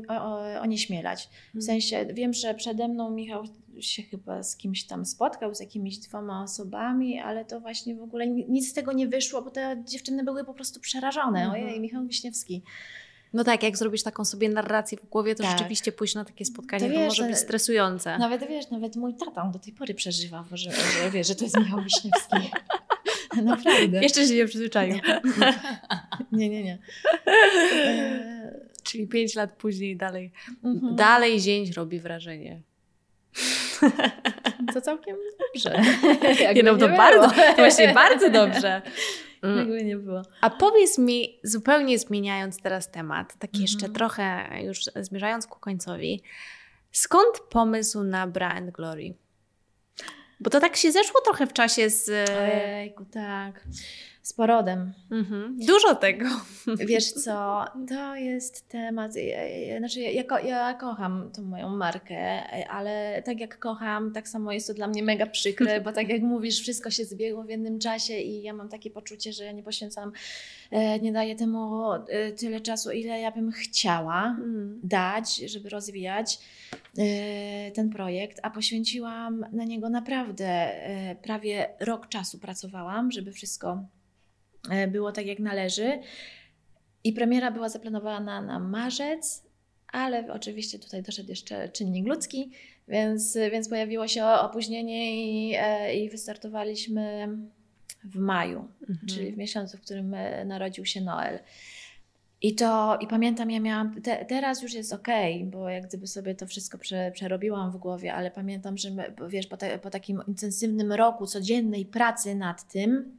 onieśmielać. 0.62 1.28
W 1.28 1.56
mhm. 1.56 1.62
sensie, 1.62 2.06
wiem, 2.14 2.34
że 2.34 2.54
przede 2.54 2.88
mną 2.88 3.10
Michał 3.10 3.44
się 3.80 4.04
chyba 4.04 4.44
z 4.44 4.58
kimś 4.58 4.84
tam 4.84 5.06
spotkał, 5.06 5.56
z 5.56 5.60
jakimiś 5.60 5.98
dwoma 5.98 6.44
osobami, 6.44 7.20
ale 7.20 7.46
to 7.46 7.60
właśnie 7.60 7.96
w 7.96 8.02
ogóle 8.02 8.28
nic 8.28 8.70
z 8.70 8.74
tego 8.74 8.94
nie 8.94 9.08
wyszło, 9.08 9.42
bo 9.42 9.52
te 9.52 9.84
dziewczyny 9.86 10.24
były 10.24 10.44
po 10.44 10.54
prostu 10.54 10.80
przerażone. 10.80 11.44
Mhm. 11.44 11.66
Ojej, 11.66 11.80
Michał 11.80 12.06
Wiśniewski. 12.06 12.64
No 13.34 13.44
tak, 13.44 13.64
jak 13.64 13.78
zrobisz 13.78 14.04
taką 14.04 14.26
sobie 14.26 14.50
narrację 14.50 14.98
w 14.98 15.10
głowie, 15.10 15.36
to 15.36 15.44
tak. 15.44 15.52
rzeczywiście 15.52 15.92
pójść 15.92 16.16
na 16.16 16.26
takie 16.26 16.46
spotkanie 16.46 16.88
to, 16.88 16.90
wiesz, 16.90 17.00
to 17.00 17.06
może 17.06 17.24
być 17.24 17.38
stresujące. 17.38 18.18
Nawet 18.18 18.48
wiesz, 18.48 18.70
nawet 18.70 18.96
mój 18.96 19.14
tata 19.14 19.50
do 19.54 19.60
tej 19.60 19.74
pory 19.74 19.94
przeżywa, 19.94 20.46
że, 20.52 20.72
że 20.72 21.12
wiesz, 21.12 21.28
że 21.28 21.36
to 21.36 21.44
jest 21.44 21.58
Michał 21.58 21.84
Wiśniewski. 21.84 22.36
Naprawdę. 23.44 24.02
Jeszcze 24.02 24.28
się 24.28 24.36
nie 24.36 24.46
przyzwyczaił. 24.46 24.96
Nie, 26.32 26.50
nie, 26.50 26.64
nie. 26.64 26.78
Czyli 28.84 29.08
pięć 29.08 29.36
lat 29.36 29.54
później 29.54 29.98
dalej, 29.98 30.32
mhm. 30.64 30.96
dalej 30.96 31.40
zięć 31.40 31.72
robi 31.72 32.00
wrażenie. 32.00 32.62
To 34.74 34.82
całkiem 34.82 35.16
dobrze. 35.40 35.82
nie, 36.56 36.64
no 36.64 36.76
to 36.76 36.90
nie 36.90 36.98
bardzo, 36.98 37.30
to 37.30 37.56
właśnie 37.56 37.94
bardzo 37.94 38.30
dobrze. 38.30 38.82
Mm. 39.42 39.58
Jakby 39.58 39.84
nie 39.84 39.98
było. 39.98 40.22
A 40.42 40.50
powiedz 40.50 40.98
mi, 40.98 41.40
zupełnie 41.44 42.00
zmieniając 42.00 42.62
teraz 42.62 42.92
temat, 42.92 43.28
taki 43.40 43.58
mhm. 43.58 43.62
jeszcze 43.62 43.90
trochę 43.90 44.48
już 44.64 44.80
zmierzając 44.96 45.48
ku 45.48 45.60
końcowi, 45.60 46.24
skąd 46.92 47.40
pomysł 47.50 48.04
na 48.04 48.28
Bra 48.28 48.50
and 48.50 48.72
Glory? 48.72 49.14
Bo 50.40 50.50
to 50.50 50.60
tak 50.60 50.76
się 50.76 50.92
zeszło 50.92 51.22
trochę 51.22 51.48
w 51.48 51.54
czasie 51.54 51.90
z. 51.90 52.30
Ojejku, 52.30 53.06
tak. 53.06 53.62
Z 54.26 54.34
porodem. 54.34 54.94
Mhm. 55.12 55.58
Dużo 55.68 55.96
tego. 55.96 56.26
Wiesz 56.88 57.12
co, 57.12 57.66
to 57.88 58.16
jest 58.16 58.70
temat. 58.70 59.12
Znaczy, 59.78 60.00
ja, 60.00 60.12
ja, 60.12 60.40
ja, 60.44 60.74
kocham 60.74 61.32
tą 61.32 61.44
moją 61.44 61.70
markę, 61.70 62.44
ale 62.68 63.22
tak 63.26 63.40
jak 63.40 63.60
kocham, 63.60 64.14
tak 64.14 64.28
samo 64.28 64.52
jest 64.52 64.68
to 64.68 64.74
dla 64.74 64.88
mnie 64.88 65.04
mega 65.04 65.26
przykre, 65.26 65.82
bo 65.82 65.92
tak 65.92 66.10
jak 66.10 66.22
mówisz, 66.22 66.62
wszystko 66.62 66.92
się 66.92 67.06
zbiegło 67.06 67.44
w 67.44 67.50
jednym 67.50 67.80
czasie 67.80 68.18
i 68.18 68.42
ja 68.42 68.54
mam 68.54 68.70
takie 68.70 68.92
poczucie, 68.92 69.34
że 69.34 69.44
ja 69.44 69.52
nie 69.52 69.64
poświęcam, 69.64 70.12
e, 70.72 71.00
nie 71.00 71.12
daję 71.12 71.36
temu 71.36 71.94
e, 71.94 72.32
tyle 72.32 72.62
czasu, 72.62 72.92
ile 72.92 73.20
ja 73.20 73.32
bym 73.32 73.52
chciała 73.52 74.36
mm. 74.40 74.80
dać, 74.84 75.36
żeby 75.38 75.70
rozwijać 75.70 76.40
e, 76.98 77.72
ten 77.72 77.90
projekt, 77.90 78.40
a 78.44 78.50
poświęciłam 78.50 79.46
na 79.52 79.64
niego 79.64 79.90
naprawdę 79.90 80.72
prawie 81.22 81.70
rok 81.80 82.10
czasu 82.10 82.40
pracowałam, 82.40 83.12
żeby 83.12 83.32
wszystko 83.32 83.86
E, 83.95 83.95
było 84.88 85.12
tak 85.12 85.26
jak 85.26 85.40
należy. 85.40 86.00
I 87.04 87.14
premiera 87.14 87.52
była 87.52 87.70
zaplanowana 87.70 88.42
na 88.42 88.60
marzec, 88.60 89.44
ale 89.88 90.34
oczywiście 90.34 90.80
tutaj 90.80 91.04
doszedł 91.04 91.30
jeszcze 91.30 91.70
czynnik 91.70 92.08
ludzki, 92.08 92.52
więc, 92.88 93.38
więc 93.52 93.70
pojawiło 93.70 94.08
się 94.08 94.26
opóźnienie 94.26 95.26
i, 95.26 95.56
e, 95.58 95.96
i 95.96 96.10
wystartowaliśmy 96.10 97.28
w 98.04 98.16
maju, 98.16 98.68
mhm. 98.90 99.08
czyli 99.08 99.32
w 99.32 99.38
miesiącu, 99.38 99.78
w 99.78 99.82
którym 99.82 100.14
e, 100.14 100.46
narodził 100.46 100.86
się 100.86 101.02
Noel. 101.02 101.40
I 102.42 102.56
to, 102.56 102.98
i 103.02 103.08
pamiętam, 103.08 103.52
ja 103.52 103.60
miałam, 103.60 104.02
te, 104.02 104.26
teraz 104.26 104.62
już 104.62 104.74
jest 104.74 104.94
ok, 104.94 105.08
bo 105.46 105.70
jak 105.70 105.88
gdyby 105.88 106.08
sobie 106.08 106.36
to 106.36 106.48
wszystko 106.48 106.78
prze, 106.78 107.12
przerobiłam 107.12 107.72
w 107.72 107.78
głowie, 107.78 108.14
ale 108.14 108.32
pamiętam, 108.32 108.78
że 108.78 108.92
my, 108.92 109.14
wiesz, 109.28 109.48
po, 109.48 109.58
te, 109.58 109.80
po 109.80 109.90
takim 109.90 110.22
intensywnym 110.28 110.92
roku 110.92 111.26
codziennej 111.26 111.86
pracy 111.86 112.36
nad 112.36 112.72
tym, 112.72 113.18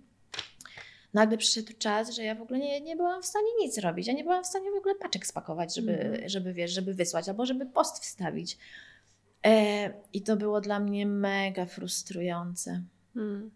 nagle 1.16 1.38
przyszedł 1.38 1.72
czas, 1.78 2.10
że 2.10 2.24
ja 2.24 2.34
w 2.34 2.42
ogóle 2.42 2.58
nie, 2.58 2.80
nie 2.80 2.96
byłam 2.96 3.22
w 3.22 3.26
stanie 3.26 3.48
nic 3.60 3.78
robić. 3.78 4.06
Ja 4.06 4.12
nie 4.12 4.24
byłam 4.24 4.44
w 4.44 4.46
stanie 4.46 4.70
w 4.70 4.74
ogóle 4.74 4.94
paczek 4.94 5.26
spakować, 5.26 5.74
żeby, 5.74 6.00
mm. 6.00 6.28
żeby 6.28 6.52
wiesz, 6.52 6.70
żeby 6.70 6.94
wysłać 6.94 7.28
albo 7.28 7.46
żeby 7.46 7.66
post 7.66 8.02
wstawić. 8.02 8.58
E, 9.46 9.92
I 10.12 10.22
to 10.22 10.36
było 10.36 10.60
dla 10.60 10.80
mnie 10.80 11.06
mega 11.06 11.66
frustrujące. 11.66 12.82
Mm. 13.16 13.50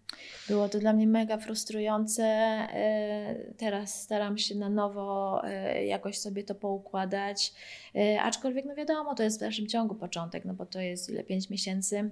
Było 0.48 0.68
to 0.68 0.78
dla 0.78 0.92
mnie 0.92 1.06
mega 1.06 1.38
frustrujące. 1.38 2.24
E, 2.24 3.36
teraz 3.56 4.02
staram 4.02 4.38
się 4.38 4.54
na 4.54 4.68
nowo 4.68 5.40
e, 5.44 5.86
jakoś 5.86 6.18
sobie 6.18 6.44
to 6.44 6.54
poukładać. 6.54 7.54
E, 7.94 8.22
aczkolwiek, 8.22 8.64
no 8.64 8.74
wiadomo, 8.74 9.14
to 9.14 9.22
jest 9.22 9.36
w 9.36 9.40
dalszym 9.40 9.66
ciągu 9.66 9.94
początek, 9.94 10.44
no 10.44 10.54
bo 10.54 10.66
to 10.66 10.80
jest 10.80 11.10
ile? 11.10 11.24
Pięć 11.24 11.50
miesięcy 11.50 12.10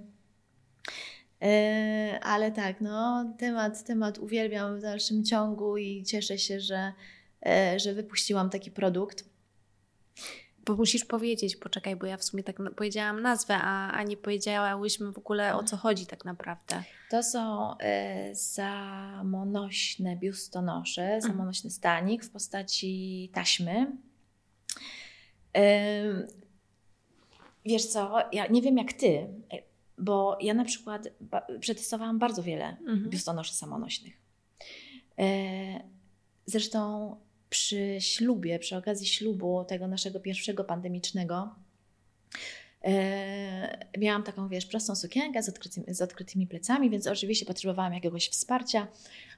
ale 2.21 2.51
tak, 2.51 2.81
no, 2.81 3.33
temat, 3.37 3.83
temat 3.83 4.17
uwielbiam 4.17 4.77
w 4.77 4.81
dalszym 4.81 5.25
ciągu 5.25 5.77
i 5.77 6.03
cieszę 6.03 6.37
się, 6.37 6.59
że, 6.59 6.93
e, 7.45 7.79
że 7.79 7.93
wypuściłam 7.93 8.49
taki 8.49 8.71
produkt. 8.71 9.25
Bo 10.65 10.75
musisz 10.75 11.05
powiedzieć, 11.05 11.55
poczekaj, 11.55 11.95
bo 11.95 12.05
ja 12.05 12.17
w 12.17 12.23
sumie 12.23 12.43
tak 12.43 12.55
powiedziałam 12.75 13.21
nazwę, 13.21 13.57
a, 13.61 13.91
a 13.91 14.03
nie 14.03 14.17
powiedziałyśmy 14.17 15.11
w 15.11 15.17
ogóle 15.17 15.55
o 15.55 15.63
co 15.63 15.77
chodzi 15.77 16.05
tak 16.05 16.25
naprawdę. 16.25 16.83
To 17.09 17.23
są 17.23 17.73
e, 17.77 18.35
samonośne 18.35 20.15
biustonosze, 20.15 21.01
mhm. 21.01 21.21
samonośny 21.21 21.69
stanik 21.69 22.25
w 22.25 22.29
postaci 22.29 23.31
taśmy. 23.33 23.91
E, 25.57 26.03
wiesz 27.65 27.85
co, 27.85 28.17
ja 28.31 28.47
nie 28.47 28.61
wiem 28.61 28.77
jak 28.77 28.93
ty, 28.93 29.27
bo 29.99 30.37
ja 30.41 30.53
na 30.53 30.65
przykład 30.65 31.07
przetestowałam 31.59 32.19
bardzo 32.19 32.43
wiele 32.43 32.69
mhm. 32.69 33.09
biustonoszy 33.09 33.53
samonośnych. 33.53 34.13
E, 35.19 35.83
zresztą 36.45 37.15
przy 37.49 37.97
ślubie, 37.99 38.59
przy 38.59 38.77
okazji 38.77 39.07
ślubu 39.07 39.65
tego 39.67 39.87
naszego 39.87 40.19
pierwszego 40.19 40.63
pandemicznego, 40.63 41.55
e, 42.83 43.87
miałam 43.97 44.23
taką, 44.23 44.47
wiesz, 44.47 44.65
prostą 44.65 44.95
sukienkę 44.95 45.43
z, 45.43 45.49
odkrytymi, 45.49 45.85
z 45.93 46.01
odkrytymi 46.01 46.47
plecami, 46.47 46.89
więc 46.89 47.07
oczywiście 47.07 47.45
potrzebowałam 47.45 47.93
jakiegoś 47.93 48.29
wsparcia. 48.29 48.87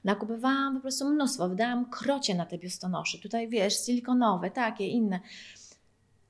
Nakupywałam 0.04 0.74
po 0.74 0.80
prostu 0.80 1.10
mnóstwo, 1.10 1.48
wydałam 1.48 1.90
krocie 1.90 2.34
na 2.34 2.46
te 2.46 2.58
biustonosze. 2.58 3.18
Tutaj, 3.18 3.48
wiesz, 3.48 3.86
silikonowe, 3.86 4.50
takie, 4.50 4.86
inne. 4.86 5.20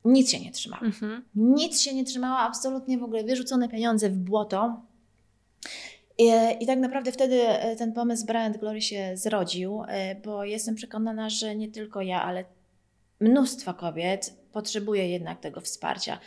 Nic 0.05 0.31
się 0.31 0.41
nie 0.41 0.53
trzymało. 0.53 0.83
Mhm. 0.83 1.25
Nic 1.35 1.81
się 1.81 1.95
nie 1.95 2.05
trzymało, 2.05 2.39
absolutnie 2.39 2.99
w 2.99 3.03
ogóle 3.03 3.25
wyrzucone 3.25 3.69
pieniądze 3.69 4.11
w 4.11 4.17
błoto. 4.17 4.81
I, 6.19 6.31
I, 6.61 6.67
tak 6.67 6.79
naprawdę 6.79 7.13
wtedy 7.13 7.49
e, 7.49 7.77
ten 7.77 7.93
pomysł 7.93 8.27
Brand 8.27 8.57
Glory 8.57 8.83
się 8.83 9.17
zrodził, 9.17 9.83
e, 9.89 10.15
bo 10.15 10.45
jestem 10.45 10.75
przekonana, 10.75 11.31
że 11.31 11.57
nie 11.57 11.69
tylko 11.69 12.01
ja, 12.01 12.23
ale 12.23 12.45
mnóstwo 13.21 13.75
kobiet 13.75 14.35
potrzebuje 14.53 15.09
jednak 15.09 15.41
tego 15.41 15.61
wsparcia. 15.61 16.19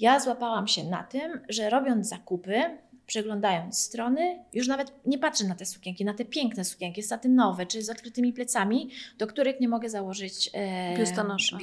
Ja 0.00 0.20
złapałam 0.20 0.68
się 0.68 0.84
na 0.84 1.02
tym, 1.02 1.40
że 1.48 1.70
robiąc 1.70 2.08
zakupy, 2.08 2.62
przeglądając 3.06 3.78
strony, 3.78 4.44
już 4.52 4.68
nawet 4.68 4.92
nie 5.06 5.18
patrzę 5.18 5.44
na 5.44 5.54
te 5.54 5.66
sukienki, 5.66 6.04
na 6.04 6.14
te 6.14 6.24
piękne 6.24 6.64
sukienki 6.64 7.02
satynowe 7.02 7.66
czy 7.66 7.82
z 7.82 7.90
odkrytymi 7.90 8.32
plecami, 8.32 8.90
do 9.18 9.26
których 9.26 9.60
nie 9.60 9.68
mogę 9.68 9.90
założyć 9.90 10.50
e, 10.54 10.96
biustonosza. 10.96 11.58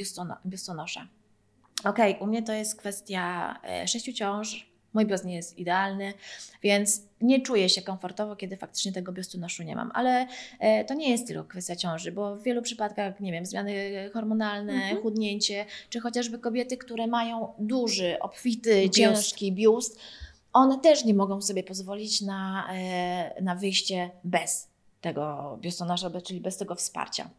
biustonosza. 0.45 1.07
Okej, 1.83 2.15
okay, 2.15 2.23
u 2.23 2.27
mnie 2.27 2.43
to 2.43 2.53
jest 2.53 2.75
kwestia 2.75 3.55
e, 3.63 3.87
sześciu 3.87 4.13
ciąż. 4.13 4.69
Mój 4.93 5.05
biust 5.05 5.25
nie 5.25 5.35
jest 5.35 5.57
idealny, 5.57 6.13
więc 6.63 7.01
nie 7.21 7.41
czuję 7.41 7.69
się 7.69 7.81
komfortowo, 7.81 8.35
kiedy 8.35 8.57
faktycznie 8.57 8.91
tego 8.91 9.11
biustonoszu 9.11 9.63
nie 9.63 9.75
mam. 9.75 9.91
Ale 9.93 10.27
e, 10.59 10.85
to 10.85 10.93
nie 10.93 11.11
jest 11.11 11.27
tylko 11.27 11.43
kwestia 11.43 11.75
ciąży, 11.75 12.11
bo 12.11 12.35
w 12.35 12.43
wielu 12.43 12.61
przypadkach, 12.61 13.19
nie 13.19 13.31
wiem, 13.31 13.45
zmiany 13.45 14.09
hormonalne, 14.13 14.73
mhm. 14.73 15.01
chudnięcie, 15.01 15.65
czy 15.89 15.99
chociażby 15.99 16.39
kobiety, 16.39 16.77
które 16.77 17.07
mają 17.07 17.53
duży, 17.59 18.19
obfity, 18.19 18.81
biust. 18.81 18.95
ciężki 18.95 19.51
biust, 19.51 19.99
one 20.53 20.79
też 20.79 21.05
nie 21.05 21.13
mogą 21.13 21.41
sobie 21.41 21.63
pozwolić 21.63 22.21
na, 22.21 22.69
e, 22.73 23.41
na 23.41 23.55
wyjście 23.55 24.09
bez 24.23 24.67
tego 25.01 25.57
biustonosza, 25.61 26.21
czyli 26.21 26.41
bez 26.41 26.57
tego 26.57 26.75
wsparcia. 26.75 27.29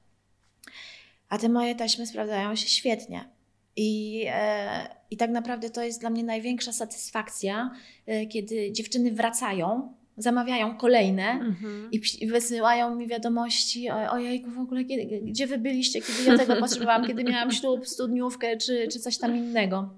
A 1.29 1.39
te 1.39 1.49
moje 1.49 1.75
taśmy 1.75 2.07
sprawdzają 2.07 2.57
się 2.57 2.69
świetnie. 2.69 3.40
I, 3.83 4.25
e, 4.29 4.89
I 5.11 5.17
tak 5.17 5.31
naprawdę 5.31 5.71
to 5.71 5.83
jest 5.83 6.01
dla 6.01 6.11
mnie 6.11 6.25
największa 6.25 6.73
satysfakcja, 6.73 7.71
e, 8.07 8.27
kiedy 8.27 8.73
dziewczyny 8.73 9.13
wracają, 9.13 9.95
zamawiają 10.17 10.77
kolejne 10.77 11.31
mhm. 11.31 11.91
i 11.93 12.27
wysyłają 12.27 12.95
mi 12.95 13.07
wiadomości, 13.07 13.91
ojejku, 13.91 14.51
w 14.51 14.59
ogóle 14.59 14.85
kiedy, 14.85 15.21
gdzie 15.21 15.47
wy 15.47 15.59
byliście, 15.59 16.01
kiedy 16.01 16.25
ja 16.25 16.39
tego 16.39 16.57
potrzebowałam, 16.57 17.07
kiedy 17.07 17.25
miałam 17.25 17.51
ślub, 17.51 17.87
studniówkę 17.87 18.57
czy, 18.57 18.89
czy 18.93 19.01
coś 19.01 19.19
tam 19.19 19.37
innego. 19.37 19.95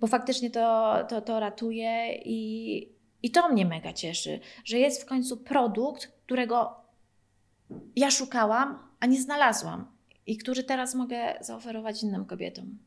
Bo 0.00 0.06
faktycznie 0.06 0.50
to, 0.50 0.96
to, 1.08 1.20
to 1.20 1.40
ratuje 1.40 2.20
i, 2.24 2.88
i 3.22 3.30
to 3.30 3.48
mnie 3.48 3.66
mega 3.66 3.92
cieszy, 3.92 4.40
że 4.64 4.78
jest 4.78 5.02
w 5.02 5.06
końcu 5.06 5.36
produkt, 5.36 6.06
którego 6.06 6.76
ja 7.96 8.10
szukałam, 8.10 8.78
a 9.00 9.06
nie 9.06 9.20
znalazłam 9.20 9.99
i 10.26 10.36
który 10.36 10.64
teraz 10.64 10.94
mogę 10.94 11.34
zaoferować 11.40 12.02
innym 12.02 12.24
kobietom. 12.24 12.78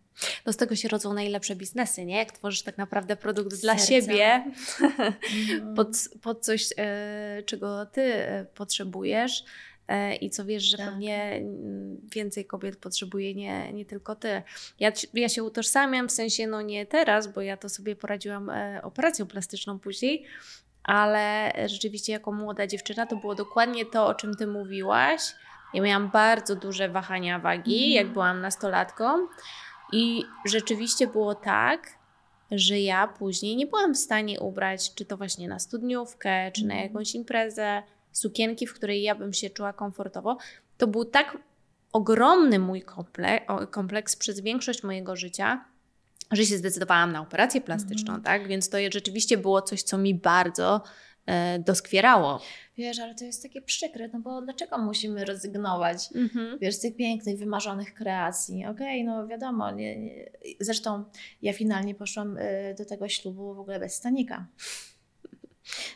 No 0.45 0.53
z 0.53 0.57
tego 0.57 0.75
się 0.75 0.87
rodzą 0.87 1.13
najlepsze 1.13 1.55
biznesy, 1.55 2.05
nie? 2.05 2.17
Jak 2.17 2.31
tworzysz 2.31 2.61
tak 2.61 2.77
naprawdę 2.77 3.15
produkt 3.15 3.61
dla 3.61 3.77
siebie 3.77 4.43
mm. 4.81 5.75
pod, 5.75 5.87
pod 6.21 6.45
coś, 6.45 6.69
e, 6.77 7.43
czego 7.45 7.85
ty 7.85 8.01
e, 8.01 8.45
potrzebujesz 8.45 9.43
e, 9.87 10.15
i 10.15 10.29
co 10.29 10.45
wiesz, 10.45 10.63
że 10.63 10.77
tak. 10.77 10.89
pewnie 10.89 11.23
mm, 11.23 11.97
więcej 12.13 12.45
kobiet 12.45 12.77
potrzebuje, 12.77 13.35
nie, 13.35 13.73
nie 13.73 13.85
tylko 13.85 14.15
ty. 14.15 14.41
Ja, 14.79 14.91
ja 15.13 15.29
się 15.29 15.43
utożsamiam, 15.43 16.07
w 16.07 16.11
sensie 16.11 16.47
no 16.47 16.61
nie 16.61 16.85
teraz, 16.85 17.27
bo 17.27 17.41
ja 17.41 17.57
to 17.57 17.69
sobie 17.69 17.95
poradziłam 17.95 18.49
e, 18.49 18.79
operacją 18.83 19.25
plastyczną 19.25 19.79
później, 19.79 20.25
ale 20.83 21.53
rzeczywiście 21.65 22.13
jako 22.13 22.31
młoda 22.31 22.67
dziewczyna 22.67 23.05
to 23.05 23.15
było 23.15 23.35
dokładnie 23.35 23.85
to, 23.85 24.07
o 24.07 24.13
czym 24.13 24.35
ty 24.35 24.47
mówiłaś, 24.47 25.21
ja 25.73 25.81
miałam 25.81 26.09
bardzo 26.09 26.55
duże 26.55 26.89
wahania 26.89 27.39
wagi, 27.39 27.83
mm. 27.83 27.91
jak 27.91 28.13
byłam 28.13 28.41
nastolatką, 28.41 29.27
i 29.93 30.25
rzeczywiście 30.45 31.07
było 31.07 31.35
tak, 31.35 31.97
że 32.51 32.79
ja 32.79 33.07
później 33.07 33.55
nie 33.55 33.67
byłam 33.67 33.93
w 33.93 33.97
stanie 33.97 34.39
ubrać, 34.39 34.93
czy 34.93 35.05
to 35.05 35.17
właśnie 35.17 35.47
na 35.47 35.59
studniówkę, 35.59 36.51
czy 36.51 36.65
na 36.65 36.73
mhm. 36.73 36.89
jakąś 36.89 37.15
imprezę, 37.15 37.83
sukienki, 38.11 38.67
w 38.67 38.73
której 38.73 39.01
ja 39.01 39.15
bym 39.15 39.33
się 39.33 39.49
czuła 39.49 39.73
komfortowo. 39.73 40.37
To 40.77 40.87
był 40.87 41.05
tak 41.05 41.37
ogromny 41.93 42.59
mój 42.59 42.81
kompleks, 42.81 43.45
kompleks 43.71 44.15
przez 44.15 44.39
większość 44.39 44.83
mojego 44.83 45.15
życia, 45.15 45.65
że 46.31 46.45
się 46.45 46.57
zdecydowałam 46.57 47.11
na 47.11 47.21
operację 47.21 47.61
plastyczną, 47.61 48.13
mm. 48.13 48.23
tak? 48.23 48.47
Więc 48.47 48.69
to 48.69 48.77
rzeczywiście 48.93 49.37
było 49.37 49.61
coś, 49.61 49.83
co 49.83 49.97
mi 49.97 50.15
bardzo 50.15 50.81
e, 51.25 51.59
doskwierało. 51.59 52.41
Wiesz, 52.77 52.99
ale 52.99 53.15
to 53.15 53.25
jest 53.25 53.43
takie 53.43 53.61
przykre, 53.61 54.09
no 54.13 54.19
bo 54.19 54.41
dlaczego 54.41 54.77
musimy 54.77 55.25
rezygnować, 55.25 56.09
mhm. 56.15 56.59
wiesz, 56.59 56.75
z 56.75 56.79
tych 56.79 56.95
pięknych, 56.95 57.37
wymarzonych 57.37 57.93
kreacji? 57.93 58.65
Okej, 58.65 59.01
okay, 59.01 59.03
no 59.03 59.27
wiadomo, 59.27 59.71
nie, 59.71 59.99
nie. 59.99 60.31
zresztą 60.59 61.03
ja 61.41 61.53
finalnie 61.53 61.95
poszłam 61.95 62.37
y, 62.37 62.75
do 62.77 62.85
tego 62.85 63.09
ślubu 63.09 63.55
w 63.55 63.59
ogóle 63.59 63.79
bez 63.79 63.95
stanika. 63.95 64.47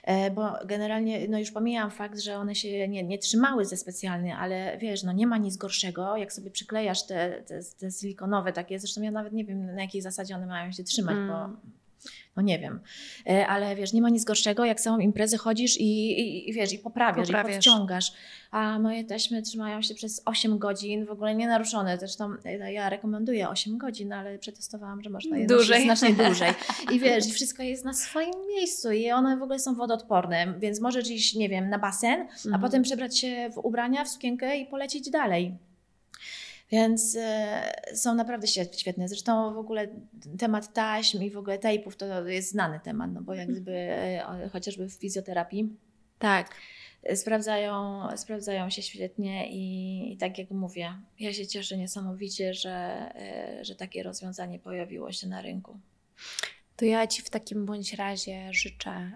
E, 0.04 0.32
bo 0.32 0.54
generalnie, 0.66 1.28
no 1.28 1.40
już 1.40 1.52
pomijam 1.52 1.92
fakt, 1.92 2.20
że 2.20 2.38
one 2.38 2.56
się 2.56 2.88
nie, 2.88 3.04
nie 3.04 3.18
trzymały 3.18 3.66
ze 3.66 3.78
specjalnie, 3.78 4.38
ale 4.38 4.78
wiesz, 4.78 5.04
no 5.04 5.12
nie 5.12 5.28
ma 5.28 5.38
nic 5.38 5.58
gorszego, 5.58 6.18
jak 6.18 6.34
sobie 6.34 6.52
przyklejasz 6.52 7.06
te, 7.06 7.44
te, 7.44 7.60
te 7.80 7.92
silikonowe 7.92 8.54
takie, 8.54 8.80
zresztą 8.80 9.02
ja 9.02 9.12
nawet 9.12 9.34
nie 9.34 9.46
wiem 9.46 9.76
na 9.76 9.82
jakiej 9.82 10.02
zasadzie 10.02 10.36
one 10.36 10.46
mają 10.46 10.72
się 10.72 10.84
trzymać, 10.84 11.16
mm. 11.16 11.28
bo 11.28 11.60
no 12.38 12.44
nie 12.44 12.60
wiem. 12.60 12.80
E, 13.30 13.48
ale 13.48 13.76
wiesz, 13.76 13.94
nie 13.94 14.02
ma 14.02 14.10
nic 14.10 14.24
gorszego, 14.24 14.66
jak 14.66 14.80
całą 14.80 15.00
imprezę 15.00 15.38
chodzisz 15.38 15.78
i, 15.78 16.20
i, 16.20 16.50
i 16.50 16.54
wiesz, 16.54 16.74
i 16.74 16.80
poprawiasz, 16.80 17.28
poprawiasz, 17.28 17.52
i 17.52 17.56
podciągasz. 17.56 18.12
A 18.52 18.80
moje 18.80 19.04
taśmy 19.04 19.42
trzymają 19.42 19.82
się 19.82 19.96
przez 19.96 20.22
8 20.26 20.58
godzin, 20.58 21.06
w 21.06 21.12
ogóle 21.12 21.36
nienaruszone. 21.36 21.98
Zresztą 21.98 22.34
e, 22.46 22.74
ja 22.74 22.90
rekomenduję 22.90 23.50
8 23.50 23.78
godzin, 23.78 24.14
ale 24.14 24.40
przetestowałam, 24.40 25.04
że 25.04 25.10
można 25.10 25.38
je 25.38 25.48
dłużej. 25.48 25.84
znacznie 25.84 26.14
dłużej. 26.14 26.52
I 26.94 27.00
wiesz, 27.00 27.28
i 27.28 27.32
wszystko 27.32 27.64
jest 27.64 27.86
na 27.86 27.94
swoim 27.94 28.34
miejscu 28.56 28.92
i 28.92 29.12
one 29.12 29.38
w 29.38 29.44
ogóle 29.44 29.60
są 29.60 29.76
wodoodporne, 29.76 30.54
więc 30.60 30.82
możesz 30.82 31.10
iść, 31.10 31.36
nie 31.36 31.50
wiem, 31.50 31.70
na 31.70 31.80
basen, 31.80 32.22
mhm. 32.22 32.56
a 32.56 32.60
potem 32.60 32.84
przebrać 32.84 33.20
się 33.20 33.50
w 33.54 33.58
ubrania, 33.58 34.04
w 34.04 34.10
sukienkę 34.10 34.58
i 34.58 34.66
polecieć 34.66 35.10
dalej. 35.10 35.67
Więc 36.72 37.16
e, 37.20 37.74
są 37.94 38.16
naprawdę 38.16 38.48
świetne. 38.48 39.08
Zresztą 39.08 39.54
w 39.54 39.58
ogóle 39.58 39.88
temat 40.40 40.74
taśm 40.74 41.24
i 41.24 41.32
w 41.32 41.38
ogóle 41.38 41.58
tejpów 41.58 41.98
to 41.98 42.28
jest 42.28 42.52
znany 42.52 42.80
temat, 42.80 43.12
no 43.14 43.22
bo 43.22 43.34
jak 43.34 43.52
gdyby 43.52 43.72
e, 43.72 44.50
chociażby 44.52 44.90
w 44.90 44.94
fizjoterapii. 44.94 45.76
Tak. 46.20 46.56
Sprawdzają, 47.16 48.02
sprawdzają 48.18 48.70
się 48.70 48.82
świetnie 48.82 49.52
i, 49.52 50.14
i 50.14 50.18
tak 50.18 50.38
jak 50.38 50.52
mówię, 50.52 50.94
ja 51.20 51.34
się 51.34 51.48
cieszę 51.48 51.78
niesamowicie, 51.78 52.54
że, 52.54 52.72
e, 53.16 53.66
że 53.66 53.76
takie 53.76 54.04
rozwiązanie 54.04 54.60
pojawiło 54.60 55.12
się 55.12 55.28
na 55.28 55.42
rynku. 55.42 55.80
To 56.76 56.86
ja 56.86 57.08
Ci 57.08 57.22
w 57.22 57.30
takim 57.30 57.66
bądź 57.66 57.94
razie 57.94 58.54
życzę 58.54 59.12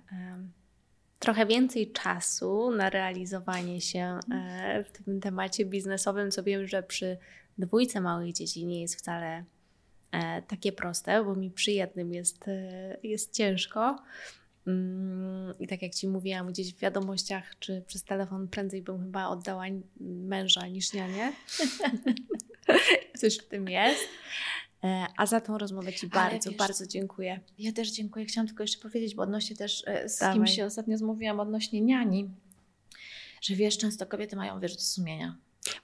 trochę 1.22 1.46
więcej 1.46 1.92
czasu 1.92 2.72
na 2.72 2.90
realizowanie 2.90 3.82
się 3.82 4.20
w 4.86 4.92
tym 4.92 5.22
temacie 5.22 5.66
biznesowym, 5.66 6.32
co 6.32 6.44
wiem, 6.44 6.68
że 6.68 6.84
przy 6.84 7.18
dwójce 7.58 8.02
małych 8.02 8.34
dzieci 8.34 8.66
nie 8.66 8.82
jest 8.82 8.96
wcale 8.96 9.44
e, 10.12 10.42
takie 10.42 10.72
proste, 10.72 11.24
bo 11.24 11.36
mi 11.36 11.52
przy 11.52 11.72
jednym 11.72 12.14
jest, 12.14 12.48
e, 12.48 12.98
jest 13.04 13.34
ciężko. 13.34 14.04
Mm, 14.68 15.54
I 15.60 15.68
tak 15.68 15.82
jak 15.82 15.96
Ci 15.96 16.08
mówiłam 16.08 16.48
gdzieś 16.48 16.74
w 16.74 16.78
wiadomościach 16.80 17.60
czy 17.60 17.84
przez 17.88 18.04
telefon, 18.04 18.48
prędzej 18.48 18.82
bym 18.82 19.00
chyba 19.00 19.28
oddała 19.28 19.64
męża 20.00 20.68
niż 20.68 20.94
nianie. 20.94 21.34
Coś 23.20 23.38
w 23.38 23.48
tym 23.48 23.70
jest. 23.70 24.02
E, 24.84 25.06
a 25.18 25.26
za 25.26 25.42
tą 25.42 25.58
rozmowę 25.58 25.94
Ci 25.94 26.08
bardzo, 26.08 26.50
wiesz- 26.50 26.58
bardzo 26.58 26.88
dziękuję. 26.88 27.40
Ja 27.58 27.72
też 27.72 27.92
dziękuję. 27.92 28.26
Chciałam 28.26 28.48
tylko 28.48 28.64
jeszcze 28.64 28.80
powiedzieć, 28.82 29.16
bo 29.16 29.24
odnośnie 29.24 29.56
też 29.56 29.84
z 30.06 30.20
Dawaj. 30.20 30.36
kimś 30.36 30.56
się 30.56 30.66
ostatnio 30.66 30.98
zmówiłam 30.98 31.40
odnośnie 31.40 31.82
niani, 31.82 32.30
że 33.42 33.56
wiesz, 33.56 33.78
często 33.78 34.06
kobiety 34.06 34.36
mają 34.36 34.60
wyrzut 34.60 34.82
sumienia. 34.82 35.38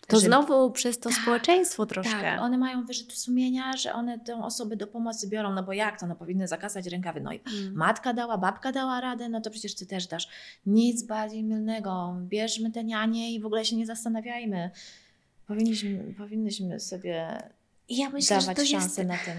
To 0.07 0.19
Że- 0.19 0.25
znowu 0.27 0.71
przez 0.71 0.99
to 0.99 1.09
Tak, 1.09 1.19
społeczeństwo 1.21 1.85
troszkę. 1.85 2.11
Tak, 2.21 2.41
one 2.41 2.57
mają 2.57 2.85
wyrzut 2.85 3.13
sumienia, 3.13 3.77
że 3.77 3.93
one 3.93 4.19
tę 4.19 4.43
osobę 4.43 4.75
do 4.75 4.87
pomocy 4.87 5.27
biorą, 5.29 5.53
no 5.53 5.63
bo 5.63 5.73
jak 5.73 5.99
to, 5.99 6.07
no 6.07 6.15
powinny 6.15 6.47
zakasać 6.47 6.87
rękawy. 6.87 7.21
No 7.21 7.33
i 7.33 7.39
Mm. 7.61 7.73
matka 7.75 8.13
dała, 8.13 8.37
babka 8.37 8.71
dała 8.71 9.01
radę, 9.01 9.29
no 9.29 9.41
to 9.41 9.49
przecież 9.49 9.75
ty 9.75 9.85
też 9.85 10.07
dasz. 10.07 10.27
Nic 10.65 11.03
bardziej 11.03 11.43
mylnego. 11.43 12.15
Bierzmy 12.21 12.71
te 12.71 12.83
nianie 12.83 13.33
i 13.33 13.39
w 13.39 13.45
ogóle 13.45 13.65
się 13.65 13.75
nie 13.75 13.85
zastanawiajmy. 13.85 14.69
Powinniśmy, 15.47 16.13
powinnyśmy 16.17 16.79
sobie 16.79 17.37
ja 17.89 18.09
myślę, 18.09 18.41
że 18.41 18.47
dawać 18.47 18.57
to 18.57 18.65
szansę 18.79 19.01
jest... 19.01 19.11
na, 19.11 19.17
ten, 19.17 19.37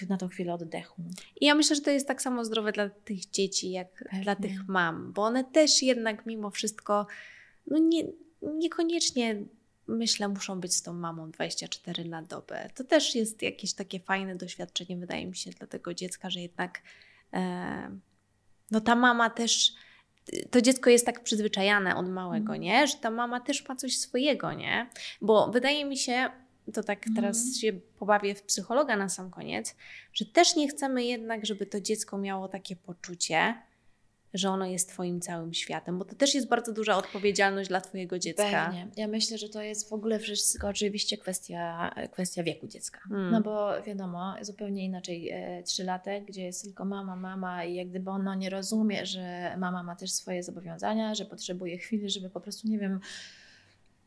yy, 0.00 0.06
na 0.08 0.16
tą 0.16 0.28
chwilę 0.28 0.54
oddechu. 0.54 1.02
I 1.40 1.46
ja 1.46 1.54
myślę, 1.54 1.76
że 1.76 1.82
to 1.82 1.90
jest 1.90 2.08
tak 2.08 2.22
samo 2.22 2.44
zdrowe 2.44 2.72
dla 2.72 2.88
tych 2.88 3.30
dzieci, 3.30 3.70
jak 3.70 3.88
Pewnie. 4.04 4.20
dla 4.22 4.36
tych 4.36 4.68
mam, 4.68 5.12
bo 5.12 5.22
one 5.22 5.44
też 5.44 5.82
jednak 5.82 6.26
mimo 6.26 6.50
wszystko, 6.50 7.06
no 7.66 7.78
nie, 7.78 8.02
niekoniecznie 8.54 9.36
myślę, 9.88 10.28
muszą 10.28 10.60
być 10.60 10.74
z 10.74 10.82
tą 10.82 10.92
mamą 10.92 11.30
24 11.30 12.04
na 12.04 12.22
dobę. 12.22 12.70
To 12.74 12.84
też 12.84 13.14
jest 13.14 13.42
jakieś 13.42 13.74
takie 13.74 14.00
fajne 14.00 14.36
doświadczenie, 14.36 14.96
wydaje 14.96 15.26
mi 15.26 15.36
się, 15.36 15.50
dla 15.50 15.66
tego 15.66 15.94
dziecka, 15.94 16.30
że 16.30 16.40
jednak 16.40 16.82
e, 17.32 17.90
no 18.70 18.80
ta 18.80 18.96
mama 18.96 19.30
też, 19.30 19.74
to 20.50 20.60
dziecko 20.60 20.90
jest 20.90 21.06
tak 21.06 21.22
przyzwyczajane 21.24 21.96
od 21.96 22.08
małego, 22.08 22.54
Mhm. 22.54 22.60
nie? 22.60 22.86
Że 22.86 22.96
ta 22.96 23.10
mama 23.10 23.40
też 23.40 23.68
ma 23.68 23.76
coś 23.76 23.98
swojego, 23.98 24.52
nie? 24.52 24.90
Bo 25.20 25.50
wydaje 25.50 25.84
mi 25.84 25.96
się, 25.96 26.30
to 26.74 26.82
tak 26.82 27.04
teraz 27.16 27.36
Mhm. 27.36 27.54
się 27.54 27.72
pobawię 27.98 28.34
w 28.34 28.42
psychologa 28.42 28.96
na 28.96 29.08
sam 29.08 29.30
koniec, 29.30 29.76
że 30.12 30.24
też 30.24 30.56
nie 30.56 30.68
chcemy 30.68 31.04
jednak, 31.04 31.46
żeby 31.46 31.66
to 31.66 31.80
dziecko 31.80 32.18
miało 32.18 32.48
takie 32.48 32.76
poczucie, 32.76 33.54
że 34.34 34.50
ono 34.50 34.66
jest 34.66 34.88
Twoim 34.88 35.20
całym 35.20 35.54
światem, 35.54 35.98
bo 35.98 36.04
to 36.04 36.14
też 36.14 36.34
jest 36.34 36.48
bardzo 36.48 36.72
duża 36.72 36.96
odpowiedzialność 36.96 37.68
dla 37.68 37.80
Twojego 37.80 38.18
dziecka. 38.18 38.66
Pewnie. 38.66 38.88
Ja 38.96 39.08
myślę, 39.08 39.38
że 39.38 39.48
to 39.48 39.62
jest 39.62 39.88
w 39.88 39.92
ogóle 39.92 40.18
wszystko 40.18 40.68
oczywiście 40.68 41.18
kwestia, 41.18 41.94
kwestia 42.12 42.42
wieku 42.42 42.66
dziecka. 42.66 42.98
Hmm. 43.08 43.30
No 43.30 43.40
bo 43.40 43.82
wiadomo, 43.82 44.34
zupełnie 44.40 44.84
inaczej 44.84 45.30
e, 45.30 45.62
trzylatek, 45.62 46.24
gdzie 46.24 46.42
jest 46.42 46.62
tylko 46.62 46.84
mama, 46.84 47.16
mama 47.16 47.64
i 47.64 47.74
jak 47.74 47.88
gdyby 47.88 48.10
ono 48.10 48.34
nie 48.34 48.50
rozumie, 48.50 49.06
że 49.06 49.54
mama 49.58 49.82
ma 49.82 49.96
też 49.96 50.12
swoje 50.12 50.42
zobowiązania, 50.42 51.14
że 51.14 51.24
potrzebuje 51.24 51.78
chwili, 51.78 52.10
żeby 52.10 52.30
po 52.30 52.40
prostu, 52.40 52.68
nie 52.68 52.78
wiem, 52.78 53.00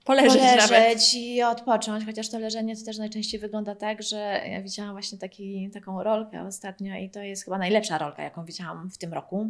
Poleżeć, 0.05 0.41
poleżeć 0.41 1.15
i 1.15 1.43
odpocząć, 1.43 2.05
chociaż 2.05 2.29
to 2.29 2.39
leżenie 2.39 2.75
to 2.75 2.85
też 2.85 2.97
najczęściej 2.97 3.39
wygląda 3.39 3.75
tak, 3.75 4.03
że 4.03 4.41
ja 4.51 4.61
widziałam 4.61 4.91
właśnie 4.91 5.17
taki, 5.17 5.69
taką 5.73 6.03
rolkę 6.03 6.43
ostatnio 6.43 6.95
i 6.95 7.09
to 7.09 7.21
jest 7.21 7.43
chyba 7.43 7.57
najlepsza 7.57 7.97
rolka, 7.97 8.23
jaką 8.23 8.45
widziałam 8.45 8.89
w 8.89 8.97
tym 8.97 9.13
roku, 9.13 9.49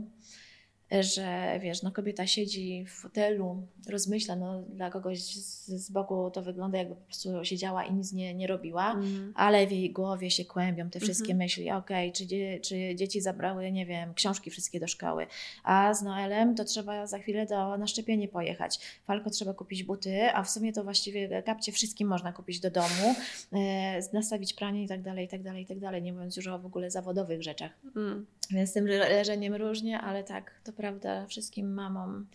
że 0.91 1.59
wiesz, 1.61 1.83
no 1.83 1.91
kobieta 1.91 2.27
siedzi 2.27 2.85
w 2.85 2.91
fotelu, 2.91 3.67
rozmyśla, 3.89 4.35
no 4.35 4.61
dla 4.61 4.89
kogoś 4.89 5.19
z, 5.21 5.67
z 5.67 5.91
boku 5.91 6.31
to 6.31 6.41
wygląda 6.41 6.77
jakby 6.77 6.95
po 6.95 7.01
prostu 7.05 7.29
siedziała 7.45 7.83
i 7.85 7.93
nic 7.93 8.13
nie, 8.13 8.33
nie 8.33 8.47
robiła, 8.47 8.91
Mm. 8.93 9.33
ale 9.35 9.67
w 9.67 9.71
jej 9.71 9.91
głowie 9.91 10.31
się 10.31 10.45
kłębią 10.45 10.89
te 10.89 10.99
wszystkie 10.99 11.31
Mhm. 11.31 11.37
myśli, 11.37 11.71
okej, 11.71 12.11
czy, 12.11 12.27
dzie, 12.27 12.59
czy 12.59 12.95
dzieci 12.95 13.21
zabrały, 13.21 13.71
nie 13.71 13.85
wiem, 13.85 14.13
książki 14.13 14.49
wszystkie 14.49 14.79
do 14.79 14.87
szkoły, 14.87 15.27
a 15.63 15.93
z 15.93 16.01
Noelem 16.01 16.55
to 16.55 16.63
trzeba 16.65 17.07
za 17.07 17.19
chwilę 17.19 17.45
do, 17.45 17.77
na 17.77 17.87
szczepienie 17.87 18.27
pojechać, 18.27 18.79
Falko 19.05 19.29
trzeba 19.29 19.53
kupić 19.53 19.83
buty, 19.83 20.33
a 20.33 20.43
w 20.43 20.49
sumie 20.49 20.73
to 20.73 20.83
właściwie 20.83 21.43
kapcie 21.43 21.71
wszystkim 21.71 22.07
można 22.07 22.33
kupić 22.33 22.59
do 22.59 22.71
domu, 22.71 23.15
e, 23.53 23.99
nastawić 24.13 24.53
pranie 24.53 24.83
i 24.83 24.87
tak 24.87 25.01
dalej, 25.01 25.25
i 25.25 25.27
tak 25.27 25.43
dalej, 25.43 25.63
i 25.63 25.65
tak 25.65 25.79
dalej, 25.79 26.01
nie 26.01 26.13
mówiąc 26.13 26.37
już 26.37 26.47
o 26.47 26.59
w 26.59 26.65
ogóle 26.65 26.91
zawodowych 26.91 27.43
rzeczach. 27.43 27.71
Mm. 27.95 28.25
Więc 28.51 28.69
z 28.69 28.73
tym 28.73 28.85
le- 28.87 29.09
leżeniem 29.09 29.53
różnie, 29.55 29.99
ale 30.01 30.23
tak, 30.23 30.61
to 30.63 30.73
prawda, 30.73 31.25
wszystkim 31.27 31.73
mamom 31.73 32.27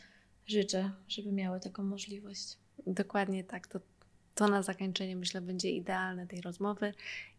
życzę, 0.47 0.91
żeby 1.09 1.33
miały 1.33 1.61
taką 1.61 1.83
możliwość. 1.83 2.59
Dokładnie 2.87 3.45
tak. 3.45 3.67
To, 3.67 3.81
to 4.35 4.49
na 4.49 4.63
zakończenie 4.63 5.17
myślę 5.17 5.41
będzie 5.41 5.71
idealne 5.71 6.27
tej 6.27 6.41
rozmowy. 6.41 6.95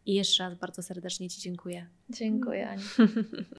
I 0.05 0.13
jeszcze 0.13 0.43
raz 0.43 0.55
bardzo 0.59 0.83
serdecznie 0.83 1.29
Ci 1.29 1.41
dziękuję. 1.41 1.87
Dziękuję, 2.09 2.69
Ani. 2.69 2.83